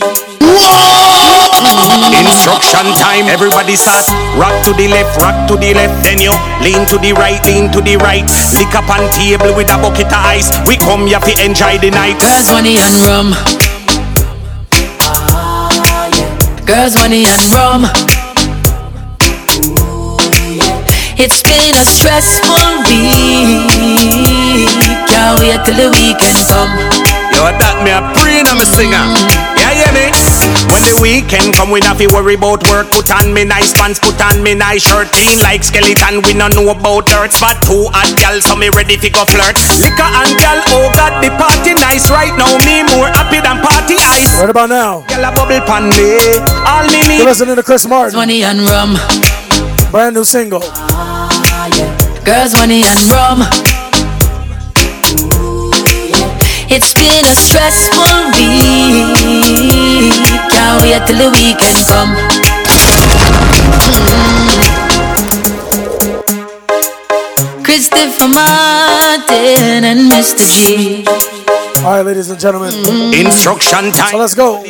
Instruction 2.15 2.87
time, 3.03 3.27
everybody 3.27 3.75
start. 3.75 4.07
Rock 4.39 4.55
to 4.63 4.73
the 4.75 4.87
left, 4.87 5.19
rock 5.21 5.49
to 5.49 5.57
the 5.57 5.75
left. 5.75 6.05
Then 6.05 6.21
you 6.21 6.31
lean 6.63 6.87
to 6.87 6.99
the 6.99 7.13
right, 7.19 7.45
lean 7.47 7.73
to 7.73 7.81
the 7.81 7.97
right. 7.97 8.23
Lick 8.55 8.73
up 8.79 8.89
on 8.95 9.11
table 9.11 9.53
with 9.57 9.67
a 9.67 9.79
bucket 9.83 10.07
of 10.07 10.23
ice. 10.23 10.55
We 10.69 10.77
come 10.77 11.09
here 11.09 11.19
to 11.19 11.45
enjoy 11.45 11.79
the 11.79 11.91
night. 11.91 12.21
Girls, 12.21 12.47
money 12.55 12.79
and 12.79 12.95
rum. 13.11 13.35
Girls, 16.65 16.95
money 16.95 17.27
and 17.27 17.43
rum. 17.51 18.16
It's 21.17 21.41
been 21.41 21.73
a 21.73 21.81
stressful 21.81 22.85
week. 22.93 24.69
Can't 25.09 25.41
wait 25.41 25.57
till 25.65 25.73
the 25.73 25.89
weekend 25.89 26.37
come. 26.45 26.77
Yo, 27.33 27.49
that 27.57 27.81
me 27.81 27.89
a 27.89 28.05
praying 28.21 28.45
I'm 28.45 28.61
a 28.61 28.69
singer. 28.69 29.01
Yeah, 29.57 29.81
yeah, 29.81 29.97
me. 29.97 30.13
When 30.69 30.85
the 30.85 30.93
weekend 31.01 31.57
come, 31.57 31.73
we 31.73 31.81
not 31.81 31.97
fi 31.97 32.05
worry 32.13 32.37
about 32.37 32.61
work. 32.69 32.93
Put 32.93 33.09
on 33.09 33.33
me 33.33 33.49
nice 33.49 33.73
pants, 33.73 33.97
put 33.97 34.21
on 34.21 34.45
me 34.45 34.53
nice 34.53 34.85
shirt. 34.85 35.09
Clean 35.09 35.41
like 35.41 35.65
skeleton, 35.65 36.21
we 36.21 36.37
no 36.37 36.53
know 36.53 36.69
about 36.69 37.09
dirt. 37.09 37.33
Spot 37.33 37.57
two 37.65 37.89
hot 37.97 38.13
gal, 38.21 38.37
so 38.45 38.53
me 38.53 38.69
ready 38.77 39.01
fi 39.01 39.09
go 39.09 39.25
flirt. 39.25 39.57
Liquor 39.81 40.11
and 40.21 40.37
gal, 40.37 40.61
oh 40.69 40.93
God, 40.93 41.17
the 41.25 41.33
party 41.41 41.73
nice 41.81 42.13
right 42.13 42.37
now. 42.37 42.53
Me 42.69 42.85
more 42.93 43.09
happy 43.09 43.41
than 43.41 43.65
party 43.65 43.97
ice. 44.05 44.37
Right 44.37 44.53
about 44.53 44.69
now. 44.69 45.01
Gal 45.09 45.25
a 45.25 45.33
bubble 45.33 45.65
pan 45.65 45.89
me, 45.97 46.21
all 46.69 46.85
me 46.93 47.01
need. 47.09 47.25
You're 47.25 47.33
listening 47.33 47.57
to 47.57 47.65
Chris 47.65 47.89
Martin. 47.89 48.21
Money 48.21 48.45
and 48.45 48.61
rum. 48.69 49.01
Brand 49.97 50.15
new 50.15 50.25
single. 50.25 50.61
Girls, 52.21 52.53
money 52.53 52.85
and 52.85 53.01
rum. 53.09 53.41
It's 56.69 56.93
been 56.93 57.25
a 57.25 57.35
stressful 57.35 58.29
week. 58.37 60.13
Can't 60.53 60.83
wait 60.83 61.01
till 61.07 61.17
the 61.17 61.31
weekend 61.33 61.81
come. 61.89 62.13
Christopher 67.65 68.29
Martin 68.29 69.85
and 69.85 70.13
Mr. 70.13 70.45
G. 70.45 71.07
All 71.85 71.93
right, 71.93 72.03
ladies 72.03 72.31
and 72.31 72.41
gentlemen. 72.41 72.73
Instruction 73.15 73.93
time. 73.93 74.11
So 74.11 74.19
let's 74.19 74.35
go. 74.35 74.65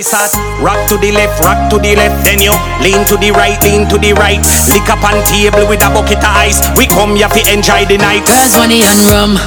Rock 0.61 0.89
to 0.89 0.97
the 0.99 1.13
left, 1.13 1.41
rock 1.41 1.71
to 1.71 1.79
the 1.79 1.95
left. 1.97 2.25
Then 2.25 2.41
you 2.41 2.53
lean 2.83 3.07
to 3.07 3.17
the 3.17 3.31
right, 3.31 3.57
lean 3.63 3.89
to 3.89 3.97
the 3.99 4.13
right. 4.13 4.43
Lick 4.69 4.89
up 4.91 5.03
on 5.05 5.23
table 5.25 5.69
with 5.69 5.81
a 5.83 5.89
bucket 5.95 6.19
of 6.19 6.25
ice. 6.25 6.61
We 6.77 6.87
come 6.87 7.17
here 7.17 7.29
to 7.29 7.41
enjoy 7.53 7.87
the 7.87 7.99
night. 7.99 8.27
Girls, 8.27 8.57
money 8.57 8.83
and 8.83 9.01
rum. 9.07 9.39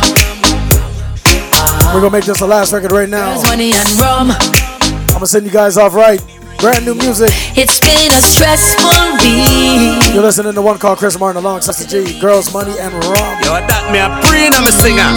We're 1.93 2.01
gonna 2.01 2.11
make 2.11 2.25
this 2.25 2.39
the 2.39 2.47
last 2.47 2.71
record 2.73 2.91
right 2.91 3.09
now. 3.09 3.33
Girls, 3.33 3.45
money 3.45 3.73
and 3.73 3.89
rum. 3.99 4.31
I'm 4.31 5.07
gonna 5.13 5.27
send 5.27 5.45
you 5.45 5.51
guys 5.51 5.77
off 5.77 5.93
right. 5.93 6.21
Brand 6.59 6.83
new 6.83 6.91
music. 6.91 7.31
It's 7.55 7.79
been 7.79 8.11
a 8.11 8.19
stressful 8.19 9.15
week. 9.23 9.95
You're 10.11 10.27
listening 10.27 10.51
to 10.51 10.61
one 10.61 10.75
called 10.75 10.99
Chris 10.99 11.15
Martin 11.15 11.39
along 11.39 11.63
Mr. 11.63 11.87
G. 11.87 12.19
Girls, 12.19 12.51
money, 12.51 12.75
and 12.75 12.91
rum. 13.07 13.31
Yo, 13.47 13.55
that 13.63 13.87
me 13.95 14.03
a 14.03 14.11
praying 14.27 14.51
I'm 14.51 14.67
a 14.67 14.73
singer. 14.75 15.07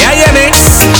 Yeah, 0.00 0.24
yeah, 0.24 0.32
me. 0.32 0.48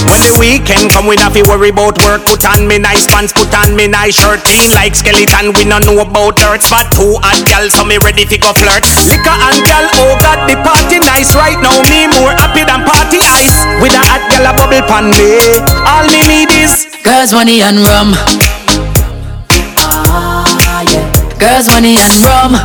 When 0.04 0.20
the 0.20 0.36
weekend 0.36 0.92
come, 0.92 1.08
we 1.08 1.16
not 1.16 1.32
fi 1.32 1.40
worry 1.48 1.72
about 1.72 1.96
work. 2.04 2.28
Put 2.28 2.44
on 2.44 2.68
me 2.68 2.76
nice 2.76 3.08
pants, 3.08 3.32
put 3.32 3.48
on 3.56 3.72
me 3.72 3.88
nice 3.88 4.20
shirt. 4.20 4.44
Clean 4.44 4.68
like 4.76 4.92
skeleton, 4.92 5.56
we 5.56 5.64
no 5.64 5.80
know 5.80 6.04
about 6.04 6.36
dirt. 6.36 6.60
Spot 6.60 6.84
two 6.92 7.16
hot 7.24 7.40
gal, 7.48 7.64
so 7.72 7.80
me 7.80 7.96
ready 8.04 8.28
fi 8.28 8.36
go 8.36 8.52
flirt. 8.52 8.84
Liquor 9.08 9.32
and 9.32 9.64
gal, 9.64 9.88
oh 9.96 10.12
God, 10.20 10.44
the 10.44 10.60
party 10.60 11.00
nice 11.08 11.32
right 11.32 11.56
now. 11.64 11.72
Me 11.88 12.04
more 12.20 12.36
happy 12.36 12.68
than 12.68 12.84
party 12.84 13.24
ice. 13.32 13.64
With 13.80 13.96
a 13.96 14.02
hot 14.04 14.20
gal 14.28 14.44
a 14.44 14.52
bubble 14.52 14.84
pan 14.84 15.08
me. 15.08 15.40
All 15.88 16.04
me 16.04 16.20
need 16.28 16.52
is 16.52 16.84
Girls, 17.00 17.32
money 17.32 17.62
and 17.62 17.80
rum. 17.80 18.65
Girls, 21.38 21.68
money 21.68 21.96
and 22.00 22.12
rum. 22.24 22.56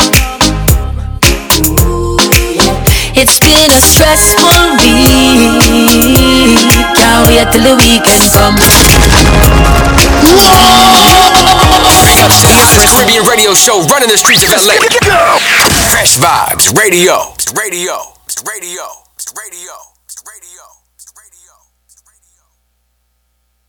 It's 3.14 3.38
been 3.40 3.70
a 3.70 3.82
stressful 3.84 4.80
week. 4.80 5.60
Can't 6.96 7.28
wait 7.28 7.52
till 7.52 7.64
the 7.68 7.76
weekend 7.76 8.24
come. 8.32 8.56
The 12.40 12.50
hottest 12.56 12.96
Caribbean 12.96 13.26
radio 13.28 13.54
show 13.54 13.84
running 13.92 14.08
the 14.08 14.18
streets 14.18 14.44
of 14.44 14.50
LA. 14.56 14.80
Fresh 15.92 16.18
Vybez 16.18 16.72
Radio. 16.78 17.34
It's 17.36 17.52
radio. 17.52 18.00
It's 18.26 18.42
radio. 18.48 18.84
It's 19.18 19.34
radio. 19.36 19.81